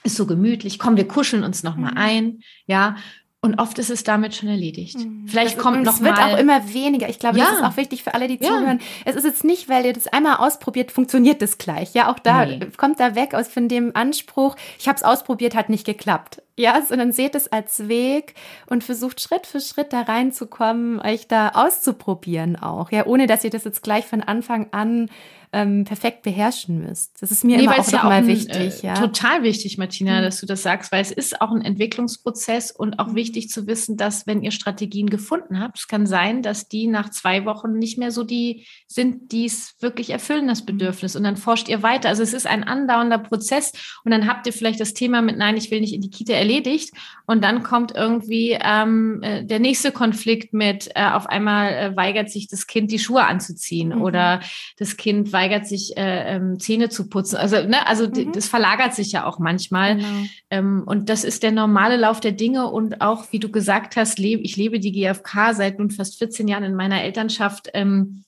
ist 0.05 0.17
so 0.17 0.27
gemütlich, 0.27 0.79
komm, 0.79 0.97
wir 0.97 1.09
kuscheln 1.09 1.45
uns 1.45 1.63
noch 1.63 1.77
mal 1.77 1.93
mhm. 1.93 1.99
ein, 1.99 2.41
ja. 2.67 2.97
Und 3.41 3.61
oft 3.61 3.79
ist 3.79 3.89
es 3.89 4.03
damit 4.03 4.35
schon 4.35 4.49
erledigt. 4.49 4.99
Mhm. 4.99 5.29
Vielleicht 5.29 5.57
das, 5.57 5.63
kommt 5.63 5.85
noch 5.85 5.95
es 5.95 6.03
wird 6.03 6.19
auch 6.19 6.37
immer 6.39 6.75
weniger. 6.75 7.09
Ich 7.09 7.21
glaube, 7.21 7.39
ja. 7.39 7.45
das 7.45 7.55
ist 7.55 7.65
auch 7.65 7.77
wichtig 7.77 8.03
für 8.03 8.15
alle, 8.15 8.27
die 8.27 8.35
ja. 8.43 8.49
zuhören. 8.49 8.81
Es 9.05 9.15
ist 9.15 9.25
jetzt 9.25 9.45
nicht, 9.45 9.69
weil 9.69 9.87
ihr 9.87 9.93
das 9.93 10.09
einmal 10.09 10.39
ausprobiert, 10.39 10.91
funktioniert 10.91 11.41
das 11.41 11.57
gleich. 11.57 11.95
Ja, 11.95 12.11
auch 12.11 12.19
da 12.19 12.45
nee. 12.45 12.67
kommt 12.77 12.99
da 12.99 13.15
weg 13.15 13.35
aus 13.35 13.47
von 13.47 13.69
dem 13.69 13.95
Anspruch, 13.95 14.57
ich 14.81 14.89
habe 14.89 14.97
es 14.97 15.05
ausprobiert, 15.05 15.55
hat 15.55 15.69
nicht 15.69 15.87
geklappt. 15.87 16.43
Ja, 16.57 16.83
sondern 16.83 17.13
seht 17.13 17.37
es 17.37 17.47
als 17.47 17.87
Weg 17.87 18.35
und 18.67 18.83
versucht 18.83 19.21
Schritt 19.21 19.47
für 19.47 19.61
Schritt 19.61 19.93
da 19.93 20.03
reinzukommen, 20.03 21.01
euch 21.01 21.29
da 21.29 21.51
auszuprobieren 21.51 22.57
auch. 22.57 22.91
Ja, 22.91 23.07
ohne 23.07 23.29
dass 23.29 23.45
ihr 23.45 23.51
das 23.51 23.63
jetzt 23.63 23.85
gleich 23.85 24.07
von 24.07 24.21
Anfang 24.21 24.67
an 24.73 25.09
ähm, 25.53 25.85
perfekt 25.85 26.23
beherrschen 26.23 26.81
müsst. 26.81 27.21
Das 27.21 27.31
ist 27.31 27.45
mir 27.45 27.57
nee, 27.57 27.65
immer 27.65 27.79
auch 27.79 27.91
ja 27.91 27.99
nochmal 27.99 28.27
wichtig. 28.27 28.85
Äh, 28.85 28.87
ja. 28.87 28.95
Total 28.95 29.43
wichtig, 29.43 29.79
Martina, 29.79 30.19
mhm. 30.19 30.25
dass 30.25 30.41
du 30.41 30.47
das 30.47 30.63
sagst, 30.63 30.93
weil 30.93 31.01
es 31.01 31.11
ist 31.11 31.41
auch 31.41 31.51
ein 31.51 31.63
Entwicklungsprozess 31.63 32.71
und 32.71 32.99
auch 32.99 33.09
mhm. 33.09 33.17
wichtig 33.17 33.49
zu 33.49 33.67
wissen, 33.67 33.97
dass 33.97 34.27
wenn 34.27 34.43
ihr 34.43 34.51
Strategien 34.51 35.09
gefunden 35.09 35.61
habt, 35.61 35.79
es 35.79 35.89
kann 35.89 36.07
sein, 36.07 36.43
dass 36.43 36.69
die 36.69 36.87
nach 36.87 37.11
zwei 37.11 37.45
Wochen 37.45 37.79
nicht 37.79 37.99
mehr 37.99 38.11
so 38.11 38.25
die 38.25 38.67
sind, 38.87 39.33
die 39.33 39.47
es 39.47 39.77
wirklich 39.81 40.11
erfüllen, 40.11 40.49
das 40.49 40.63
mhm. 40.63 40.67
Bedürfnis. 40.67 41.17
Und 41.17 41.25
dann 41.25 41.37
forscht 41.37 41.69
ihr 41.69 41.83
weiter. 41.83 42.09
Also 42.09 42.23
es 42.23 42.35
ist 42.35 42.47
ein 42.47 42.65
andauernder 42.65 43.19
Prozess 43.19 43.73
und 44.05 44.11
dann 44.11 44.27
habt 44.27 44.47
ihr 44.47 44.53
vielleicht 44.53 44.81
das 44.81 44.95
Thema 44.95 45.23
mit, 45.23 45.39
nein, 45.39 45.57
ich 45.57 45.71
will 45.71 45.81
nicht 45.81 45.95
in 45.95 46.03
die 46.03 46.11
Kita 46.11 46.33
erledigt. 46.33 46.93
Und 47.27 47.43
dann 47.45 47.63
kommt 47.63 47.95
irgendwie 47.95 48.59
ähm, 48.61 49.23
äh, 49.23 49.45
der 49.45 49.59
nächste 49.59 49.93
Konflikt 49.93 50.53
mit, 50.53 50.91
äh, 50.95 51.11
auf 51.11 51.27
einmal 51.27 51.73
äh, 51.73 51.97
weigert 51.97 52.31
sich 52.31 52.49
das 52.49 52.67
Kind, 52.67 52.91
die 52.91 52.99
Schuhe 52.99 53.25
anzuziehen 53.25 53.91
mhm. 53.91 54.03
oder 54.03 54.41
das 54.79 54.97
Kind 54.97 55.33
weigert 55.39 55.69
sich, 55.69 55.97
äh, 55.97 56.35
ähm, 56.35 56.59
Zähne 56.59 56.89
zu 56.89 57.09
putzen. 57.09 57.37
Also, 57.37 57.57
ne, 57.63 57.87
also 57.87 58.09
mhm. 58.09 58.33
das 58.33 58.49
verlagert 58.49 58.93
sich 58.93 59.13
ja 59.13 59.25
auch 59.25 59.39
manchmal. 59.39 59.97
Genau. 59.97 60.09
Ähm, 60.51 60.83
und 60.85 61.09
das 61.09 61.23
ist 61.23 61.45
der 61.45 61.53
normale 61.53 61.97
Lauf 61.97 62.19
der 62.19 62.33
Dinge. 62.33 62.67
Und 62.67 63.01
auch, 63.01 63.27
wie 63.31 63.39
du 63.39 63.49
gesagt 63.49 63.95
hast, 63.97 64.19
lebe, 64.19 64.43
ich 64.43 64.57
lebe 64.57 64.81
die 64.81 64.91
GfK 64.91 65.55
seit 65.55 65.79
nun 65.79 65.91
fast 65.93 66.19
14 66.19 66.49
Jahren 66.49 66.65
in 66.65 66.75
meiner 66.75 67.03
Elternschaft. 67.03 67.71
Ähm, 67.75 68.25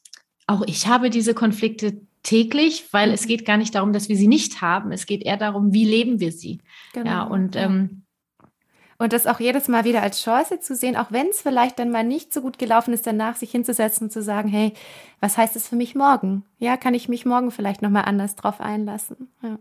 auch 0.46 0.62
ich 0.66 0.86
habe 0.86 1.10
diese 1.10 1.34
Konflikte 1.34 2.00
täglich, 2.22 2.84
weil 2.92 3.08
mhm. 3.08 3.14
es 3.14 3.26
geht 3.26 3.44
gar 3.44 3.56
nicht 3.56 3.74
darum, 3.74 3.92
dass 3.92 4.08
wir 4.08 4.16
sie 4.16 4.28
nicht 4.28 4.60
haben. 4.60 4.92
Es 4.92 5.06
geht 5.06 5.22
eher 5.22 5.36
darum, 5.36 5.72
wie 5.72 5.84
leben 5.84 6.20
wir 6.20 6.30
sie. 6.30 6.60
Genau. 6.92 7.10
Ja, 7.10 7.22
und 7.24 7.56
ähm, 7.56 7.99
und 9.00 9.14
das 9.14 9.26
auch 9.26 9.40
jedes 9.40 9.66
Mal 9.66 9.84
wieder 9.84 10.02
als 10.02 10.22
Chance 10.22 10.60
zu 10.60 10.76
sehen, 10.76 10.94
auch 10.94 11.10
wenn 11.10 11.28
es 11.28 11.40
vielleicht 11.40 11.78
dann 11.78 11.90
mal 11.90 12.04
nicht 12.04 12.34
so 12.34 12.42
gut 12.42 12.58
gelaufen 12.58 12.92
ist, 12.92 13.06
danach 13.06 13.34
sich 13.34 13.50
hinzusetzen 13.50 14.08
und 14.08 14.10
zu 14.10 14.22
sagen, 14.22 14.50
hey, 14.50 14.74
was 15.20 15.38
heißt 15.38 15.56
es 15.56 15.66
für 15.66 15.76
mich 15.76 15.94
morgen? 15.94 16.44
Ja, 16.58 16.76
kann 16.76 16.92
ich 16.92 17.08
mich 17.08 17.24
morgen 17.24 17.50
vielleicht 17.50 17.80
nochmal 17.80 18.04
anders 18.04 18.36
drauf 18.36 18.60
einlassen? 18.60 19.30
Ja. 19.42 19.58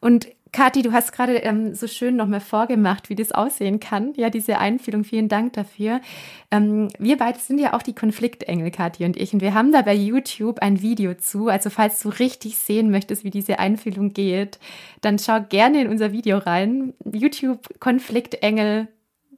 Und 0.00 0.28
Kathi, 0.52 0.82
du 0.82 0.92
hast 0.92 1.12
gerade 1.12 1.36
ähm, 1.38 1.74
so 1.74 1.86
schön 1.86 2.14
nochmal 2.14 2.40
vorgemacht, 2.40 3.08
wie 3.08 3.14
das 3.14 3.32
aussehen 3.32 3.80
kann. 3.80 4.12
Ja, 4.16 4.28
diese 4.28 4.58
Einfühlung, 4.58 5.02
vielen 5.02 5.30
Dank 5.30 5.54
dafür. 5.54 6.02
Ähm, 6.50 6.88
wir 6.98 7.16
beide 7.16 7.38
sind 7.38 7.58
ja 7.58 7.72
auch 7.72 7.80
die 7.80 7.94
Konfliktengel, 7.94 8.70
Kathi 8.70 9.06
und 9.06 9.16
ich. 9.16 9.32
Und 9.32 9.40
wir 9.40 9.54
haben 9.54 9.72
da 9.72 9.80
bei 9.80 9.94
YouTube 9.94 10.58
ein 10.58 10.82
Video 10.82 11.14
zu. 11.14 11.48
Also 11.48 11.70
falls 11.70 12.00
du 12.00 12.10
richtig 12.10 12.58
sehen 12.58 12.90
möchtest, 12.90 13.24
wie 13.24 13.30
diese 13.30 13.58
Einfühlung 13.58 14.12
geht, 14.12 14.58
dann 15.00 15.18
schau 15.18 15.40
gerne 15.40 15.80
in 15.80 15.88
unser 15.88 16.12
Video 16.12 16.36
rein. 16.36 16.92
YouTube 17.10 17.80
Konfliktengel. 17.80 18.88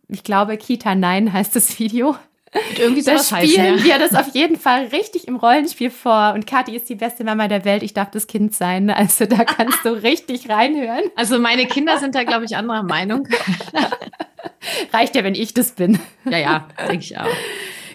Ich 0.09 0.25
glaube, 0.25 0.57
Kita 0.57 0.97
Nein 0.97 1.33
heißt 1.33 1.55
das 1.55 1.79
Video. 1.79 2.17
Und 2.55 2.79
irgendwie 2.79 3.03
da 3.03 3.19
spielen 3.19 3.43
heißen, 3.43 3.79
ja. 3.79 3.85
wir 3.85 3.99
das 3.99 4.15
auf 4.15 4.33
jeden 4.35 4.57
Fall 4.57 4.87
richtig 4.87 5.27
im 5.27 5.37
Rollenspiel 5.37 5.91
vor. 5.91 6.33
Und 6.35 6.47
Kathi 6.47 6.77
ist 6.77 6.89
die 6.89 6.95
beste 6.95 7.25
Mama 7.25 7.49
der 7.49 7.65
Welt. 7.65 7.83
Ich 7.83 7.95
darf 7.95 8.11
das 8.11 8.27
Kind 8.27 8.55
sein. 8.55 8.91
Also 8.91 9.27
da 9.27 9.45
kannst 9.45 9.85
du 9.85 9.91
richtig 10.03 10.49
reinhören. 10.49 11.03
Also 11.17 11.39
meine 11.39 11.67
Kinder 11.67 11.99
sind 11.99 12.15
da, 12.15 12.23
glaube 12.23 12.45
ich, 12.45 12.57
anderer 12.57 12.85
Meinung. 12.85 13.27
Reicht 14.93 15.17
ja, 15.17 15.25
wenn 15.25 15.35
ich 15.35 15.53
das 15.53 15.73
bin. 15.73 15.99
Ja, 16.25 16.39
ja, 16.39 16.69
denke 16.89 17.05
ich 17.05 17.19
auch. 17.19 17.27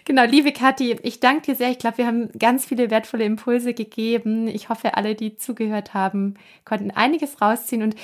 Genau, 0.05 0.23
liebe 0.23 0.51
Kathi, 0.51 0.97
ich 1.03 1.19
danke 1.19 1.51
dir 1.51 1.55
sehr. 1.55 1.69
Ich 1.69 1.77
glaube, 1.77 1.99
wir 1.99 2.07
haben 2.07 2.29
ganz 2.37 2.65
viele 2.65 2.89
wertvolle 2.89 3.23
Impulse 3.23 3.73
gegeben. 3.73 4.47
Ich 4.47 4.67
hoffe, 4.67 4.95
alle, 4.95 5.15
die 5.15 5.37
zugehört 5.37 5.93
haben, 5.93 6.33
konnten 6.65 6.91
einiges 6.91 7.41
rausziehen. 7.41 7.83
Und 7.83 7.95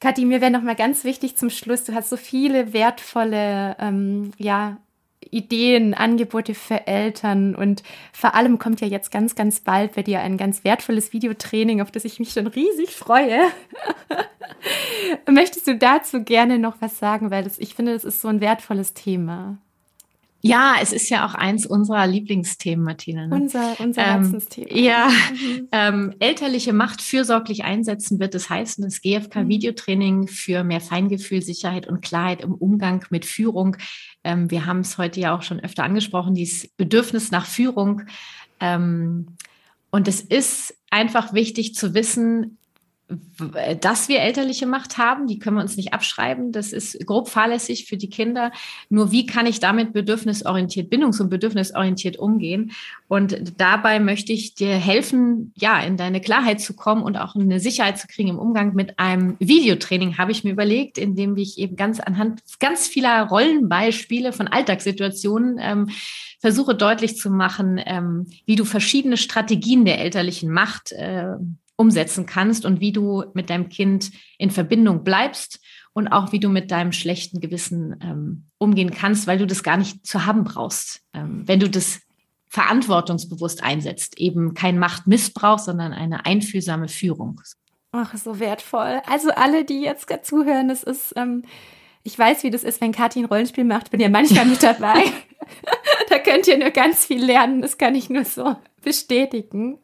Kathi, 0.00 0.24
mir 0.24 0.40
wäre 0.40 0.50
noch 0.50 0.62
mal 0.62 0.74
ganz 0.74 1.04
wichtig 1.04 1.36
zum 1.36 1.48
Schluss, 1.48 1.84
du 1.84 1.94
hast 1.94 2.10
so 2.10 2.16
viele 2.16 2.72
wertvolle 2.72 3.76
ähm, 3.78 4.32
ja, 4.36 4.78
Ideen, 5.32 5.94
Angebote 5.94 6.54
für 6.54 6.86
Eltern 6.86 7.54
und 7.54 7.82
vor 8.12 8.34
allem 8.34 8.58
kommt 8.58 8.80
ja 8.80 8.86
jetzt 8.86 9.10
ganz, 9.10 9.34
ganz 9.34 9.60
bald 9.60 9.94
bei 9.94 10.02
dir 10.02 10.20
ein 10.20 10.36
ganz 10.36 10.62
wertvolles 10.62 11.12
Videotraining, 11.12 11.80
auf 11.80 11.90
das 11.90 12.04
ich 12.04 12.18
mich 12.18 12.32
schon 12.32 12.46
riesig 12.46 12.90
freue. 12.90 13.40
Möchtest 15.30 15.66
du 15.66 15.76
dazu 15.76 16.22
gerne 16.22 16.58
noch 16.58 16.76
was 16.80 16.98
sagen, 16.98 17.30
weil 17.30 17.44
das, 17.44 17.58
ich 17.58 17.74
finde, 17.74 17.94
das 17.94 18.04
ist 18.04 18.20
so 18.20 18.28
ein 18.28 18.40
wertvolles 18.40 18.92
Thema. 18.92 19.58
Ja, 20.44 20.74
es 20.82 20.92
ist 20.92 21.08
ja 21.08 21.24
auch 21.24 21.34
eins 21.34 21.66
unserer 21.66 22.04
Lieblingsthemen, 22.04 22.84
Martina. 22.84 23.28
Ne? 23.28 23.34
Unser, 23.34 23.76
unser 23.78 24.02
ähm, 24.02 24.08
Herzensthema. 24.08 24.74
Ja, 24.74 25.08
mhm. 25.08 25.68
ähm, 25.70 26.14
elterliche 26.18 26.72
Macht 26.72 27.00
fürsorglich 27.00 27.62
einsetzen 27.62 28.18
wird 28.18 28.34
es 28.34 28.50
heißen, 28.50 28.82
das 28.82 29.02
GFK-Videotraining 29.02 30.22
mhm. 30.22 30.28
für 30.28 30.64
mehr 30.64 30.80
Feingefühl, 30.80 31.42
Sicherheit 31.42 31.86
und 31.86 32.02
Klarheit 32.02 32.40
im 32.40 32.54
Umgang 32.54 33.06
mit 33.10 33.24
Führung. 33.24 33.76
Ähm, 34.24 34.50
wir 34.50 34.66
haben 34.66 34.80
es 34.80 34.98
heute 34.98 35.20
ja 35.20 35.34
auch 35.34 35.42
schon 35.42 35.60
öfter 35.60 35.84
angesprochen, 35.84 36.34
dieses 36.34 36.68
Bedürfnis 36.68 37.30
nach 37.30 37.46
Führung. 37.46 38.02
Ähm, 38.60 39.36
und 39.90 40.08
es 40.08 40.20
ist 40.20 40.74
einfach 40.90 41.32
wichtig 41.32 41.74
zu 41.74 41.94
wissen, 41.94 42.58
dass 43.80 44.08
wir 44.08 44.20
elterliche 44.20 44.66
Macht 44.66 44.98
haben, 44.98 45.26
die 45.26 45.38
können 45.38 45.56
wir 45.56 45.62
uns 45.62 45.76
nicht 45.76 45.92
abschreiben. 45.92 46.52
Das 46.52 46.72
ist 46.72 47.04
grob 47.06 47.28
fahrlässig 47.28 47.86
für 47.86 47.96
die 47.96 48.10
Kinder. 48.10 48.52
Nur 48.88 49.12
wie 49.12 49.26
kann 49.26 49.46
ich 49.46 49.60
damit 49.60 49.92
bedürfnisorientiert, 49.92 50.92
bindungs- 50.92 51.20
und 51.20 51.30
bedürfnisorientiert 51.30 52.16
umgehen? 52.16 52.72
Und 53.08 53.60
dabei 53.60 54.00
möchte 54.00 54.32
ich 54.32 54.54
dir 54.54 54.74
helfen, 54.74 55.52
ja, 55.56 55.80
in 55.80 55.96
deine 55.96 56.20
Klarheit 56.20 56.60
zu 56.60 56.74
kommen 56.74 57.02
und 57.02 57.16
auch 57.16 57.34
eine 57.34 57.60
Sicherheit 57.60 57.98
zu 57.98 58.06
kriegen 58.06 58.28
im 58.28 58.38
Umgang 58.38 58.74
mit 58.74 58.98
einem 58.98 59.36
Videotraining, 59.38 60.18
habe 60.18 60.32
ich 60.32 60.44
mir 60.44 60.50
überlegt, 60.52 60.98
in 60.98 61.14
dem 61.14 61.36
ich 61.36 61.58
eben 61.58 61.76
ganz 61.76 62.00
anhand 62.00 62.42
ganz 62.60 62.86
vieler 62.86 63.24
Rollenbeispiele 63.28 64.32
von 64.32 64.48
Alltagssituationen 64.48 65.58
ähm, 65.60 65.90
versuche 66.40 66.74
deutlich 66.74 67.16
zu 67.16 67.30
machen, 67.30 67.80
ähm, 67.84 68.26
wie 68.46 68.56
du 68.56 68.64
verschiedene 68.64 69.16
Strategien 69.16 69.84
der 69.84 70.00
elterlichen 70.00 70.50
Macht 70.50 70.92
äh, 70.92 71.34
umsetzen 71.76 72.26
kannst 72.26 72.64
und 72.64 72.80
wie 72.80 72.92
du 72.92 73.24
mit 73.34 73.50
deinem 73.50 73.68
Kind 73.68 74.10
in 74.38 74.50
Verbindung 74.50 75.04
bleibst 75.04 75.60
und 75.92 76.08
auch 76.08 76.32
wie 76.32 76.40
du 76.40 76.48
mit 76.48 76.70
deinem 76.70 76.92
schlechten 76.92 77.40
Gewissen 77.40 77.96
ähm, 78.02 78.46
umgehen 78.58 78.90
kannst, 78.90 79.26
weil 79.26 79.38
du 79.38 79.46
das 79.46 79.62
gar 79.62 79.76
nicht 79.76 80.06
zu 80.06 80.26
haben 80.26 80.44
brauchst. 80.44 81.02
Ähm, 81.12 81.46
wenn 81.46 81.60
du 81.60 81.68
das 81.68 82.00
verantwortungsbewusst 82.48 83.62
einsetzt, 83.62 84.18
eben 84.18 84.54
kein 84.54 84.78
Machtmissbrauch, 84.78 85.58
sondern 85.58 85.92
eine 85.92 86.26
einfühlsame 86.26 86.88
Führung. 86.88 87.40
Ach, 87.92 88.14
so 88.16 88.38
wertvoll. 88.38 89.00
Also 89.06 89.30
alle, 89.30 89.64
die 89.64 89.80
jetzt 89.80 90.06
gerade 90.06 90.22
zuhören, 90.22 90.70
es 90.70 90.82
ist, 90.82 91.14
ähm, 91.16 91.44
ich 92.02 92.18
weiß, 92.18 92.42
wie 92.42 92.50
das 92.50 92.64
ist, 92.64 92.80
wenn 92.80 92.92
Kathi 92.92 93.20
ein 93.20 93.26
Rollenspiel 93.26 93.64
macht, 93.64 93.90
bin 93.90 94.00
ja 94.00 94.08
manchmal 94.08 94.46
mit 94.46 94.62
dabei. 94.62 95.04
da 96.08 96.18
könnt 96.18 96.46
ihr 96.46 96.58
nur 96.58 96.70
ganz 96.70 97.04
viel 97.06 97.24
lernen, 97.24 97.62
das 97.62 97.78
kann 97.78 97.94
ich 97.94 98.10
nur 98.10 98.24
so 98.24 98.56
bestätigen. 98.82 99.78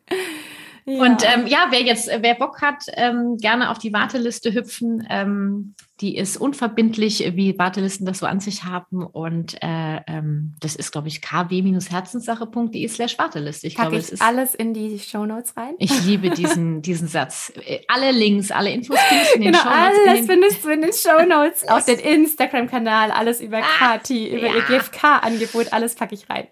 Ja. 0.88 1.02
Und 1.02 1.22
ähm, 1.22 1.46
ja, 1.46 1.66
wer 1.68 1.82
jetzt, 1.82 2.08
wer 2.08 2.34
Bock 2.34 2.62
hat, 2.62 2.84
ähm, 2.94 3.36
gerne 3.36 3.70
auf 3.70 3.78
die 3.78 3.92
Warteliste 3.92 4.54
hüpfen. 4.54 5.06
Ähm, 5.10 5.74
die 6.00 6.16
ist 6.16 6.36
unverbindlich, 6.36 7.32
wie 7.34 7.58
Wartelisten 7.58 8.06
das 8.06 8.20
so 8.20 8.26
an 8.26 8.38
sich 8.38 8.64
haben. 8.64 9.04
Und 9.04 9.54
äh, 9.62 10.00
ähm, 10.06 10.54
das 10.60 10.76
ist, 10.76 10.92
glaube 10.92 11.08
ich, 11.08 11.20
kw-herzenssache.de 11.20 12.88
slash 12.88 13.18
Warteliste. 13.18 13.66
Ich 13.66 13.74
glaube, 13.74 13.96
es 13.96 14.10
ist 14.10 14.22
alles 14.22 14.54
in 14.54 14.74
die 14.74 14.98
Shownotes 15.00 15.56
rein. 15.56 15.74
Ich 15.78 16.04
liebe 16.04 16.30
diesen, 16.30 16.82
diesen 16.82 17.08
Satz. 17.08 17.52
Äh, 17.66 17.80
alle 17.88 18.12
Links, 18.12 18.52
alle 18.52 18.70
Infos 18.70 18.96
findest 19.08 19.32
du 19.32 19.36
in 19.36 19.42
den 19.42 19.52
genau, 19.52 19.64
Shownotes. 19.64 20.08
Alles 20.08 20.26
findest 20.26 20.64
du 20.64 20.68
in 20.68 20.82
den 20.82 20.92
Shownotes. 20.92 21.68
Auch 21.68 21.82
den 21.82 21.98
Instagram-Kanal, 21.98 23.10
alles 23.10 23.40
über 23.40 23.58
ah, 23.58 23.78
Kati, 23.78 24.28
über 24.28 24.46
ja. 24.46 24.54
ihr 24.54 24.62
GFK-Angebot, 24.62 25.72
alles 25.72 25.96
packe 25.96 26.14
ich 26.14 26.30
rein. 26.30 26.46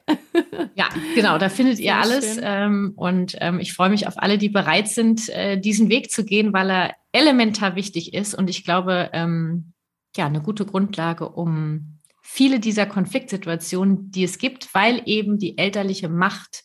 ja, 0.74 0.88
genau, 1.14 1.38
da 1.38 1.48
findet 1.48 1.78
ihr 1.78 1.94
alles. 1.94 2.38
Ähm, 2.42 2.94
und 2.96 3.36
ähm, 3.40 3.60
ich 3.60 3.74
freue 3.74 3.90
mich 3.90 4.08
auf 4.08 4.14
alle, 4.16 4.38
die 4.38 4.48
bereit 4.48 4.88
sind, 4.88 5.28
äh, 5.28 5.56
diesen 5.56 5.88
Weg 5.88 6.10
zu 6.10 6.24
gehen, 6.24 6.52
weil 6.52 6.70
er 6.70 6.94
elementar 7.16 7.76
wichtig 7.76 8.12
ist 8.12 8.34
und 8.34 8.50
ich 8.50 8.62
glaube, 8.62 9.10
ähm, 9.14 9.72
ja, 10.16 10.26
eine 10.26 10.42
gute 10.42 10.66
Grundlage, 10.66 11.30
um 11.30 11.98
viele 12.20 12.60
dieser 12.60 12.84
Konfliktsituationen, 12.84 14.10
die 14.10 14.24
es 14.24 14.36
gibt, 14.38 14.74
weil 14.74 15.00
eben 15.06 15.38
die 15.38 15.56
elterliche 15.56 16.10
Macht 16.10 16.62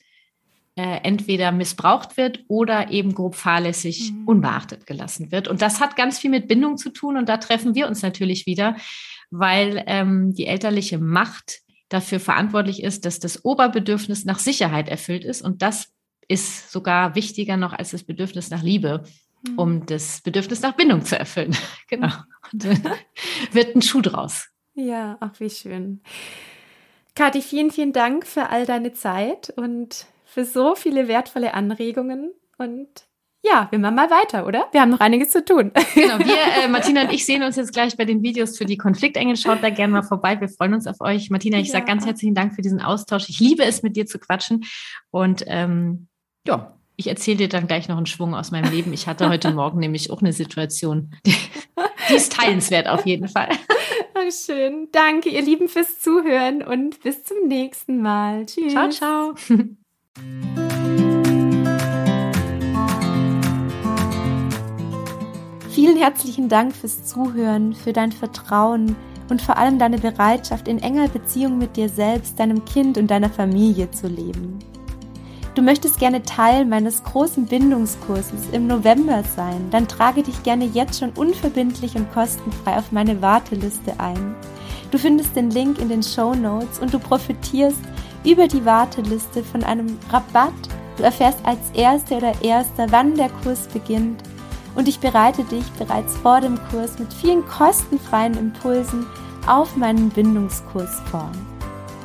äh, 0.75 0.99
entweder 1.03 1.53
missbraucht 1.53 2.17
wird 2.17 2.43
oder 2.49 2.91
eben 2.91 3.13
grob 3.13 3.35
fahrlässig 3.35 4.11
mhm. 4.11 4.27
unbeachtet 4.27 4.85
gelassen 4.85 5.31
wird. 5.31 5.47
Und 5.47 5.61
das 5.61 5.79
hat 5.79 5.95
ganz 5.95 6.19
viel 6.19 6.29
mit 6.29 6.49
Bindung 6.49 6.77
zu 6.77 6.89
tun 6.89 7.17
und 7.17 7.29
da 7.29 7.37
treffen 7.37 7.73
wir 7.73 7.87
uns 7.87 8.01
natürlich 8.01 8.45
wieder, 8.45 8.75
weil 9.29 9.83
ähm, 9.87 10.33
die 10.33 10.47
elterliche 10.47 10.97
Macht 10.97 11.59
dafür 11.87 12.19
verantwortlich 12.19 12.83
ist, 12.83 13.05
dass 13.05 13.19
das 13.19 13.45
Oberbedürfnis 13.45 14.25
nach 14.25 14.39
Sicherheit 14.39 14.89
erfüllt 14.89 15.23
ist 15.23 15.41
und 15.41 15.61
das 15.61 15.93
ist 16.27 16.71
sogar 16.71 17.15
wichtiger 17.15 17.57
noch 17.57 17.73
als 17.73 17.91
das 17.91 18.03
Bedürfnis 18.03 18.49
nach 18.49 18.63
Liebe 18.63 19.03
um 19.57 19.75
mhm. 19.75 19.85
das 19.85 20.21
Bedürfnis 20.21 20.61
nach 20.61 20.75
Bindung 20.75 21.03
zu 21.03 21.17
erfüllen. 21.17 21.55
genau. 21.87 22.11
Und, 22.51 22.65
äh, 22.65 22.77
wird 23.51 23.75
ein 23.75 23.81
Schuh 23.81 24.01
draus. 24.01 24.49
Ja, 24.73 25.17
ach, 25.19 25.39
wie 25.39 25.49
schön. 25.49 26.01
Kathi, 27.15 27.41
vielen, 27.41 27.71
vielen 27.71 27.93
Dank 27.93 28.25
für 28.25 28.49
all 28.49 28.65
deine 28.65 28.93
Zeit 28.93 29.51
und 29.55 30.05
für 30.25 30.45
so 30.45 30.75
viele 30.75 31.07
wertvolle 31.07 31.53
Anregungen. 31.53 32.31
Und 32.57 33.05
ja, 33.43 33.67
wir 33.71 33.79
machen 33.79 33.95
mal 33.95 34.09
weiter, 34.09 34.45
oder? 34.45 34.67
Wir 34.71 34.81
haben 34.81 34.91
noch 34.91 34.99
einiges 34.99 35.31
zu 35.31 35.43
tun. 35.43 35.71
Genau, 35.95 36.19
wir, 36.19 36.35
äh, 36.63 36.67
Martina 36.69 37.01
und 37.01 37.11
ich 37.11 37.25
sehen 37.25 37.43
uns 37.43 37.55
jetzt 37.55 37.73
gleich 37.73 37.97
bei 37.97 38.05
den 38.05 38.21
Videos 38.21 38.57
für 38.57 38.65
die 38.65 38.77
Konfliktengel. 38.77 39.35
Schaut 39.35 39.63
da 39.63 39.71
gerne 39.71 39.91
mal 39.91 40.03
vorbei. 40.03 40.39
Wir 40.39 40.47
freuen 40.47 40.75
uns 40.75 40.87
auf 40.87 41.01
euch. 41.01 41.29
Martina, 41.31 41.57
ich 41.57 41.67
ja. 41.67 41.73
sage 41.73 41.85
ganz 41.85 42.05
herzlichen 42.05 42.35
Dank 42.35 42.55
für 42.55 42.61
diesen 42.61 42.81
Austausch. 42.81 43.29
Ich 43.29 43.39
liebe 43.39 43.63
es, 43.63 43.81
mit 43.81 43.95
dir 43.95 44.05
zu 44.05 44.19
quatschen. 44.19 44.63
Und 45.09 45.43
ähm, 45.47 46.07
ja, 46.47 46.77
ich 46.95 47.07
erzähle 47.07 47.37
dir 47.37 47.49
dann 47.49 47.67
gleich 47.67 47.87
noch 47.87 47.97
einen 47.97 48.05
Schwung 48.05 48.35
aus 48.35 48.51
meinem 48.51 48.71
Leben. 48.71 48.93
Ich 48.93 49.07
hatte 49.07 49.29
heute 49.29 49.51
Morgen 49.51 49.79
nämlich 49.79 50.11
auch 50.11 50.21
eine 50.21 50.33
Situation, 50.33 51.13
die, 51.25 51.35
ist 52.13 52.33
teilenswert 52.33 52.87
auf 52.87 53.05
jeden 53.05 53.27
Fall. 53.27 53.49
Oh, 54.15 54.29
schön. 54.31 54.89
Danke, 54.91 55.29
ihr 55.29 55.41
Lieben, 55.41 55.67
fürs 55.67 55.99
Zuhören 55.99 56.61
und 56.61 57.01
bis 57.01 57.23
zum 57.23 57.47
nächsten 57.47 58.01
Mal. 58.01 58.45
Tschüss. 58.45 58.73
Ciao, 58.73 58.89
ciao. 58.89 59.33
Vielen 65.71 65.97
herzlichen 65.97 66.49
Dank 66.49 66.75
fürs 66.75 67.05
Zuhören, 67.05 67.73
für 67.73 67.93
dein 67.93 68.11
Vertrauen 68.11 68.95
und 69.29 69.41
vor 69.41 69.57
allem 69.57 69.79
deine 69.79 69.97
Bereitschaft, 69.97 70.67
in 70.67 70.77
enger 70.79 71.07
Beziehung 71.07 71.57
mit 71.57 71.77
dir 71.77 71.87
selbst, 71.87 72.37
deinem 72.39 72.65
Kind 72.65 72.97
und 72.97 73.07
deiner 73.07 73.29
Familie 73.29 73.89
zu 73.89 74.07
leben. 74.07 74.59
Du 75.53 75.61
möchtest 75.61 75.99
gerne 75.99 76.23
Teil 76.23 76.63
meines 76.65 77.03
großen 77.03 77.45
Bindungskurses 77.45 78.49
im 78.53 78.67
November 78.67 79.21
sein, 79.35 79.67
dann 79.69 79.87
trage 79.87 80.23
dich 80.23 80.43
gerne 80.43 80.63
jetzt 80.65 80.99
schon 80.99 81.09
unverbindlich 81.09 81.95
und 81.95 82.11
kostenfrei 82.13 82.77
auf 82.77 82.93
meine 82.93 83.21
Warteliste 83.21 83.99
ein. 83.99 84.33
Du 84.91 84.97
findest 84.97 85.35
den 85.35 85.51
Link 85.51 85.79
in 85.79 85.89
den 85.89 86.03
Show 86.03 86.33
Notes 86.33 86.79
und 86.79 86.93
du 86.93 86.99
profitierst 86.99 87.81
über 88.23 88.47
die 88.47 88.63
Warteliste 88.63 89.43
von 89.43 89.63
einem 89.63 89.97
Rabatt. 90.09 90.53
Du 90.95 91.03
erfährst 91.03 91.39
als 91.43 91.59
Erste 91.73 92.15
oder 92.15 92.33
Erster, 92.41 92.87
wann 92.89 93.15
der 93.15 93.29
Kurs 93.43 93.67
beginnt 93.67 94.23
und 94.75 94.87
ich 94.87 94.99
bereite 94.99 95.43
dich 95.43 95.69
bereits 95.73 96.15
vor 96.17 96.39
dem 96.39 96.57
Kurs 96.69 96.97
mit 96.97 97.11
vielen 97.13 97.45
kostenfreien 97.45 98.37
Impulsen 98.37 99.05
auf 99.47 99.75
meinen 99.75 100.09
Bindungskurs 100.09 101.01
vor. 101.09 101.29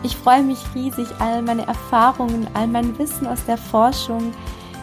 Ich 0.03 0.16
freue 0.16 0.42
mich 0.42 0.59
riesig, 0.74 1.07
all 1.18 1.42
meine 1.42 1.66
Erfahrungen, 1.66 2.47
all 2.55 2.66
mein 2.66 2.99
Wissen 2.99 3.26
aus 3.26 3.44
der 3.47 3.59
Forschung 3.59 4.32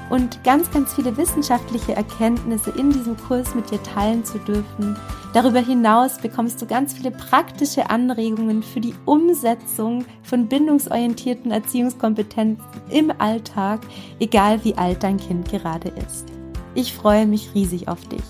und 0.10 0.44
ganz, 0.44 0.70
ganz 0.72 0.94
viele 0.94 1.16
wissenschaftliche 1.18 1.96
Erkenntnisse 1.96 2.72
in 2.72 2.92
diesem 2.92 3.18
Kurs 3.18 3.56
mit 3.56 3.72
dir 3.72 3.82
teilen 3.82 4.24
zu 4.26 4.38
dürfen. 4.40 4.98
Darüber 5.34 5.60
hinaus 5.60 6.20
bekommst 6.20 6.62
du 6.62 6.68
ganz 6.68 6.94
viele 6.94 7.12
praktische 7.12 7.90
Anregungen 7.90 8.62
für 8.62 8.82
die 8.82 8.94
Umsetzung 9.06 10.06
von 10.22 10.48
bindungsorientierten 10.48 11.52
Erziehungskompetenzen 11.52 12.64
im 12.90 13.12
Alltag, 13.18 13.82
egal 14.20 14.64
wie 14.64 14.76
alt 14.76 15.04
dein 15.04 15.18
Kind 15.18 15.50
gerade 15.50 15.90
ist. 15.90 16.28
Ich 16.76 16.94
freue 16.94 17.26
mich 17.26 17.54
riesig 17.56 17.88
auf 17.88 18.02
dich. 18.08 18.24